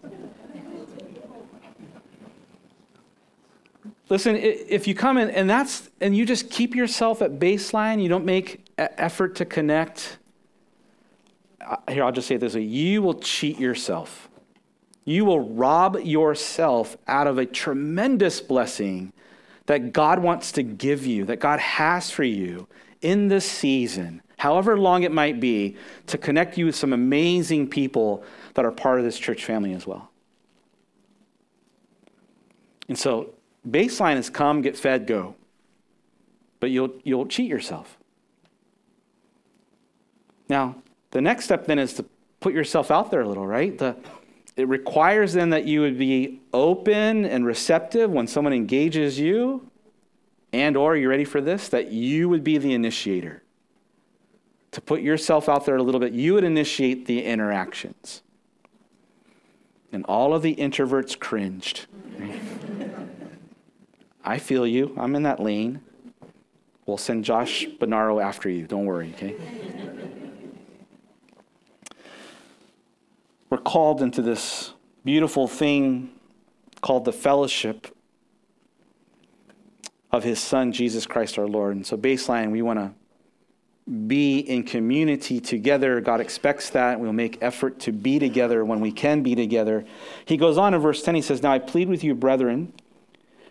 Listen, 4.11 4.35
if 4.37 4.89
you 4.89 4.95
come 4.95 5.19
in 5.19 5.31
and 5.31 5.49
that's 5.49 5.89
and 6.01 6.17
you 6.17 6.27
just 6.27 6.51
keep 6.51 6.75
yourself 6.75 7.23
at 7.23 7.39
baseline, 7.39 8.03
you 8.03 8.09
don't 8.09 8.25
make 8.25 8.67
effort 8.77 9.37
to 9.37 9.45
connect. 9.45 10.19
Here, 11.89 12.03
I'll 12.03 12.11
just 12.11 12.27
say 12.27 12.35
it 12.35 12.41
this 12.41 12.57
way: 12.57 12.63
you 12.63 13.03
will 13.03 13.15
cheat 13.15 13.61
yourself. 13.61 14.29
You 15.05 15.25
will 15.25 15.41
rob 15.41 15.97
yourself 16.03 16.97
out 17.07 17.29
of 17.29 17.39
a 17.39 17.47
tremendous 17.47 18.41
blessing 18.41 19.13
that 19.67 19.93
God 19.93 20.19
wants 20.19 20.51
to 20.53 20.65
give 20.65 21.07
you, 21.07 21.25
that 21.27 21.39
God 21.39 21.61
has 21.61 22.11
for 22.11 22.25
you 22.25 22.67
in 23.01 23.29
this 23.29 23.45
season, 23.45 24.23
however 24.39 24.77
long 24.77 25.05
it 25.05 25.13
might 25.13 25.39
be, 25.39 25.77
to 26.07 26.19
connect 26.19 26.59
you 26.59 26.67
with 26.67 26.75
some 26.75 26.93
amazing 26.93 27.69
people 27.69 28.25
that 28.55 28.65
are 28.65 28.73
part 28.73 28.99
of 28.99 29.05
this 29.05 29.19
church 29.19 29.45
family 29.45 29.73
as 29.73 29.87
well. 29.87 30.11
And 32.89 32.99
so 32.99 33.35
Baseline 33.71 34.17
is 34.17 34.31
come, 34.31 34.63
get 34.63 34.77
fed, 34.77 35.07
go. 35.07 35.37
But 36.59 36.71
you'll, 36.71 36.93
you'll 37.05 37.27
cheat 37.27 37.49
yourself. 37.49 37.97
Now, 40.49 40.77
the 41.13 41.21
next 41.21 41.45
step 41.45 41.67
then 41.67 41.79
is 41.79 41.95
to 41.95 42.05
put 42.41 42.53
yourself 42.53 42.91
out 42.91 43.11
there 43.11 43.21
a 43.21 43.29
little, 43.29 43.47
right? 43.47 43.77
The, 43.77 43.97
it 44.57 44.69
requires 44.69 45.33
then 45.33 45.51
that 45.51 45.65
you 45.65 45.81
would 45.81 45.99
be 45.99 46.41
open 46.53 47.25
and 47.25 47.47
receptive 47.47 48.11
when 48.11 48.27
someone 48.27 48.53
engages 48.53 49.19
you 49.19 49.71
and 50.53 50.77
or 50.77 50.93
are 50.93 50.97
you 50.97 51.09
ready 51.09 51.25
for 51.25 51.41
this 51.41 51.69
that 51.69 51.93
you 51.93 52.29
would 52.29 52.43
be 52.43 52.59
the 52.59 52.75
initiator 52.75 53.43
to 54.73 54.81
put 54.81 55.01
yourself 55.01 55.49
out 55.49 55.65
there 55.65 55.77
a 55.77 55.83
little 55.83 56.01
bit 56.01 56.13
you 56.13 56.35
would 56.35 56.45
initiate 56.45 57.07
the 57.07 57.25
interactions 57.25 58.23
and 59.93 60.05
all 60.07 60.35
of 60.35 60.43
the 60.43 60.55
introverts 60.57 61.19
cringed 61.19 61.87
I 64.25 64.39
feel 64.39 64.67
you. 64.67 64.95
I'm 64.99 65.15
in 65.17 65.23
that 65.23 65.41
lane. 65.41 65.81
We'll 66.87 66.99
send 66.99 67.25
Josh 67.25 67.67
Bonaro 67.79 68.23
after 68.23 68.49
you. 68.49 68.67
Don't 68.67 68.85
worry, 68.85 69.13
okay? 69.15 69.37
We're 73.51 73.59
called 73.59 74.03
into 74.03 74.23
this 74.23 74.75
beautiful 75.05 75.49
thing 75.49 76.11
called 76.81 77.05
the 77.05 77.13
fellowship 77.13 77.95
of 80.13 80.25
his 80.25 80.39
son, 80.41 80.73
Jesus 80.73 81.07
Christ 81.07 81.39
our 81.39 81.47
Lord. 81.47 81.77
And 81.77 81.87
so, 81.87 81.97
baseline, 81.97 82.51
we 82.51 82.63
want 82.63 82.79
to 82.79 82.93
be 84.07 84.39
in 84.41 84.63
community 84.65 85.41
together. 85.41 86.01
God 86.01 86.21
expects 86.21 86.71
that. 86.71 87.01
We'll 87.01 87.13
make 87.13 87.39
effort 87.41 87.81
to 87.81 87.93
be 87.93 88.19
together 88.19 88.65
when 88.65 88.81
we 88.81 88.93
can 88.93 89.23
be 89.23 89.35
together. 89.35 89.85
He 90.25 90.37
goes 90.37 90.59
on 90.59 90.75
in 90.75 90.81
verse 90.81 91.03
10, 91.03 91.15
he 91.15 91.23
says, 91.23 91.43
Now 91.43 91.53
I 91.53 91.59
plead 91.59 91.89
with 91.89 92.05
you, 92.05 92.15
brethren 92.15 92.73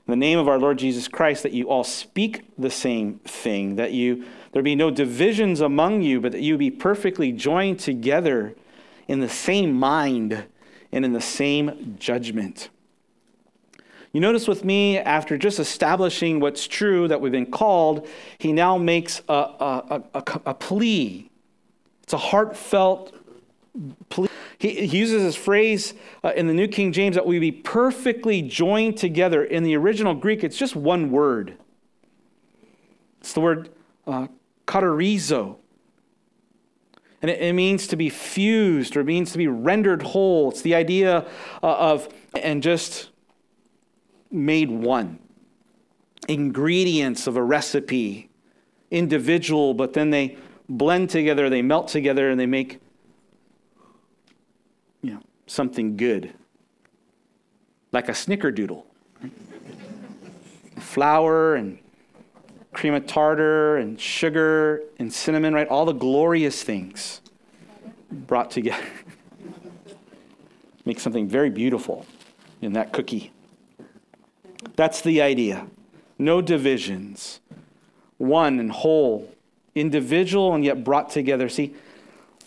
in 0.10 0.20
the 0.20 0.26
name 0.26 0.40
of 0.40 0.48
our 0.48 0.58
Lord 0.58 0.80
Jesus 0.80 1.08
Christ, 1.08 1.44
that 1.44 1.52
you 1.52 1.70
all 1.70 1.84
speak 1.84 2.42
the 2.58 2.72
same 2.72 3.20
thing, 3.26 3.76
that 3.76 3.92
you 3.92 4.26
there 4.54 4.64
be 4.64 4.74
no 4.74 4.90
divisions 4.90 5.62
among 5.62 6.02
you, 6.02 6.20
but 6.20 6.32
that 6.32 6.42
you 6.42 6.58
be 6.58 6.72
perfectly 6.72 7.32
joined 7.32 7.80
together 7.80 8.56
in 9.08 9.20
the 9.20 9.30
same 9.30 9.72
mind 9.72 10.46
and 10.92 11.06
in 11.06 11.14
the 11.14 11.22
same 11.22 11.96
judgment. 12.00 12.70
You 14.12 14.20
notice 14.20 14.48
with 14.48 14.66
me, 14.66 14.98
after 14.98 15.38
just 15.38 15.60
establishing 15.60 16.40
what's 16.40 16.66
true 16.66 17.08
that 17.08 17.22
we've 17.22 17.32
been 17.32 17.52
called, 17.52 18.08
he 18.40 18.52
now 18.52 18.80
makes 18.80 19.22
a, 19.30 19.34
a, 19.34 20.04
a, 20.16 20.24
a 20.48 20.54
plea. 20.56 21.30
It's 22.02 22.14
a 22.14 22.18
heartfelt 22.18 23.14
plea. 24.10 24.30
He, 24.58 24.86
uses 24.86 25.24
this 25.24 25.36
phrase 25.36 25.94
uh, 26.24 26.34
in 26.36 26.48
the 26.48 26.54
New 26.54 26.68
King 26.68 26.92
James 26.92 27.16
that 27.16 27.26
we 27.26 27.40
be 27.40 27.52
perfectly 27.52 28.42
joined 28.42 28.98
together. 28.98 29.44
In 29.44 29.64
the 29.64 29.76
original 29.78 30.14
Greek, 30.14 30.44
it's 30.44 30.58
just 30.58 30.76
one 30.76 31.12
word. 31.12 31.58
It's 33.22 33.34
the 33.34 33.40
word 33.40 33.70
uh, 34.06 34.28
katerizo. 34.68 35.58
And 37.22 37.32
it, 37.32 37.42
it, 37.42 37.54
means 37.54 37.88
to 37.88 37.96
be 37.96 38.10
fused 38.10 38.96
or 38.96 39.02
it 39.02 39.06
means 39.06 39.32
to 39.32 39.38
be 39.38 39.48
rendered 39.48 40.02
whole. 40.02 40.50
It's 40.52 40.62
the 40.62 40.76
idea 40.76 41.26
uh, 41.64 41.76
of, 41.76 42.10
and 42.36 42.62
just 42.62 43.10
made 44.32 44.70
one. 44.70 45.20
Ingredients 46.28 47.28
of 47.28 47.38
a 47.38 47.44
recipe, 47.44 48.30
individual, 48.92 49.74
but 49.74 49.94
then 49.94 50.10
they 50.10 50.38
blend 50.68 51.10
together, 51.10 51.50
they 51.50 51.62
melt 51.62 51.88
together, 51.88 52.30
and 52.30 52.40
they 52.40 52.46
make 52.46 52.80
something 55.50 55.98
good, 55.98 56.34
like 57.92 58.08
a 58.08 58.14
snickerdoodle. 58.14 58.84
Flour 60.78 61.56
and 61.56 61.80
cream 62.72 62.94
of 62.94 63.06
tartar 63.08 63.78
and 63.78 64.00
sugar 64.00 64.84
and 65.00 65.12
cinnamon, 65.12 65.54
right? 65.54 65.68
All 65.68 65.86
the 65.86 65.94
glorious 65.94 66.64
things 66.64 67.22
brought 68.12 68.52
together. 68.52 68.86
Make 70.86 71.00
something 71.00 71.28
very 71.28 71.50
beautiful 71.50 72.06
in 72.62 72.74
that 72.74 72.94
cookie. 72.94 73.32
That's 74.76 75.02
the 75.02 75.22
idea. 75.22 75.68
No 76.18 76.42
divisions. 76.42 77.40
One 78.18 78.60
and 78.60 78.72
whole, 78.72 79.34
individual 79.76 80.54
and 80.54 80.64
yet 80.64 80.84
brought 80.84 81.10
together. 81.10 81.50
See, 81.50 81.74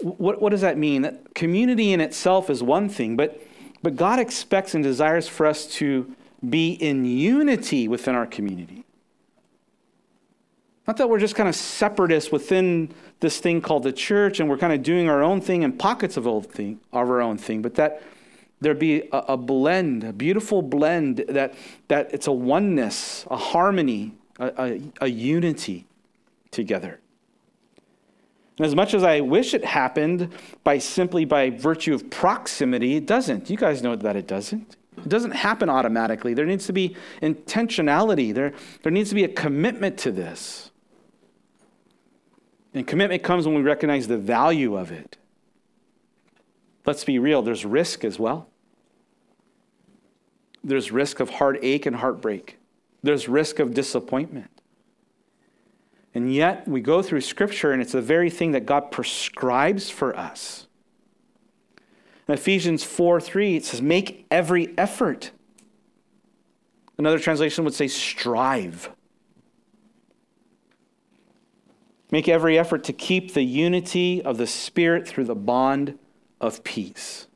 what, 0.02 0.40
what 0.40 0.50
does 0.50 0.60
that 0.60 0.78
mean? 0.78 1.02
That 1.02 1.34
community 1.34 1.92
in 1.92 2.00
itself 2.00 2.50
is 2.50 2.62
one 2.62 2.88
thing, 2.88 3.16
but, 3.16 3.42
but 3.82 3.96
God 3.96 4.18
expects 4.18 4.74
and 4.74 4.82
desires 4.82 5.28
for 5.28 5.46
us 5.46 5.66
to 5.74 6.14
be 6.48 6.72
in 6.72 7.04
unity 7.04 7.88
within 7.88 8.14
our 8.14 8.26
community. 8.26 8.84
Not 10.86 10.96
that 10.96 11.08
we're 11.08 11.20
just 11.20 11.36
kind 11.36 11.48
of 11.48 11.54
separatists 11.54 12.32
within 12.32 12.92
this 13.20 13.38
thing 13.38 13.60
called 13.60 13.84
the 13.84 13.92
church 13.92 14.40
and 14.40 14.50
we're 14.50 14.58
kind 14.58 14.72
of 14.72 14.82
doing 14.82 15.08
our 15.08 15.22
own 15.22 15.40
thing 15.40 15.62
in 15.62 15.72
pockets 15.74 16.16
of, 16.16 16.26
old 16.26 16.50
thing, 16.50 16.80
of 16.92 17.08
our 17.08 17.20
own 17.20 17.38
thing, 17.38 17.62
but 17.62 17.76
that 17.76 18.02
there 18.60 18.74
be 18.74 19.02
a, 19.12 19.18
a, 19.28 19.36
blend, 19.36 20.04
a 20.04 20.12
beautiful 20.12 20.62
blend, 20.62 21.24
that, 21.28 21.54
that 21.88 22.12
it's 22.12 22.26
a 22.26 22.32
oneness, 22.32 23.26
a 23.30 23.36
harmony, 23.36 24.12
a, 24.38 24.52
a, 24.58 24.80
a 25.02 25.08
unity 25.08 25.86
together. 26.50 27.00
And 28.62 28.68
as 28.68 28.76
much 28.76 28.94
as 28.94 29.02
I 29.02 29.18
wish 29.18 29.54
it 29.54 29.64
happened 29.64 30.32
by 30.62 30.78
simply 30.78 31.24
by 31.24 31.50
virtue 31.50 31.94
of 31.94 32.08
proximity, 32.10 32.94
it 32.94 33.06
doesn't. 33.06 33.50
You 33.50 33.56
guys 33.56 33.82
know 33.82 33.96
that 33.96 34.14
it 34.14 34.28
doesn't. 34.28 34.76
It 34.98 35.08
doesn't 35.08 35.32
happen 35.32 35.68
automatically. 35.68 36.32
There 36.32 36.46
needs 36.46 36.66
to 36.66 36.72
be 36.72 36.94
intentionality. 37.20 38.32
There, 38.32 38.52
there 38.84 38.92
needs 38.92 39.08
to 39.08 39.16
be 39.16 39.24
a 39.24 39.28
commitment 39.28 39.98
to 39.98 40.12
this. 40.12 40.70
And 42.72 42.86
commitment 42.86 43.24
comes 43.24 43.46
when 43.46 43.56
we 43.56 43.62
recognize 43.62 44.06
the 44.06 44.16
value 44.16 44.76
of 44.76 44.92
it. 44.92 45.16
Let's 46.86 47.02
be 47.02 47.18
real, 47.18 47.42
there's 47.42 47.64
risk 47.64 48.04
as 48.04 48.16
well. 48.16 48.46
There's 50.62 50.92
risk 50.92 51.18
of 51.18 51.30
heartache 51.30 51.84
and 51.84 51.96
heartbreak. 51.96 52.60
There's 53.02 53.28
risk 53.28 53.58
of 53.58 53.74
disappointment. 53.74 54.51
And 56.14 56.32
yet, 56.32 56.68
we 56.68 56.80
go 56.80 57.02
through 57.02 57.22
Scripture, 57.22 57.72
and 57.72 57.80
it's 57.80 57.92
the 57.92 58.02
very 58.02 58.28
thing 58.28 58.52
that 58.52 58.66
God 58.66 58.90
prescribes 58.90 59.88
for 59.88 60.16
us. 60.16 60.66
In 62.28 62.34
Ephesians 62.34 62.84
4 62.84 63.20
3, 63.20 63.56
it 63.56 63.64
says, 63.64 63.80
Make 63.80 64.26
every 64.30 64.76
effort. 64.76 65.30
Another 66.98 67.18
translation 67.18 67.64
would 67.64 67.74
say, 67.74 67.88
Strive. 67.88 68.90
Make 72.10 72.28
every 72.28 72.58
effort 72.58 72.84
to 72.84 72.92
keep 72.92 73.32
the 73.32 73.42
unity 73.42 74.22
of 74.22 74.36
the 74.36 74.46
Spirit 74.46 75.08
through 75.08 75.24
the 75.24 75.34
bond 75.34 75.98
of 76.42 76.62
peace. 76.62 77.26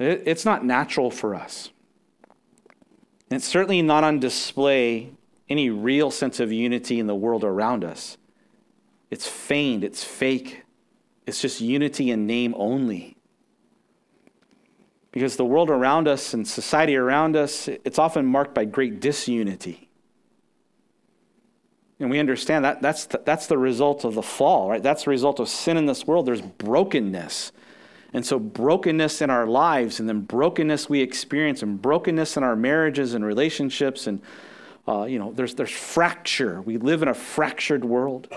It's 0.00 0.44
not 0.44 0.64
natural 0.64 1.12
for 1.12 1.36
us. 1.36 1.70
And 3.30 3.36
it's 3.36 3.46
certainly 3.46 3.80
not 3.82 4.02
on 4.02 4.18
display 4.18 5.12
any 5.48 5.70
real 5.70 6.10
sense 6.10 6.40
of 6.40 6.52
unity 6.52 6.98
in 6.98 7.06
the 7.06 7.14
world 7.14 7.44
around 7.44 7.84
us. 7.84 8.16
It's 9.10 9.26
feigned, 9.26 9.84
it's 9.84 10.02
fake, 10.02 10.62
it's 11.26 11.40
just 11.40 11.60
unity 11.60 12.10
in 12.10 12.26
name 12.26 12.54
only. 12.56 13.16
Because 15.12 15.36
the 15.36 15.44
world 15.44 15.70
around 15.70 16.08
us 16.08 16.34
and 16.34 16.46
society 16.46 16.96
around 16.96 17.36
us, 17.36 17.68
it's 17.68 17.98
often 17.98 18.26
marked 18.26 18.54
by 18.54 18.64
great 18.64 19.00
disunity. 19.00 19.88
And 22.00 22.10
we 22.10 22.18
understand 22.18 22.64
that 22.64 22.82
that's 22.82 23.06
the, 23.06 23.22
that's 23.24 23.46
the 23.46 23.56
result 23.56 24.04
of 24.04 24.14
the 24.14 24.22
fall, 24.22 24.68
right? 24.68 24.82
That's 24.82 25.04
the 25.04 25.10
result 25.10 25.38
of 25.38 25.48
sin 25.48 25.76
in 25.76 25.86
this 25.86 26.06
world. 26.06 26.26
There's 26.26 26.42
brokenness. 26.42 27.52
And 28.12 28.26
so, 28.26 28.38
brokenness 28.38 29.22
in 29.22 29.30
our 29.30 29.46
lives, 29.46 30.00
and 30.00 30.08
then 30.08 30.20
brokenness 30.20 30.88
we 30.88 31.00
experience, 31.00 31.62
and 31.62 31.80
brokenness 31.80 32.36
in 32.36 32.42
our 32.42 32.56
marriages 32.56 33.14
and 33.14 33.24
relationships, 33.24 34.06
and 34.06 34.20
uh, 34.86 35.04
you 35.04 35.18
know, 35.18 35.32
there's, 35.32 35.54
there's 35.54 35.70
fracture. 35.70 36.60
We 36.60 36.76
live 36.76 37.02
in 37.02 37.08
a 37.08 37.14
fractured 37.14 37.84
world. 37.84 38.28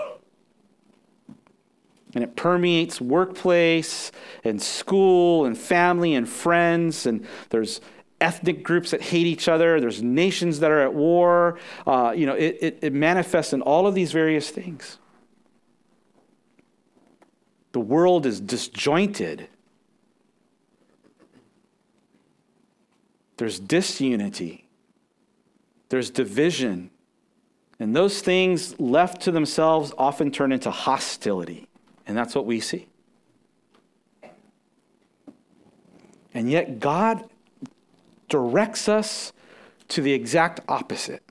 And 2.14 2.24
it 2.24 2.36
permeates 2.36 3.00
workplace 3.00 4.10
and 4.42 4.60
school 4.60 5.44
and 5.44 5.56
family 5.56 6.14
and 6.14 6.26
friends. 6.26 7.04
And 7.04 7.26
there's 7.50 7.82
ethnic 8.20 8.62
groups 8.62 8.92
that 8.92 9.02
hate 9.02 9.26
each 9.26 9.46
other. 9.46 9.78
There's 9.78 10.02
nations 10.02 10.60
that 10.60 10.70
are 10.70 10.80
at 10.80 10.94
war. 10.94 11.58
Uh, 11.86 12.14
you 12.16 12.24
know, 12.24 12.34
it, 12.34 12.56
it, 12.60 12.78
it 12.82 12.92
manifests 12.94 13.52
in 13.52 13.60
all 13.60 13.86
of 13.86 13.94
these 13.94 14.12
various 14.12 14.48
things. 14.48 14.98
The 17.72 17.80
world 17.80 18.24
is 18.24 18.40
disjointed. 18.40 19.48
There's 23.36 23.60
disunity 23.60 24.67
there's 25.88 26.10
division. 26.10 26.90
And 27.80 27.94
those 27.94 28.20
things 28.20 28.78
left 28.80 29.22
to 29.22 29.30
themselves 29.30 29.92
often 29.96 30.30
turn 30.30 30.52
into 30.52 30.70
hostility. 30.70 31.68
And 32.06 32.16
that's 32.16 32.34
what 32.34 32.46
we 32.46 32.60
see. 32.60 32.88
And 36.34 36.50
yet, 36.50 36.78
God 36.80 37.24
directs 38.28 38.88
us 38.88 39.32
to 39.88 40.02
the 40.02 40.12
exact 40.12 40.60
opposite 40.68 41.22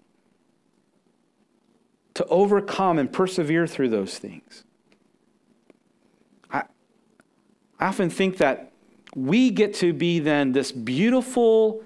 to 2.15 2.25
overcome 2.25 2.97
and 2.97 3.13
persevere 3.13 3.67
through 3.67 3.89
those 3.89 4.17
things. 4.17 4.63
I, 6.49 6.63
I 7.79 7.85
often 7.85 8.09
think 8.09 8.37
that 8.37 8.71
we 9.15 9.51
get 9.51 9.75
to 9.75 9.93
be 9.93 10.19
then 10.19 10.51
this 10.51 10.71
beautiful 10.71 11.83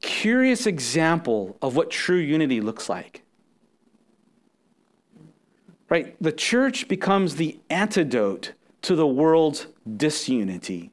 curious 0.00 0.66
example 0.66 1.56
of 1.62 1.76
what 1.76 1.90
true 1.90 2.16
unity 2.18 2.60
looks 2.60 2.88
like. 2.88 3.22
Right? 5.88 6.16
The 6.20 6.32
church 6.32 6.88
becomes 6.88 7.36
the 7.36 7.58
antidote 7.68 8.52
to 8.82 8.94
the 8.94 9.06
world's 9.06 9.66
disunity 9.96 10.90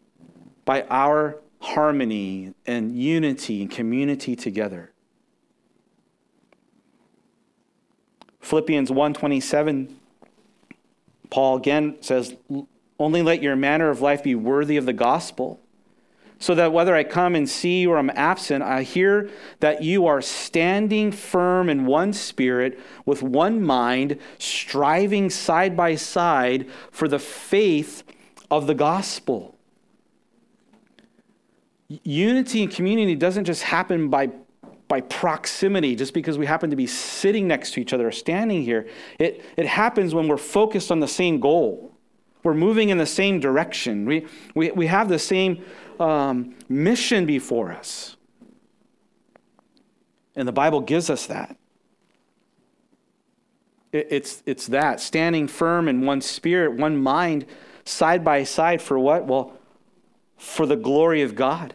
by 0.65 0.83
our 0.89 1.39
harmony 1.59 2.53
and 2.65 2.97
unity 2.97 3.61
and 3.61 3.71
community 3.71 4.35
together. 4.35 4.91
Philippians 8.41 8.89
1:27 8.89 9.95
Paul 11.29 11.57
again 11.57 11.97
says 12.01 12.35
only 12.99 13.21
let 13.21 13.43
your 13.43 13.55
manner 13.55 13.89
of 13.89 14.01
life 14.01 14.23
be 14.23 14.35
worthy 14.35 14.77
of 14.77 14.85
the 14.85 14.93
gospel 14.93 15.59
so 16.39 16.53
that 16.55 16.71
whether 16.71 16.95
I 16.95 17.03
come 17.03 17.35
and 17.35 17.49
see 17.49 17.81
you 17.81 17.91
or 17.91 17.97
I'm 17.97 18.11
absent, 18.11 18.63
I 18.63 18.83
hear 18.83 19.29
that 19.59 19.81
you 19.81 20.05
are 20.05 20.21
standing 20.21 21.11
firm 21.11 21.69
in 21.69 21.85
one 21.85 22.13
spirit, 22.13 22.79
with 23.05 23.23
one 23.23 23.61
mind, 23.61 24.19
striving 24.37 25.29
side 25.29 25.75
by 25.75 25.95
side 25.95 26.67
for 26.91 27.07
the 27.07 27.19
faith 27.19 28.03
of 28.51 28.67
the 28.67 28.75
gospel. 28.75 29.55
Unity 32.03 32.63
and 32.63 32.71
community 32.71 33.15
doesn't 33.15 33.45
just 33.45 33.63
happen 33.63 34.09
by, 34.09 34.29
by 34.87 35.01
proximity, 35.01 35.95
just 35.95 36.13
because 36.13 36.37
we 36.37 36.45
happen 36.45 36.69
to 36.69 36.75
be 36.75 36.87
sitting 36.87 37.47
next 37.47 37.71
to 37.71 37.81
each 37.81 37.93
other 37.93 38.07
or 38.07 38.11
standing 38.11 38.61
here. 38.61 38.87
It, 39.19 39.43
it 39.55 39.65
happens 39.65 40.13
when 40.13 40.27
we're 40.27 40.37
focused 40.37 40.91
on 40.91 40.99
the 40.99 41.07
same 41.07 41.39
goal. 41.39 41.93
We're 42.43 42.53
moving 42.53 42.89
in 42.89 42.97
the 42.97 43.05
same 43.05 43.39
direction. 43.39 44.05
We, 44.05 44.27
we, 44.53 44.71
we 44.71 44.87
have 44.87 45.09
the 45.09 45.19
same 45.19 45.65
um, 45.99 46.55
mission 46.69 47.25
before 47.25 47.71
us. 47.71 48.15
And 50.35 50.47
the 50.47 50.53
Bible 50.53 50.81
gives 50.81 51.09
us 51.09 51.25
that. 51.27 51.57
It, 53.91 54.07
it's, 54.11 54.43
it's 54.45 54.67
that, 54.67 54.99
standing 54.99 55.47
firm 55.47 55.87
in 55.87 56.05
one 56.05 56.21
spirit, 56.21 56.73
one 56.73 56.97
mind, 56.97 57.45
side 57.85 58.23
by 58.23 58.43
side 58.43 58.81
for 58.81 58.99
what? 58.99 59.25
Well, 59.25 59.53
for 60.37 60.65
the 60.65 60.75
glory 60.75 61.21
of 61.21 61.35
God, 61.35 61.73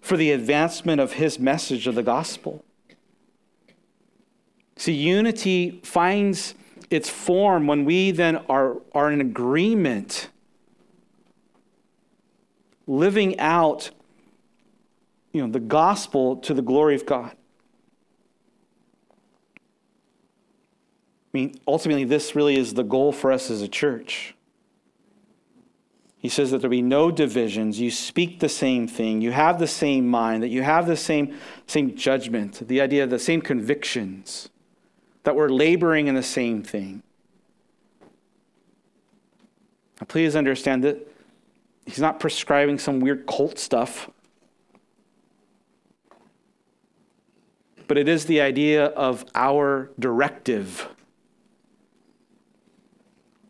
for 0.00 0.16
the 0.16 0.30
advancement 0.30 1.00
of 1.00 1.14
His 1.14 1.38
message 1.38 1.86
of 1.86 1.94
the 1.94 2.02
gospel. 2.02 2.64
See, 4.76 4.92
unity 4.92 5.80
finds 5.82 6.54
its 6.90 7.08
form 7.08 7.66
when 7.66 7.84
we 7.84 8.10
then 8.12 8.36
are, 8.48 8.76
are 8.92 9.10
in 9.12 9.20
agreement 9.20 10.28
living 12.90 13.38
out 13.38 13.90
you 15.32 15.40
know, 15.40 15.50
the 15.50 15.60
gospel 15.60 16.36
to 16.38 16.52
the 16.52 16.62
glory 16.62 16.96
of 16.96 17.06
God. 17.06 17.30
I 21.32 21.32
mean, 21.32 21.60
ultimately, 21.68 22.02
this 22.02 22.34
really 22.34 22.56
is 22.56 22.74
the 22.74 22.82
goal 22.82 23.12
for 23.12 23.30
us 23.30 23.48
as 23.48 23.62
a 23.62 23.68
church. 23.68 24.34
He 26.18 26.28
says 26.28 26.50
that 26.50 26.60
there 26.60 26.68
be 26.68 26.82
no 26.82 27.12
divisions. 27.12 27.78
You 27.78 27.92
speak 27.92 28.40
the 28.40 28.48
same 28.48 28.88
thing. 28.88 29.22
You 29.22 29.30
have 29.30 29.60
the 29.60 29.68
same 29.68 30.08
mind, 30.08 30.42
that 30.42 30.48
you 30.48 30.62
have 30.62 30.88
the 30.88 30.96
same, 30.96 31.38
same 31.68 31.94
judgment, 31.96 32.66
the 32.66 32.80
idea 32.80 33.04
of 33.04 33.10
the 33.10 33.20
same 33.20 33.40
convictions, 33.40 34.48
that 35.22 35.36
we're 35.36 35.48
laboring 35.48 36.08
in 36.08 36.16
the 36.16 36.22
same 36.24 36.64
thing. 36.64 37.04
Now, 40.00 40.06
please 40.08 40.34
understand 40.34 40.82
that 40.82 41.09
He's 41.90 41.98
not 41.98 42.20
prescribing 42.20 42.78
some 42.78 43.00
weird 43.00 43.26
cult 43.26 43.58
stuff. 43.58 44.08
But 47.88 47.98
it 47.98 48.08
is 48.08 48.26
the 48.26 48.40
idea 48.40 48.86
of 48.86 49.24
our 49.34 49.90
directive. 49.98 50.88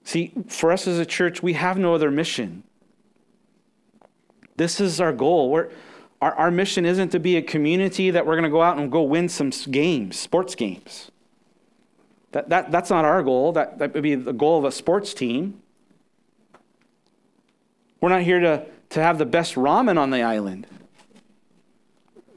See, 0.04 0.32
for 0.48 0.72
us 0.72 0.86
as 0.86 0.98
a 0.98 1.04
church, 1.04 1.42
we 1.42 1.52
have 1.52 1.76
no 1.76 1.94
other 1.94 2.10
mission. 2.10 2.62
This 4.56 4.80
is 4.80 5.02
our 5.02 5.12
goal. 5.12 5.50
We're, 5.50 5.68
our, 6.22 6.32
our 6.32 6.50
mission 6.50 6.86
isn't 6.86 7.10
to 7.10 7.20
be 7.20 7.36
a 7.36 7.42
community 7.42 8.10
that 8.10 8.24
we're 8.24 8.36
going 8.36 8.44
to 8.44 8.48
go 8.48 8.62
out 8.62 8.78
and 8.78 8.90
go 8.90 9.02
win 9.02 9.28
some 9.28 9.50
games, 9.50 10.18
sports 10.18 10.54
games. 10.54 11.10
That, 12.32 12.48
that, 12.48 12.70
that's 12.70 12.88
not 12.88 13.04
our 13.04 13.22
goal. 13.22 13.52
That, 13.52 13.78
that 13.78 13.92
would 13.92 14.02
be 14.02 14.14
the 14.14 14.32
goal 14.32 14.58
of 14.58 14.64
a 14.64 14.72
sports 14.72 15.12
team. 15.12 15.59
We're 18.00 18.08
not 18.08 18.22
here 18.22 18.40
to, 18.40 18.66
to 18.90 19.02
have 19.02 19.18
the 19.18 19.26
best 19.26 19.54
ramen 19.54 19.98
on 19.98 20.10
the 20.10 20.22
island. 20.22 20.66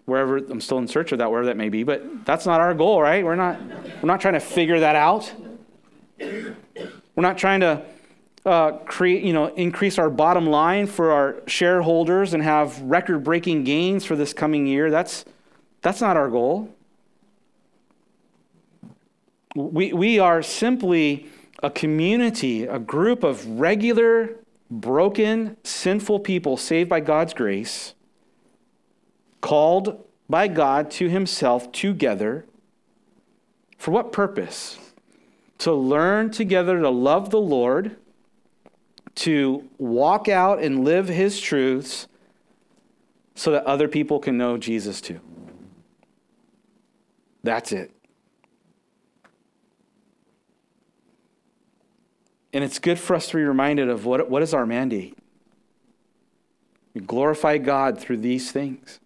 Wherever 0.06 0.38
I'm 0.38 0.60
still 0.60 0.80
in 0.80 0.88
search 0.88 1.14
of 1.14 1.20
that, 1.20 1.32
wherever 1.32 1.46
that 1.46 1.56
may 1.56 1.70
be, 1.70 1.84
but 1.84 2.26
that's 2.26 2.46
not 2.46 2.60
our 2.60 2.74
goal, 2.74 3.02
right? 3.02 3.24
We're 3.24 3.36
not, 3.36 3.62
we're 4.02 4.08
not 4.08 4.20
trying 4.20 4.34
to 4.34 4.42
figure 4.42 4.82
that 4.82 4.98
out. 4.98 5.34
We're 6.20 6.58
not 7.16 7.38
trying 7.38 7.62
to 7.62 7.86
uh, 8.46 8.72
create, 8.80 9.24
you 9.24 9.32
know, 9.32 9.48
increase 9.56 9.98
our 9.98 10.10
bottom 10.10 10.46
line 10.46 10.88
for 10.88 11.12
our 11.12 11.38
shareholders 11.48 12.34
and 12.34 12.44
have 12.44 12.82
record-breaking 12.82 13.64
gains 13.64 14.04
for 14.04 14.18
this 14.18 14.34
coming 14.34 14.68
year. 14.68 14.92
That's 14.92 15.24
that's 15.82 16.02
not 16.02 16.18
our 16.18 16.30
goal. 16.30 16.74
We, 19.56 19.94
we 19.94 20.20
are 20.20 20.42
simply 20.42 21.28
a 21.62 21.70
community, 21.70 22.64
a 22.64 22.80
group 22.80 23.24
of 23.24 23.46
regular, 23.46 24.36
broken, 24.82 25.58
sinful 25.64 26.20
people 26.20 26.58
saved 26.58 26.90
by 26.90 27.00
God's 27.00 27.34
grace, 27.34 27.94
called 29.42 30.04
by 30.30 30.48
God 30.48 30.90
to 30.92 31.10
himself 31.10 31.72
together. 31.72 32.46
For 33.78 33.92
what 33.92 34.12
purpose? 34.12 34.80
To 35.60 35.74
learn 35.74 36.32
together 36.32 36.80
to 36.80 36.90
love 36.90 37.30
the 37.30 37.40
Lord, 37.40 37.98
to 39.16 39.70
walk 39.78 40.28
out 40.28 40.62
and 40.62 40.84
live 40.84 41.08
his 41.08 41.40
truths 41.40 42.08
so 43.36 43.52
that 43.52 43.66
other 43.66 43.88
people 43.88 44.20
can 44.20 44.38
know 44.38 44.58
Jesus 44.58 45.02
too. 45.02 45.20
That's 47.44 47.72
it. 47.72 47.92
And 52.54 52.64
it's 52.64 52.78
good 52.78 53.00
for 53.00 53.16
us 53.16 53.28
to 53.30 53.38
be 53.38 53.44
reminded 53.44 53.90
of 53.90 54.06
what, 54.06 54.30
what 54.30 54.44
is 54.44 54.54
our 54.54 54.66
mandate. 54.66 55.18
We 56.94 57.02
glorify 57.02 57.58
God 57.58 58.00
through 58.00 58.18
these 58.18 58.52
things. 58.52 59.00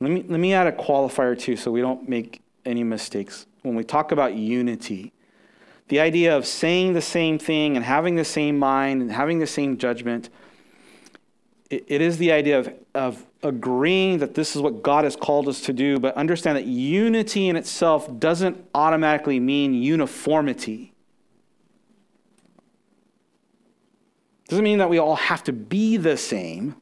Let 0.00 0.10
me, 0.10 0.24
let 0.26 0.40
me 0.40 0.52
add 0.52 0.66
a 0.66 0.72
qualifier 0.72 1.38
too 1.38 1.56
so 1.56 1.70
we 1.70 1.80
don't 1.80 2.08
make 2.08 2.42
any 2.64 2.82
mistakes. 2.82 3.46
When 3.62 3.76
we 3.76 3.84
talk 3.84 4.10
about 4.10 4.34
unity, 4.34 5.12
the 5.86 6.00
idea 6.00 6.36
of 6.36 6.44
saying 6.44 6.94
the 6.94 7.00
same 7.02 7.38
thing 7.38 7.76
and 7.76 7.84
having 7.84 8.16
the 8.16 8.24
same 8.24 8.58
mind 8.58 9.02
and 9.02 9.12
having 9.12 9.38
the 9.38 9.46
same 9.46 9.78
judgment, 9.78 10.28
it, 11.70 11.84
it 11.86 12.00
is 12.00 12.18
the 12.18 12.32
idea 12.32 12.58
of, 12.58 12.72
of 12.96 13.24
agreeing 13.44 14.18
that 14.18 14.34
this 14.34 14.56
is 14.56 14.62
what 14.62 14.82
God 14.82 15.04
has 15.04 15.14
called 15.14 15.46
us 15.48 15.60
to 15.62 15.72
do, 15.72 16.00
but 16.00 16.16
understand 16.16 16.56
that 16.56 16.66
unity 16.66 17.48
in 17.48 17.54
itself 17.54 18.18
doesn't 18.18 18.64
automatically 18.74 19.38
mean 19.38 19.74
uniformity. 19.74 20.91
Doesn't 24.52 24.64
mean 24.64 24.80
that 24.80 24.90
we 24.90 24.98
all 24.98 25.16
have 25.16 25.42
to 25.44 25.52
be 25.54 25.96
the 25.96 26.14
same. 26.14 26.76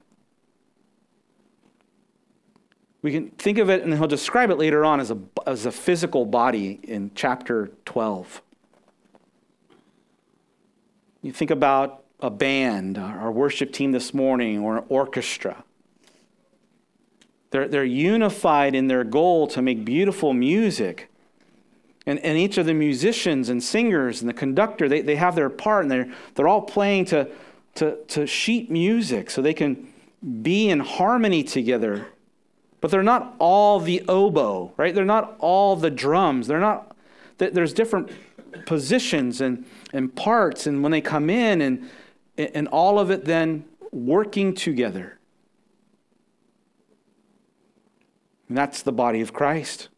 We 3.01 3.13
can 3.13 3.31
think 3.31 3.59
of 3.59 3.71
it, 3.71 3.85
and 3.85 3.95
he'll 3.95 4.09
describe 4.09 4.51
it 4.51 4.59
later 4.59 4.85
on 4.85 4.99
as 4.99 5.13
a, 5.13 5.19
as 5.47 5.67
a 5.67 5.71
physical 5.71 6.27
body 6.27 6.81
in 6.83 7.13
chapter 7.15 7.71
12. 7.85 8.43
You 11.23 11.31
think 11.31 11.53
about 11.53 12.03
a 12.19 12.29
band, 12.29 12.99
our 12.99 13.31
worship 13.31 13.73
team 13.73 13.93
this 13.93 14.13
morning, 14.13 14.59
or 14.59 14.79
an 14.79 14.85
orchestra. 14.89 15.63
They're, 17.53 17.69
they're 17.69 17.85
unified 17.85 18.75
in 18.75 18.89
their 18.89 19.05
goal 19.05 19.47
to 19.47 19.63
make 19.63 19.85
beautiful 19.85 20.33
music. 20.33 21.09
And, 22.05 22.19
and 22.19 22.37
each 22.37 22.59
of 22.59 22.67
the 22.67 22.75
musicians 22.75 23.49
and 23.49 23.63
singers 23.63 24.23
and 24.23 24.29
the 24.29 24.35
conductor, 24.35 24.89
they, 24.89 25.03
they 25.03 25.15
have 25.15 25.37
their 25.37 25.49
part, 25.49 25.85
and 25.85 25.91
they're, 25.93 26.13
they're 26.35 26.49
all 26.49 26.63
playing 26.63 27.05
to, 27.05 27.31
to, 27.75 27.97
to 28.09 28.27
sheet 28.27 28.71
music 28.71 29.31
so 29.31 29.41
they 29.43 29.55
can 29.55 29.93
be 30.43 30.69
in 30.69 30.81
harmony 30.81 31.43
together. 31.43 32.07
But 32.81 32.91
they're 32.91 33.03
not 33.03 33.35
all 33.39 33.81
the 33.81 34.03
oboe, 34.09 34.73
right? 34.77 34.95
They're 34.95 35.05
not 35.05 35.37
all 35.39 35.77
the 35.77 35.91
drums. 35.91 36.47
They're 36.47 36.61
not, 36.61 36.97
there's 37.39 37.73
different 37.73 38.11
positions 38.67 39.41
and, 39.41 39.65
and 39.93 40.15
parts, 40.15 40.67
and 40.67 40.83
when 40.83 40.93
they 40.93 41.01
come 41.01 41.31
in, 41.31 41.61
and, 41.61 41.91
and 42.37 42.69
all 42.69 42.99
of 42.99 43.11
it 43.11 43.25
then 43.25 43.65
working 43.93 44.55
together. 44.55 45.19
And 48.49 48.57
that's 48.57 48.83
the 48.83 48.93
body 48.93 49.21
of 49.21 49.33
Christ. 49.33 49.89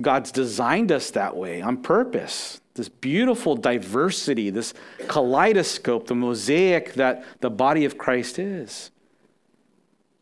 God's 0.00 0.32
designed 0.32 0.90
us 0.90 1.10
that 1.10 1.36
way 1.36 1.60
on 1.60 1.82
purpose 1.82 2.60
this 2.74 2.88
beautiful 2.88 3.56
diversity, 3.56 4.50
this 4.50 4.74
kaleidoscope, 5.08 6.06
the 6.06 6.14
mosaic 6.14 6.94
that 6.94 7.24
the 7.40 7.50
body 7.50 7.84
of 7.84 7.98
Christ 7.98 8.38
is. 8.38 8.90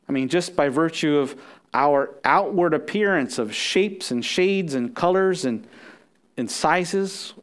I 0.08 0.12
mean, 0.12 0.28
just 0.28 0.56
by 0.56 0.68
virtue 0.68 1.16
of 1.16 1.38
our 1.74 2.14
outward 2.24 2.72
appearance 2.72 3.38
of 3.38 3.54
shapes 3.54 4.10
and 4.10 4.24
shades 4.24 4.74
and 4.74 4.94
colors 4.94 5.44
and, 5.44 5.66
and 6.36 6.50
sizes, 6.50 7.34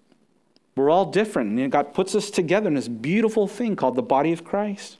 we're 0.75 0.89
all 0.89 1.05
different. 1.11 1.57
And 1.59 1.71
God 1.71 1.93
puts 1.93 2.15
us 2.15 2.29
together 2.29 2.67
in 2.67 2.73
this 2.73 2.87
beautiful 2.87 3.47
thing 3.47 3.75
called 3.75 3.95
the 3.95 4.01
body 4.03 4.33
of 4.33 4.43
Christ. 4.43 4.97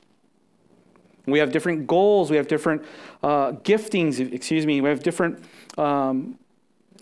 We 1.26 1.40
have 1.40 1.52
different 1.52 1.88
goals, 1.88 2.30
we 2.30 2.38
have 2.38 2.48
different 2.48 2.84
uh, 3.24 3.54
giftings, 3.54 4.20
excuse 4.32 4.68
me, 4.68 4.80
we 4.80 4.90
have 4.90 5.02
different 5.02 5.44
um, 5.76 6.38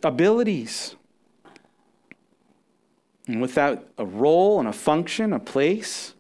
abilities. 0.02 0.96
And 3.28 3.42
without 3.42 3.88
a 3.98 4.06
role 4.06 4.60
and 4.60 4.68
a 4.68 4.74
function, 4.74 5.32
a 5.34 5.40
place. 5.40 6.14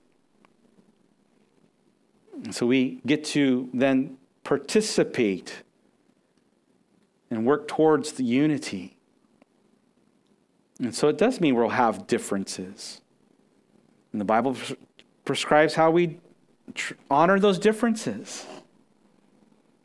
And 2.43 2.55
so 2.55 2.65
we 2.65 3.01
get 3.05 3.23
to 3.25 3.69
then 3.73 4.17
participate 4.43 5.63
and 7.29 7.45
work 7.45 7.67
towards 7.67 8.13
the 8.13 8.23
unity. 8.23 8.97
And 10.79 10.93
so 10.93 11.07
it 11.07 11.17
does 11.17 11.41
mean 11.41 11.55
we'll 11.55 11.69
have 11.69 12.07
differences. 12.07 13.01
And 14.11 14.21
the 14.21 14.25
Bible 14.25 14.55
prescribes 15.25 15.75
how 15.75 15.91
we 15.91 16.19
tr- 16.73 16.93
honor 17.09 17.39
those 17.39 17.59
differences, 17.59 18.45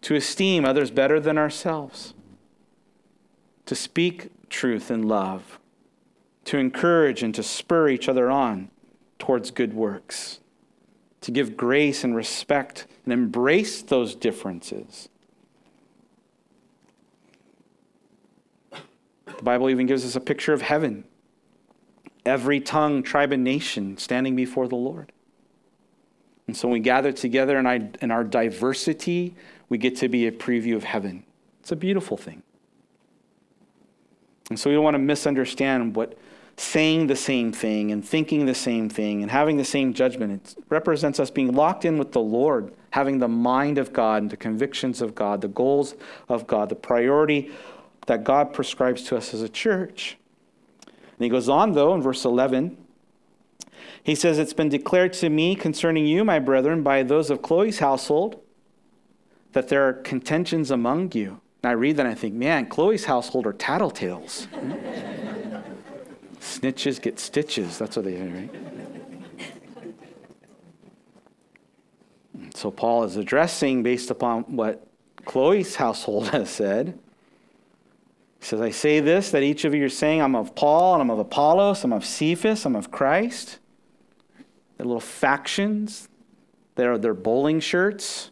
to 0.03 0.14
esteem 0.14 0.64
others 0.64 0.91
better 0.91 1.19
than 1.19 1.39
ourselves, 1.39 2.14
to 3.66 3.75
speak 3.75 4.31
truth 4.49 4.91
in 4.91 5.03
love 5.03 5.59
to 6.49 6.57
encourage 6.57 7.23
and 7.23 7.35
to 7.35 7.43
spur 7.43 7.91
each 7.91 8.09
other 8.09 8.31
on 8.31 8.71
towards 9.19 9.51
good 9.51 9.75
works, 9.75 10.41
to 11.21 11.31
give 11.31 11.59
grace 11.59 12.05
and 12.05 12.17
respect 12.17 12.87
and 13.05 13.13
embrace 13.13 13.83
those 13.83 14.15
differences. 14.15 15.11
The 18.71 19.43
Bible 19.43 19.69
even 19.69 19.87
gives 19.87 20.07
us 20.07 20.17
a 20.17 20.21
picture 20.21 20.55
of 20.55 20.63
heaven 20.63 21.05
every 22.25 22.61
tongue, 22.61 23.03
tribe, 23.03 23.31
and 23.31 23.45
nation 23.45 23.99
standing 23.99 24.35
before 24.35 24.69
the 24.69 24.77
Lord. 24.77 25.13
And 26.47 26.57
so 26.57 26.69
when 26.69 26.75
we 26.75 26.81
gather 26.81 27.13
together 27.13 27.59
in 27.59 27.67
our, 27.67 27.79
in 28.01 28.11
our 28.11 28.25
diversity, 28.25 29.35
we 29.69 29.77
get 29.77 29.97
to 29.97 30.09
be 30.09 30.27
a 30.27 30.33
preview 30.33 30.77
of 30.77 30.85
heaven. 30.85 31.25
It's 31.61 31.73
a 31.73 31.77
beautiful 31.77 32.17
thing. 32.17 32.43
And 34.49 34.59
so 34.59 34.71
we 34.71 34.77
don't 34.77 34.85
want 34.85 34.95
to 34.95 34.99
misunderstand 34.99 35.95
what 35.95 36.17
saying 36.61 37.07
the 37.07 37.17
same 37.17 37.53
thing 37.53 37.93
and 37.93 38.05
thinking 38.05 38.47
the 38.47 38.55
same 38.55 38.89
thing 38.89 39.23
and 39.23 39.31
having 39.31 39.57
the 39.57 39.65
same 39.65 39.95
judgment. 39.95 40.55
It 40.59 40.65
represents 40.69 41.21
us 41.21 41.31
being 41.31 41.53
locked 41.55 41.85
in 41.85 41.99
with 41.99 42.13
the 42.13 42.21
Lord, 42.21 42.73
having 42.91 43.19
the 43.19 43.29
mind 43.29 43.79
of 43.79 43.93
God 43.93 44.23
and 44.23 44.31
the 44.31 44.37
convictions 44.37 45.01
of 45.01 45.15
God, 45.15 45.41
the 45.41 45.49
goals 45.49 45.95
of 46.29 46.47
God, 46.47 46.69
the 46.69 46.75
priority 46.75 47.53
that 48.07 48.25
God 48.25 48.53
prescribes 48.53 49.05
to 49.05 49.17
us 49.17 49.33
as 49.33 49.41
a 49.41 49.49
church. 49.49 50.19
And 50.87 51.25
he 51.25 51.29
goes 51.29 51.49
on, 51.49 51.73
though, 51.73 51.95
in 51.95 52.03
verse 52.03 52.25
11. 52.25 52.77
He 54.03 54.15
says, 54.15 54.39
It's 54.39 54.53
been 54.53 54.69
declared 54.69 55.13
to 55.15 55.29
me 55.29 55.55
concerning 55.55 56.07
you, 56.07 56.25
my 56.25 56.39
brethren, 56.39 56.83
by 56.83 57.03
those 57.03 57.31
of 57.31 57.41
Chloe's 57.41 57.79
household, 57.79 58.41
that 59.53 59.69
there 59.69 59.87
are 59.87 59.93
contentions 59.93 60.71
among 60.71 61.13
you. 61.13 61.41
And 61.63 61.71
I 61.71 61.73
read 61.73 61.97
that 61.97 62.07
and 62.07 62.13
I 62.13 62.15
think, 62.15 62.35
man, 62.35 62.67
Chloe's 62.67 63.05
household 63.05 63.47
are 63.47 63.53
tattletales. 63.53 64.47
Snitches 66.41 67.01
get 67.01 67.18
stitches. 67.18 67.78
That's 67.78 67.97
what 67.97 68.05
they 68.05 68.16
say, 68.16 68.28
right? 68.28 68.51
So 72.55 72.70
Paul 72.70 73.05
is 73.05 73.16
addressing 73.16 73.82
based 73.82 74.11
upon 74.11 74.43
what 74.57 74.86
Chloe's 75.24 75.76
household 75.76 76.28
has 76.30 76.51
said. 76.51 76.99
He 78.41 78.45
says, 78.45 78.61
I 78.61 78.70
say 78.70 79.01
this 79.01 79.30
that 79.30 79.43
each 79.43 79.64
of 79.64 79.74
you 79.74 79.84
are 79.84 79.89
saying, 79.89 80.22
I'm 80.22 80.34
of 80.34 80.55
Paul, 80.55 80.95
and 80.95 81.03
I'm 81.03 81.11
of 81.11 81.18
Apollos, 81.18 81.84
I'm 81.84 81.93
of 81.93 82.05
Cephas, 82.05 82.64
I'm 82.64 82.76
of 82.76 82.91
Christ. 82.91 83.59
They're 84.76 84.86
little 84.86 85.01
factions. 85.01 86.09
They're 86.76 86.99
their 86.99 87.14
bowling 87.14 87.59
shirts. 87.61 88.30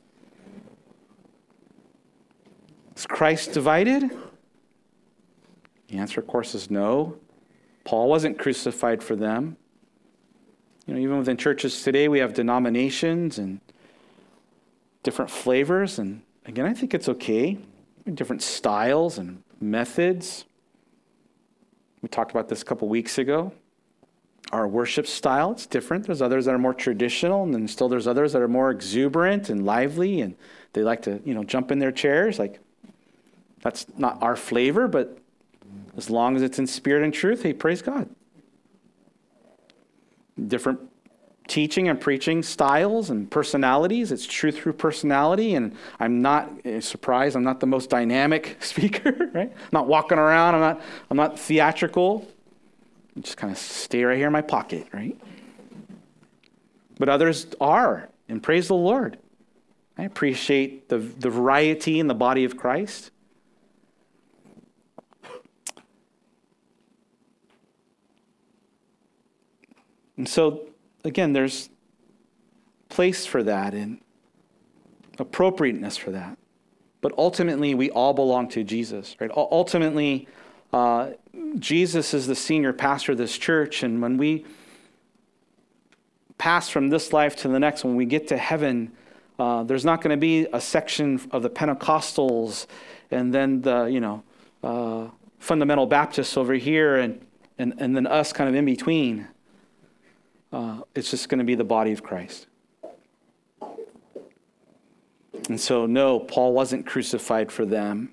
Is 2.96 3.07
Christ 3.07 3.52
divided? 3.52 4.11
The 5.88 5.98
answer, 5.98 6.20
of 6.20 6.26
course, 6.26 6.54
is 6.54 6.70
no. 6.70 7.16
Paul 7.87 8.09
wasn't 8.09 8.37
crucified 8.37 9.01
for 9.01 9.14
them. 9.14 9.57
You 10.87 10.95
know, 10.95 11.01
even 11.01 11.18
within 11.18 11.37
churches 11.37 11.82
today, 11.84 12.09
we 12.09 12.18
have 12.18 12.34
denominations 12.34 13.39
and 13.39 13.61
different 15.05 15.30
flavors. 15.30 16.01
And 16.01 16.22
again, 16.47 16.66
I 16.66 16.74
think 16.74 16.95
it's 16.95 17.09
okay. 17.09 17.59
Different 18.12 18.43
styles 18.43 19.18
and 19.18 19.41
methods. 19.61 20.45
We 22.03 22.09
talked 22.09 22.32
about 22.32 22.49
this 22.49 22.61
a 22.61 22.64
couple 22.64 22.89
weeks 22.89 23.18
ago. 23.18 23.53
Our 24.51 24.66
worship 24.66 25.07
style, 25.07 25.53
it's 25.53 25.66
different. 25.66 26.07
There's 26.07 26.22
others 26.22 26.45
that 26.47 26.55
are 26.55 26.59
more 26.59 26.74
traditional, 26.74 27.45
and 27.45 27.55
then 27.55 27.68
still 27.68 27.89
there's 27.89 28.09
others 28.09 28.32
that 28.32 28.43
are 28.43 28.49
more 28.49 28.70
exuberant 28.70 29.49
and 29.49 29.64
lively, 29.64 30.20
and 30.20 30.37
they 30.72 30.82
like 30.82 31.03
to, 31.03 31.20
you 31.24 31.34
know, 31.34 31.45
jump 31.45 31.70
in 31.70 31.78
their 31.78 31.93
chairs. 31.93 32.39
Like, 32.39 32.59
that's 33.62 33.87
not 33.97 34.20
our 34.22 34.37
flavor, 34.37 34.87
but 34.87 35.18
As 35.97 36.11
long 36.11 36.36
as 36.36 36.42
it's 36.42 36.59
in 36.59 36.66
spirit 36.66 37.03
and 37.03 37.12
truth, 37.12 37.42
hey, 37.42 37.53
praise 37.53 37.82
God. 37.82 38.09
Different 40.47 40.80
teaching 41.49 41.88
and 41.88 42.01
preaching 42.01 42.42
styles 42.42 43.11
and 43.11 43.30
personalities. 43.30 44.12
It's 44.12 44.26
truth 44.26 44.59
through 44.59 44.74
personality. 44.74 45.55
And 45.55 45.76
I'm 45.99 46.20
not 46.20 46.51
eh, 46.64 46.80
surprised, 46.80 47.36
I'm 47.36 47.44
not 47.44 47.61
the 47.61 47.66
most 47.66 47.88
dynamic 47.88 48.57
speaker, 48.61 49.30
right? 49.32 49.53
I'm 49.53 49.70
not 49.72 49.86
walking 49.86 50.18
around, 50.18 50.55
I'm 50.55 50.61
not, 50.61 50.80
I'm 51.11 51.16
not 51.16 51.38
theatrical. 51.38 52.26
I 53.16 53.20
just 53.20 53.36
kind 53.36 53.53
of 53.53 53.59
stay 53.59 54.05
right 54.05 54.16
here 54.16 54.26
in 54.26 54.32
my 54.32 54.42
pocket, 54.42 54.88
right? 54.92 55.18
But 56.99 57.09
others 57.09 57.47
are, 57.61 58.09
and 58.28 58.42
praise 58.42 58.68
the 58.68 58.74
Lord. 58.74 59.18
I 59.99 60.05
appreciate 60.05 60.88
the, 60.88 60.99
the 60.99 61.30
variety 61.30 61.99
in 62.01 62.07
the 62.07 62.14
body 62.14 62.44
of 62.44 62.57
Christ. 62.57 63.11
And 70.17 70.29
so, 70.29 70.69
again, 71.05 71.33
there's 71.33 71.69
place 72.89 73.27
for 73.27 73.43
that 73.43 73.75
and 73.75 74.01
appropriateness 75.19 75.97
for 75.97 76.11
that. 76.12 76.39
But 77.01 77.12
ultimately, 77.19 77.75
we 77.75 77.91
all 77.91 78.14
belong 78.14 78.49
to 78.51 78.64
Jesus, 78.64 79.17
right? 79.21 79.31
Ultimately, 79.35 80.27
uh, 80.73 81.11
Jesus 81.59 82.14
is 82.14 82.27
the 82.27 82.35
senior 82.35 82.73
pastor 82.73 83.12
of 83.12 83.19
this 83.19 83.37
church, 83.37 83.83
and 83.83 84.03
when 84.03 84.17
we 84.17 84.45
pass 86.39 86.69
from 86.69 86.89
this 86.89 87.12
life 87.12 87.37
to 87.37 87.49
the 87.49 87.59
next, 87.59 87.85
when 87.85 87.97
we 87.97 88.05
get 88.05 88.29
to 88.29 88.37
heaven, 88.37 88.93
uh, 89.39 89.62
there's 89.64 89.85
not 89.85 90.01
going 90.01 90.11
to 90.11 90.21
be 90.21 90.47
a 90.53 90.61
section 90.61 91.21
of 91.31 91.43
the 91.43 91.51
Pentecostals 91.51 92.67
and 93.11 93.33
then 93.33 93.61
the, 93.62 93.85
you 93.85 94.01
know, 94.01 94.23
uh, 94.62 95.09
fundamental 95.39 95.87
Baptists 95.87 96.37
over 96.37 96.55
here 96.55 96.97
and, 96.97 97.25
and, 97.59 97.75
and 97.79 97.95
then 97.95 98.07
us 98.07 98.33
kind 98.33 98.49
of 98.49 98.55
in 98.55 98.64
between. 98.64 99.29
Uh, 100.53 100.80
it's 100.94 101.11
just 101.11 101.28
going 101.28 101.38
to 101.38 101.44
be 101.44 101.55
the 101.55 101.64
body 101.64 101.92
of 101.92 102.03
Christ. 102.03 102.47
And 105.49 105.61
so, 105.61 105.86
no, 105.86 106.18
Paul 106.18 106.53
wasn't 106.53 106.86
crucified 106.86 107.53
for 107.53 107.64
them. 107.64 108.11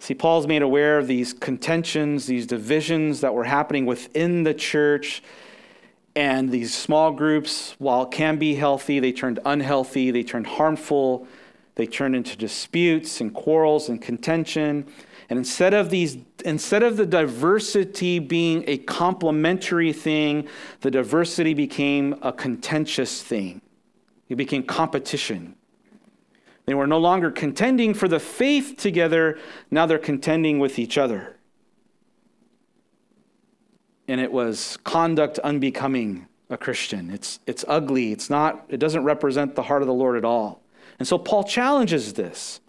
See, 0.00 0.14
Paul's 0.14 0.46
made 0.46 0.62
aware 0.62 0.98
of 0.98 1.06
these 1.06 1.32
contentions, 1.32 2.26
these 2.26 2.46
divisions 2.46 3.20
that 3.20 3.34
were 3.34 3.44
happening 3.44 3.84
within 3.84 4.42
the 4.42 4.54
church. 4.54 5.22
And 6.14 6.50
these 6.50 6.74
small 6.74 7.12
groups, 7.12 7.74
while 7.78 8.06
can 8.06 8.38
be 8.38 8.54
healthy, 8.54 9.00
they 9.00 9.12
turned 9.12 9.38
unhealthy, 9.44 10.10
they 10.10 10.22
turned 10.22 10.46
harmful, 10.46 11.28
they 11.76 11.86
turned 11.86 12.16
into 12.16 12.36
disputes 12.36 13.20
and 13.20 13.32
quarrels 13.32 13.88
and 13.88 14.02
contention. 14.02 14.86
And 15.30 15.38
instead 15.38 15.74
of 15.74 15.90
these, 15.90 16.16
instead 16.44 16.82
of 16.82 16.96
the 16.96 17.04
diversity 17.04 18.18
being 18.18 18.64
a 18.66 18.78
complementary 18.78 19.92
thing, 19.92 20.48
the 20.80 20.90
diversity 20.90 21.52
became 21.52 22.16
a 22.22 22.32
contentious 22.32 23.22
thing. 23.22 23.60
It 24.28 24.36
became 24.36 24.62
competition. 24.62 25.54
They 26.64 26.74
were 26.74 26.86
no 26.86 26.98
longer 26.98 27.30
contending 27.30 27.94
for 27.94 28.08
the 28.08 28.20
faith 28.20 28.76
together, 28.78 29.38
now 29.70 29.86
they're 29.86 29.98
contending 29.98 30.58
with 30.58 30.78
each 30.78 30.98
other. 30.98 31.36
And 34.06 34.20
it 34.20 34.32
was 34.32 34.78
conduct 34.84 35.38
unbecoming 35.40 36.26
a 36.50 36.56
Christian. 36.56 37.10
It's, 37.10 37.40
it's 37.46 37.64
ugly. 37.68 38.12
It's 38.12 38.30
not, 38.30 38.64
it 38.68 38.78
doesn't 38.78 39.04
represent 39.04 39.54
the 39.54 39.62
heart 39.62 39.82
of 39.82 39.88
the 39.88 39.94
Lord 39.94 40.16
at 40.16 40.24
all. 40.24 40.62
And 40.98 41.06
so 41.06 41.18
Paul 41.18 41.44
challenges 41.44 42.14
this, 42.14 42.60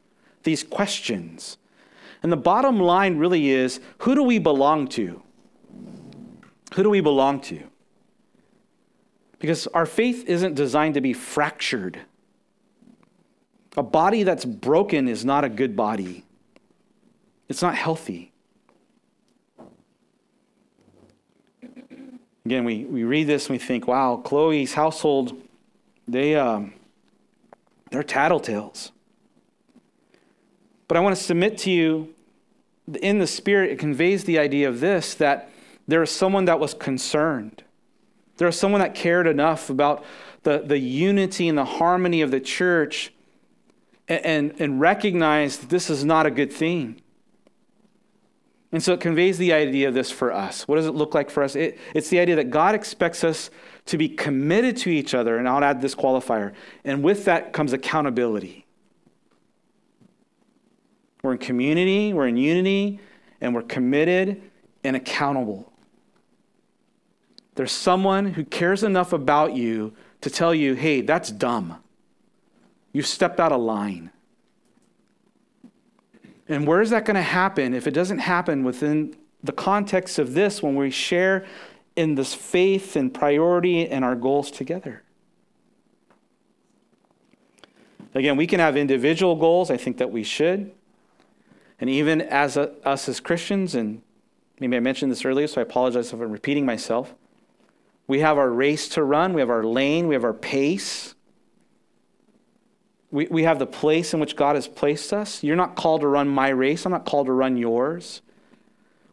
these 0.43 0.64
questions. 0.64 1.57
And 2.22 2.32
the 2.32 2.38
bottom 2.38 2.80
line 2.80 3.18
really 3.18 3.50
is 3.50 3.80
who 4.00 4.16
do 4.16 4.24
we 4.24 4.40
belong 4.40 4.88
to? 4.90 5.22
Who 6.74 6.84
do 6.84 6.90
we 6.90 7.02
belong 7.02 7.40
to? 7.42 7.64
Because 9.40 9.68
our 9.68 9.86
faith 9.86 10.26
isn't 10.28 10.56
designed 10.56 10.96
to 10.96 11.02
be 11.02 11.14
fractured. 11.14 12.02
A 13.78 13.84
body 13.84 14.24
that's 14.24 14.44
broken 14.44 15.08
is 15.08 15.24
not 15.24 15.44
a 15.44 15.50
good 15.50 15.76
body, 15.76 16.26
it's 17.48 17.62
not 17.62 17.76
healthy. 17.76 18.32
Again, 22.46 22.66
we, 22.66 22.86
we 22.86 23.04
read 23.04 23.28
this 23.28 23.46
and 23.46 23.52
we 23.52 23.60
think, 23.60 23.88
wow, 23.88 24.18
Chloe's 24.18 24.74
household, 24.74 25.40
they, 26.08 26.36
um, 26.36 26.74
they're 27.92 28.02
tattletales. 28.02 28.90
But 30.90 30.98
I 30.98 31.02
want 31.02 31.16
to 31.16 31.24
submit 31.24 31.60
to 31.60 31.72
you, 31.72 32.16
in 33.02 33.20
the 33.20 33.28
Spirit, 33.28 33.72
it 33.72 33.78
conveys 33.78 34.24
the 34.24 34.40
idea 34.40 34.68
of 34.68 34.80
this 34.80 35.14
that 35.14 35.52
there 35.88 36.02
is 36.02 36.10
someone 36.10 36.46
that 36.46 36.60
was 36.60 36.74
concerned. 36.74 37.64
There 38.38 38.48
is 38.48 38.58
someone 38.58 38.82
that 38.82 38.96
cared 38.96 39.28
enough 39.28 39.70
about 39.70 40.04
the, 40.42 40.58
the 40.66 40.80
unity 40.80 41.48
and 41.48 41.56
the 41.56 41.66
harmony 41.66 42.22
of 42.22 42.32
the 42.32 42.40
church 42.40 43.14
and, 44.08 44.26
and, 44.26 44.56
and 44.60 44.82
recognized 44.82 45.62
that 45.62 45.70
this 45.70 45.92
is 45.92 46.04
not 46.04 46.26
a 46.26 46.32
good 46.32 46.52
thing. 46.52 47.00
And 48.72 48.82
so 48.82 48.94
it 48.94 49.00
conveys 49.00 49.38
the 49.38 49.54
idea 49.54 49.90
of 49.90 49.94
this 49.94 50.10
for 50.10 50.34
us. 50.34 50.68
What 50.68 50.78
does 50.78 50.88
it 50.88 50.96
look 50.96 51.14
like 51.14 51.30
for 51.30 51.44
us? 51.44 51.56
It, 51.56 51.78
it's 51.94 52.10
the 52.10 52.20
idea 52.20 52.36
that 52.38 52.50
God 52.50 52.74
expects 52.74 53.24
us 53.24 53.52
to 53.86 53.98
be 53.98 54.10
committed 54.10 54.78
to 54.78 54.90
each 54.90 55.14
other, 55.14 55.38
and 55.38 55.48
I'll 55.48 55.64
add 55.64 55.82
this 55.82 55.94
qualifier. 55.94 56.54
And 56.84 57.04
with 57.04 57.26
that 57.26 57.54
comes 57.54 57.74
accountability. 57.74 58.66
We're 61.22 61.34
in 61.34 61.38
community, 61.38 62.14
we're 62.14 62.28
in 62.28 62.38
unity, 62.38 63.00
and 63.42 63.54
we're 63.54 63.64
committed 63.64 64.42
and 64.84 64.96
accountable. 64.96 65.72
There's 67.56 67.72
someone 67.72 68.34
who 68.34 68.46
cares 68.46 68.84
enough 68.84 69.12
about 69.12 69.54
you 69.54 69.94
to 70.22 70.30
tell 70.30 70.54
you, 70.54 70.76
hey, 70.76 71.02
that's 71.02 71.30
dumb. 71.30 71.84
You've 72.94 73.08
stepped 73.08 73.40
out 73.40 73.52
of 73.52 73.62
line. 73.62 74.12
And 76.48 76.66
where 76.66 76.82
is 76.82 76.90
that 76.90 77.06
going 77.06 77.16
to 77.16 77.22
happen 77.22 77.74
if 77.74 77.86
it 77.86 77.92
doesn't 77.92 78.20
happen 78.20 78.64
within 78.64 79.16
the 79.44 79.52
context 79.52 80.20
of 80.20 80.34
this 80.34 80.64
when 80.64 80.76
we 80.76 80.90
share 80.90 81.46
in 81.96 82.16
this 82.16 82.34
faith 82.34 82.96
and 82.96 83.14
priority 83.14 83.88
and 83.88 84.04
our 84.04 84.16
goals 84.16 84.50
together? 84.50 85.04
Again, 88.16 88.38
we 88.38 88.48
can 88.48 88.60
have 88.60 88.76
individual 88.76 89.36
goals. 89.36 89.70
I 89.70 89.78
think 89.78 89.98
that 89.98 90.12
we 90.12 90.24
should. 90.24 90.72
And 91.80 91.90
even 91.90 92.22
as 92.22 92.58
a, 92.58 92.72
us 92.86 93.08
as 93.08 93.20
Christians, 93.20 93.74
and 93.74 94.02
maybe 94.60 94.76
I 94.76 94.80
mentioned 94.80 95.12
this 95.12 95.24
earlier, 95.24 95.48
so 95.48 95.62
I 95.62 95.64
apologize 95.64 96.08
if 96.08 96.20
I'm 96.20 96.32
repeating 96.32 96.66
myself. 96.66 97.16
We 98.08 98.20
have 98.20 98.38
our 98.38 98.50
race 98.50 98.90
to 98.90 99.04
run, 99.04 99.34
we 99.34 99.42
have 99.42 99.50
our 99.50 99.64
lane, 99.64 100.08
we 100.08 100.16
have 100.16 100.24
our 100.24 100.34
pace. 100.34 101.16
We, 103.12 103.28
we 103.28 103.44
have 103.44 103.60
the 103.60 103.66
place 103.66 104.14
in 104.14 104.20
which 104.20 104.36
God 104.36 104.56
has 104.56 104.68
placed 104.68 105.14
us. 105.14 105.44
You're 105.44 105.56
not 105.56 105.76
called 105.76 106.02
to 106.02 106.08
run 106.08 106.28
my 106.28 106.50
race, 106.50 106.86
I'm 106.86 106.92
not 106.92 107.06
called 107.06 107.28
to 107.28 107.34
run 107.34 107.56
yours. 107.56 108.22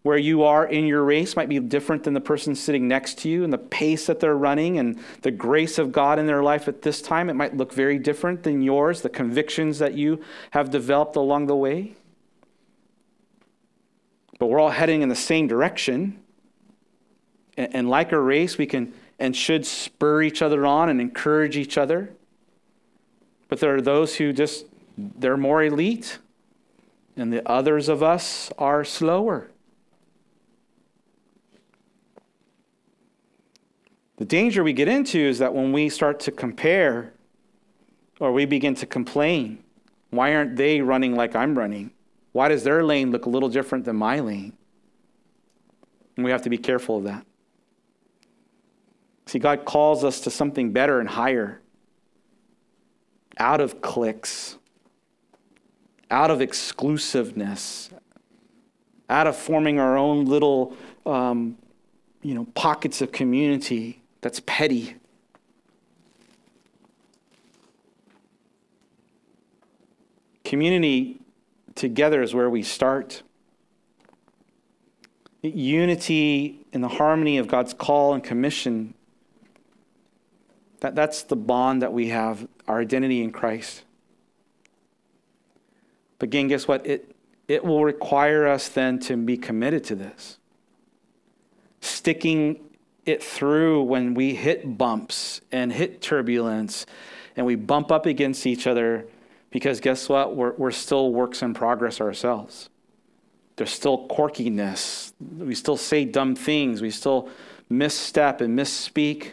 Where 0.03 0.19
you 0.19 0.45
are 0.45 0.65
in 0.65 0.87
your 0.87 1.03
race 1.03 1.35
might 1.35 1.49
be 1.49 1.59
different 1.59 2.05
than 2.05 2.15
the 2.15 2.21
person 2.21 2.55
sitting 2.55 2.87
next 2.87 3.19
to 3.19 3.29
you, 3.29 3.45
and 3.45 3.53
the 3.53 3.59
pace 3.59 4.07
that 4.07 4.21
they're 4.21 4.37
running 4.37 4.79
and 4.79 5.01
the 5.23 5.33
grace 5.33 5.79
of 5.79 5.93
God 5.93 6.19
in 6.19 6.27
their 6.27 6.43
life 6.43 6.69
at 6.69 6.83
this 6.83 7.03
time, 7.03 7.29
it 7.29 7.35
might 7.35 7.57
look 7.57 7.73
very 7.73 7.99
different 7.99 8.45
than 8.45 8.63
yours, 8.63 9.03
the 9.03 9.09
convictions 9.09 9.79
that 9.79 9.95
you 9.95 10.23
have 10.53 10.71
developed 10.71 11.17
along 11.17 11.47
the 11.47 11.57
way 11.57 11.97
but 14.39 14.47
we're 14.47 14.61
all 14.61 14.71
heading 14.71 15.03
in 15.03 15.09
the 15.09 15.17
same 15.17 15.47
direction. 15.47 16.21
And, 17.57 17.75
and 17.75 17.91
like 17.91 18.13
a 18.13 18.21
race, 18.21 18.59
we 18.59 18.67
can 18.67 18.93
and 19.19 19.35
should 19.35 19.65
spur 19.65 20.23
each 20.23 20.43
other 20.43 20.67
on 20.67 20.89
and 20.89 21.01
encourage 21.01 21.57
each 21.57 21.79
other. 21.79 22.13
But 23.49 23.61
there 23.61 23.75
are 23.75 23.81
those 23.81 24.17
who 24.17 24.33
just, 24.33 24.67
they're 24.99 25.37
more 25.37 25.63
elite, 25.63 26.19
and 27.17 27.33
the 27.33 27.49
others 27.49 27.89
of 27.89 28.03
us 28.03 28.53
are 28.59 28.85
slower. 28.85 29.51
The 34.17 34.25
danger 34.25 34.65
we 34.65 34.73
get 34.73 34.89
into 34.89 35.19
is 35.19 35.39
that 35.39 35.55
when 35.55 35.73
we 35.73 35.89
start 35.89 36.21
to 36.21 36.31
compare 36.31 37.13
or 38.19 38.33
we 38.33 38.47
begin 38.47 38.75
to 38.77 38.87
complain, 38.87 39.63
why 40.11 40.35
aren't 40.35 40.57
they 40.57 40.81
running 40.81 41.15
like 41.15 41.37
I'm 41.37 41.57
running? 41.57 41.91
Why 42.37 42.49
does 42.49 42.65
their 42.65 42.85
lane 42.85 43.13
look 43.13 43.25
a 43.25 43.31
little 43.31 43.49
different 43.49 43.87
than 43.87 43.97
my 43.97 44.21
lane? 44.21 44.53
And 46.17 46.25
we 46.27 46.31
have 46.31 46.43
to 46.43 46.51
be 46.51 46.59
careful 46.59 46.99
of 46.99 47.05
that. 47.05 47.25
See, 49.25 49.39
God 49.39 49.65
calls 49.65 50.05
us 50.05 50.21
to 50.21 50.31
something 50.31 50.71
better 50.71 51.01
and 51.01 51.09
higher. 51.09 51.63
Out 53.39 53.63
of 53.63 53.81
cliques, 53.81 54.59
out 56.11 56.31
of 56.31 56.43
exclusiveness, 56.43 57.89
out 59.09 59.27
of 59.27 59.35
forming 59.35 59.81
our 59.81 59.97
own 59.97 60.27
little, 60.27 60.77
um, 61.07 61.57
you 62.21 62.35
know, 62.35 62.45
pockets 62.55 63.01
of 63.01 63.13
community 63.13 64.03
that's 64.21 64.43
petty. 64.45 64.97
Community 70.45 71.23
together 71.77 72.23
is 72.23 72.35
where 72.35 72.51
we 72.51 72.63
start. 72.63 73.23
unity 75.43 76.67
in 76.73 76.81
the 76.81 76.89
harmony 76.89 77.39
of 77.39 77.47
God's 77.47 77.73
call 77.73 78.15
and 78.15 78.25
commission. 78.25 78.95
That, 80.81 80.97
that's 80.97 81.23
the 81.23 81.37
bond 81.37 81.83
that 81.83 81.93
we 81.93 82.09
have, 82.09 82.49
our 82.67 82.81
identity 82.81 83.23
in 83.23 83.31
Christ. 83.31 83.85
But 86.19 86.31
again, 86.31 86.49
guess 86.49 86.67
what? 86.67 86.85
It, 86.85 87.15
it 87.47 87.65
will 87.65 87.85
require 87.85 88.49
us 88.49 88.69
then 88.69 88.99
to 89.01 89.17
be 89.17 89.37
committed 89.37 89.85
to 89.85 89.95
this. 89.95 90.39
Sticking 91.81 92.65
it 93.05 93.23
through 93.23 93.85
when 93.85 94.15
we 94.15 94.35
hit 94.35 94.77
bumps 94.77 95.41
and 95.53 95.73
hit 95.73 96.03
turbulence 96.03 96.87
and 97.37 97.47
we 97.47 97.55
bump 97.55 97.93
up 97.93 98.07
against 98.07 98.47
each 98.47 98.67
other 98.67 99.07
because 99.51 99.81
guess 99.81 100.09
what? 100.09 100.37
We're, 100.37 100.53
we're 100.53 100.71
still 100.71 101.13
works 101.13 101.43
in 101.43 101.55
progress 101.55 102.01
ourselves. 102.01 102.69
There's 103.57 103.71
still 103.71 104.07
quirkiness. 104.09 105.13
We 105.21 105.55
still 105.55 105.77
say 105.77 106.05
dumb 106.05 106.35
things. 106.35 106.83
We 106.83 106.91
still 106.91 107.31
misstep 107.71 108.41
and 108.41 108.59
misspeak. 108.59 109.33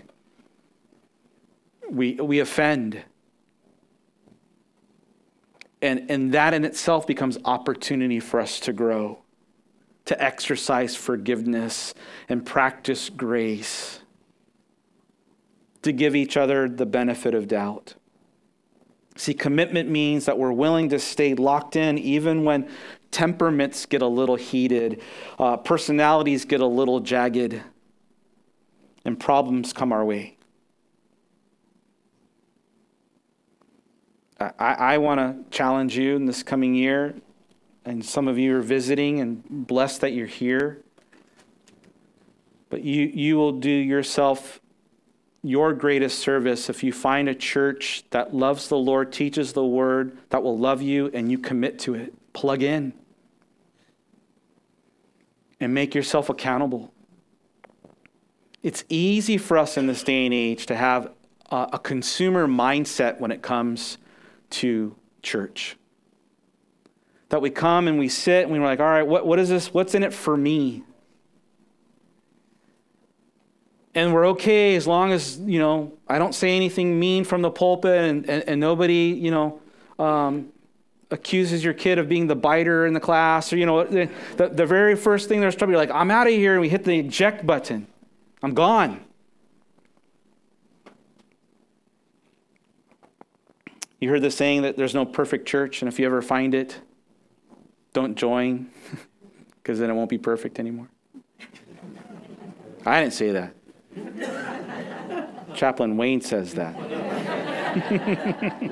We, 1.90 2.14
we 2.16 2.40
offend. 2.40 3.02
And, 5.82 6.10
and 6.10 6.34
that 6.34 6.54
in 6.54 6.64
itself 6.64 7.06
becomes 7.06 7.38
opportunity 7.44 8.22
for 8.22 8.40
us 8.40 8.62
to 8.62 8.72
grow, 8.72 9.20
to 10.06 10.24
exercise 10.24 10.96
forgiveness 10.96 11.94
and 12.30 12.46
practice 12.46 13.10
grace, 13.10 14.00
to 15.82 15.92
give 15.92 16.16
each 16.16 16.38
other 16.38 16.70
the 16.70 16.86
benefit 16.86 17.34
of 17.36 17.50
doubt. 17.50 17.96
See, 19.16 19.34
commitment 19.34 19.90
means 19.90 20.26
that 20.26 20.38
we're 20.38 20.52
willing 20.52 20.90
to 20.90 21.00
stay 21.00 21.36
locked 21.36 21.76
in 21.76 21.98
even 21.98 22.44
when 22.44 22.68
temperaments 23.12 23.86
get 23.86 24.02
a 24.02 24.08
little 24.08 24.36
heated, 24.36 25.02
uh, 25.38 25.58
personalities 25.58 26.46
get 26.46 26.62
a 26.62 26.66
little 26.66 27.00
jagged, 27.00 27.62
and 29.06 29.20
problems 29.20 29.72
come 29.72 29.92
our 29.92 30.04
way. 30.04 30.38
I, 34.40 34.74
I 34.74 34.98
want 34.98 35.20
to 35.20 35.56
challenge 35.56 35.96
you 35.98 36.16
in 36.16 36.26
this 36.26 36.42
coming 36.42 36.74
year, 36.74 37.16
and 37.86 38.04
some 38.04 38.28
of 38.28 38.40
you 38.40 38.58
are 38.58 38.62
visiting, 38.62 39.20
and 39.20 39.44
blessed 39.48 40.02
that 40.02 40.14
you're 40.14 40.26
here. 40.26 40.82
But 42.70 42.84
you, 42.84 43.04
you 43.14 43.38
will 43.38 43.52
do 43.52 43.70
yourself 43.70 44.60
your 45.44 45.74
greatest 45.74 46.20
service 46.20 46.70
if 46.70 46.84
you 46.84 46.94
find 46.94 47.28
a 47.28 47.36
church 47.36 48.06
that 48.12 48.34
loves 48.34 48.70
the 48.70 48.78
Lord, 48.78 49.12
teaches 49.12 49.54
the 49.54 49.66
word, 49.66 50.18
that 50.30 50.42
will 50.42 50.58
love 50.58 50.82
you, 50.82 51.12
and 51.14 51.30
you 51.30 51.38
commit 51.38 51.78
to 51.80 51.94
it. 51.94 52.14
Plug 52.32 52.64
in 52.64 52.94
and 55.60 55.74
make 55.74 55.94
yourself 55.94 56.30
accountable. 56.30 56.94
It's 58.64 58.86
easy 58.88 59.38
for 59.38 59.58
us 59.58 59.76
in 59.76 59.88
this 59.88 60.02
day 60.04 60.26
and 60.26 60.34
age 60.34 60.66
to 60.68 60.76
have 60.76 61.12
a, 61.52 61.70
a 61.74 61.80
consumer 61.80 62.48
mindset 62.48 63.20
when 63.20 63.32
it 63.32 63.42
comes 63.42 63.98
to 64.52 64.96
church. 65.22 65.76
That 67.30 67.42
we 67.42 67.50
come 67.50 67.90
and 67.90 68.00
we 68.00 68.08
sit 68.08 68.44
and 68.44 68.52
we're 68.52 68.64
like, 68.64 68.80
all 68.80 68.86
right, 68.86 69.06
what, 69.06 69.26
what 69.26 69.40
is 69.40 69.50
this? 69.50 69.74
What's 69.74 69.94
in 69.94 70.04
it 70.04 70.14
for 70.14 70.38
me? 70.38 70.84
And 73.96 74.14
we're 74.14 74.28
okay 74.30 74.76
as 74.76 74.88
long 74.88 75.12
as, 75.12 75.38
you 75.40 75.60
know, 75.60 75.94
I 76.08 76.18
don't 76.18 76.34
say 76.34 76.56
anything 76.56 77.00
mean 77.00 77.24
from 77.24 77.42
the 77.42 77.52
pulpit 77.52 78.10
and, 78.10 78.28
and, 78.30 78.44
and 78.48 78.60
nobody, 78.60 79.16
you 79.16 79.30
know, 79.30 79.62
um, 80.00 80.52
accuses 81.12 81.64
your 81.64 81.76
kid 81.76 82.00
of 82.00 82.10
being 82.10 82.26
the 82.26 82.36
biter 82.36 82.88
in 82.88 82.94
the 82.94 83.00
class. 83.00 83.54
Or, 83.54 83.58
you 83.58 83.68
know, 83.68 83.84
the, 83.84 84.10
the, 84.38 84.66
very 84.66 84.96
first 84.96 85.30
thing 85.30 85.42
there's 85.42 85.56
trouble, 85.56 85.74
you're 85.74 85.80
like, 85.80 85.92
I'm 85.92 86.10
out 86.10 86.26
of 86.26 86.34
here. 86.34 86.54
And 86.54 86.62
we 86.62 86.70
hit 86.70 86.84
the 86.84 86.98
eject 86.98 87.46
button. 87.46 87.86
I'm 88.42 88.56
gone. 88.56 89.06
You 94.00 94.10
heard 94.10 94.22
the 94.22 94.32
saying 94.32 94.64
that 94.64 94.76
there's 94.76 94.94
no 94.94 95.06
perfect 95.06 95.48
church, 95.48 95.82
and 95.82 95.88
if 95.88 95.98
you 95.98 96.06
ever 96.06 96.22
find 96.22 96.54
it, 96.54 96.78
don't 97.94 98.16
join, 98.16 98.70
because 99.64 99.80
then 99.80 99.90
it 99.90 99.94
won't 99.94 100.10
be 100.10 100.18
perfect 100.18 100.60
anymore. 100.60 100.90
I 102.86 103.00
didn't 103.00 103.14
say 103.14 103.32
that. 103.32 103.56
Chaplain 105.56 105.98
Wayne 105.98 106.22
says 106.22 106.54
that. 106.56 106.74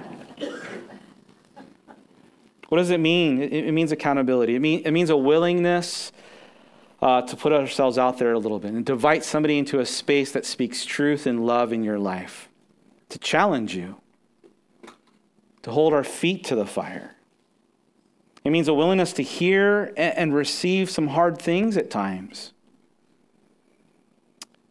what 2.70 2.78
does 2.78 2.90
it 2.90 3.00
mean? 3.00 3.42
It, 3.42 3.54
it, 3.54 3.72
means 3.72 3.92
accountability. 3.92 4.56
It, 4.56 4.60
mean, 4.60 4.82
it 4.86 4.92
means 4.92 5.10
a 5.10 5.18
willingness 5.18 6.12
uh, 7.02 7.22
to 7.24 7.36
put 7.36 7.52
ourselves 7.52 7.98
out 7.98 8.18
there 8.18 8.34
a 8.34 8.40
little 8.40 8.60
bit 8.60 8.72
and 8.72 8.86
to 8.88 8.94
invite 8.94 9.24
somebody 9.24 9.58
into 9.58 9.80
a 9.80 9.86
space 9.86 10.32
that 10.32 10.46
speaks 10.46 10.86
truth 10.86 11.26
and 11.26 11.46
love 11.46 11.74
in 11.74 11.84
your 11.84 12.00
life, 12.00 12.50
to 13.10 13.20
challenge 13.20 13.76
you 13.76 13.98
to 15.64 15.72
hold 15.72 15.94
our 15.94 16.04
feet 16.04 16.44
to 16.46 16.56
the 16.56 16.66
fire. 16.66 17.16
It 18.44 18.50
means 18.50 18.68
a 18.68 18.74
willingness 18.74 19.14
to 19.14 19.24
hear 19.24 19.94
and 19.96 20.34
receive 20.34 20.90
some 20.90 21.10
hard 21.10 21.40
things 21.40 21.78
at 21.78 21.92
times. 21.92 22.54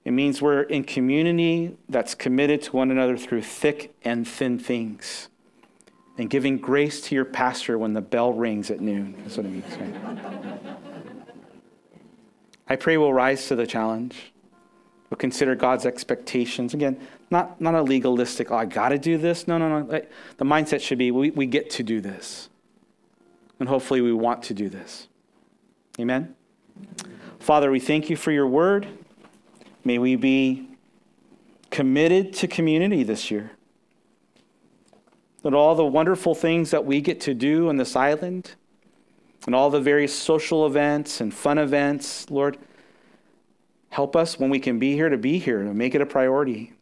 It 0.05 0.13
means 0.13 0.41
we're 0.41 0.63
in 0.63 0.85
community 0.85 1.77
that's 1.89 2.15
committed 2.15 2.63
to 2.63 2.73
one 2.77 2.91
another 2.91 3.17
through 3.17 3.43
thick 3.43 3.95
and 4.03 4.27
thin 4.27 4.59
things. 4.59 5.29
And 6.17 6.29
giving 6.29 6.59
grace 6.59 7.01
to 7.03 7.15
your 7.15 7.25
pastor 7.25 7.79
when 7.79 7.93
the 7.93 8.01
bell 8.01 8.33
rings 8.33 8.71
at 8.71 8.81
noon. 8.81 9.15
That's 9.23 9.37
what 9.37 9.47
it 9.47 9.51
means, 9.51 9.77
right? 9.77 10.77
I 12.69 12.77
pray 12.77 12.97
we'll 12.97 13.13
rise 13.13 13.47
to 13.49 13.57
the 13.57 13.67
challenge. 13.67 14.33
We'll 15.09 15.19
consider 15.19 15.55
God's 15.55 15.87
expectations. 15.87 16.73
Again, 16.73 17.01
not, 17.31 17.61
not 17.61 17.75
a 17.75 17.83
legalistic, 17.83 18.51
oh, 18.51 18.57
I 18.57 18.65
got 18.65 18.91
to 18.91 18.99
do 18.99 19.19
this. 19.19 19.49
No, 19.49 19.59
no, 19.59 19.81
no. 19.81 20.03
The 20.37 20.45
mindset 20.45 20.81
should 20.81 20.99
be 20.99 21.11
we, 21.11 21.31
we 21.31 21.47
get 21.47 21.71
to 21.71 21.83
do 21.83 22.01
this. 22.01 22.49
And 23.59 23.69
hopefully 23.69 24.01
we 24.01 24.13
want 24.13 24.43
to 24.45 24.55
do 24.55 24.69
this. 24.69 25.09
Amen? 25.99 26.35
Father, 27.39 27.71
we 27.71 27.81
thank 27.81 28.09
you 28.09 28.17
for 28.17 28.31
your 28.31 28.47
word. 28.47 28.87
May 29.85 29.99
we 29.99 30.17
be 30.17 30.69
committed 31.71 32.33
to 32.35 32.49
community 32.49 33.03
this 33.03 33.31
year. 33.31 33.53
That 35.43 35.55
all 35.55 35.75
the 35.75 35.87
wonderful 35.87 36.35
things 36.35 36.71
that 36.71 36.85
we 36.85 37.01
get 37.01 37.21
to 37.23 37.35
do 37.35 37.69
on 37.69 37.77
this 37.77 37.97
island, 37.97 38.55
and 39.47 39.55
all 39.55 39.71
the 39.71 39.81
various 39.81 40.15
social 40.15 40.67
events 40.67 41.21
and 41.21 41.33
fun 41.33 41.57
events, 41.57 42.31
Lord, 42.31 42.59
help 43.89 44.15
us 44.15 44.39
when 44.39 44.51
we 44.51 44.59
can 44.59 44.79
be 44.79 44.93
here 44.95 45.09
to 45.09 45.17
be 45.17 45.39
here, 45.39 45.63
to 45.63 45.73
make 45.73 45.95
it 45.95 46.03
a 46.03 46.07
priority. 46.07 46.75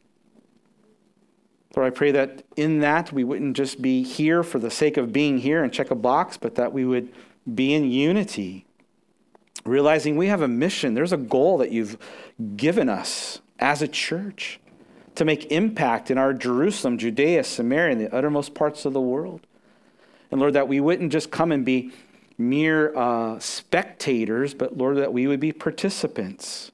Lord, 1.76 1.92
I 1.92 1.94
pray 1.94 2.10
that 2.10 2.42
in 2.56 2.80
that 2.80 3.12
we 3.12 3.22
wouldn't 3.22 3.56
just 3.56 3.80
be 3.80 4.02
here 4.02 4.42
for 4.42 4.58
the 4.58 4.70
sake 4.70 4.96
of 4.96 5.12
being 5.12 5.38
here 5.38 5.62
and 5.62 5.72
check 5.72 5.92
a 5.92 5.94
box, 5.94 6.36
but 6.36 6.56
that 6.56 6.72
we 6.72 6.84
would 6.84 7.12
be 7.54 7.74
in 7.74 7.90
unity, 7.90 8.66
realizing 9.64 10.16
we 10.16 10.28
have 10.28 10.42
a 10.42 10.48
mission. 10.48 10.94
There's 10.94 11.12
a 11.12 11.18
goal 11.18 11.58
that 11.58 11.70
you've 11.72 11.98
given 12.56 12.88
us 12.88 13.40
as 13.58 13.82
a 13.82 13.88
church 13.88 14.60
to 15.14 15.24
make 15.24 15.50
impact 15.50 16.10
in 16.10 16.18
our 16.18 16.32
Jerusalem, 16.32 16.96
Judea, 16.96 17.42
Samaria, 17.44 17.92
and 17.92 18.00
the 18.00 18.14
uttermost 18.14 18.54
parts 18.54 18.84
of 18.84 18.92
the 18.92 19.00
world. 19.00 19.40
And 20.30 20.40
Lord, 20.40 20.52
that 20.54 20.68
we 20.68 20.80
wouldn't 20.80 21.10
just 21.10 21.30
come 21.30 21.50
and 21.50 21.64
be 21.64 21.92
mere 22.38 22.96
uh, 22.96 23.38
spectators, 23.40 24.54
but 24.54 24.78
Lord, 24.78 24.96
that 24.98 25.12
we 25.12 25.26
would 25.26 25.40
be 25.40 25.50
participants, 25.50 26.70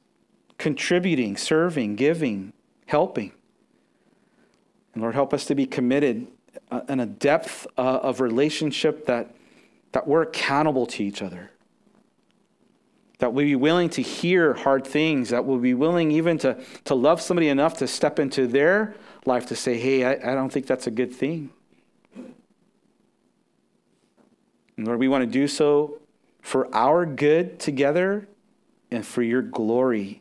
contributing, 0.58 1.36
serving, 1.38 1.96
giving, 1.96 2.52
helping. 2.86 3.32
And 4.92 5.02
Lord, 5.02 5.14
help 5.14 5.32
us 5.32 5.46
to 5.46 5.54
be 5.54 5.66
committed 5.66 6.26
uh, 6.70 6.82
in 6.88 7.00
a 7.00 7.06
depth 7.06 7.66
uh, 7.78 7.80
of 7.80 8.20
relationship 8.20 9.06
that, 9.06 9.34
that 9.92 10.06
we're 10.06 10.22
accountable 10.22 10.86
to 10.86 11.02
each 11.02 11.22
other. 11.22 11.50
That 13.24 13.32
we 13.32 13.44
be 13.44 13.56
willing 13.56 13.88
to 13.88 14.02
hear 14.02 14.52
hard 14.52 14.86
things, 14.86 15.30
that 15.30 15.46
we'll 15.46 15.56
be 15.56 15.72
willing 15.72 16.10
even 16.10 16.36
to, 16.40 16.62
to 16.84 16.94
love 16.94 17.22
somebody 17.22 17.48
enough 17.48 17.78
to 17.78 17.86
step 17.86 18.18
into 18.18 18.46
their 18.46 18.94
life 19.24 19.46
to 19.46 19.56
say, 19.56 19.78
hey, 19.78 20.04
I, 20.04 20.32
I 20.32 20.34
don't 20.34 20.50
think 20.50 20.66
that's 20.66 20.86
a 20.86 20.90
good 20.90 21.10
thing. 21.10 21.48
And 24.76 24.86
Lord, 24.86 24.98
we 24.98 25.08
want 25.08 25.22
to 25.22 25.26
do 25.26 25.48
so 25.48 26.02
for 26.42 26.68
our 26.76 27.06
good 27.06 27.58
together 27.58 28.28
and 28.90 29.06
for 29.06 29.22
your 29.22 29.40
glory. 29.40 30.20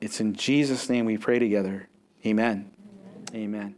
It's 0.00 0.18
in 0.18 0.34
Jesus' 0.34 0.88
name 0.88 1.04
we 1.04 1.16
pray 1.16 1.38
together. 1.38 1.86
Amen. 2.26 2.72
Amen. 3.32 3.76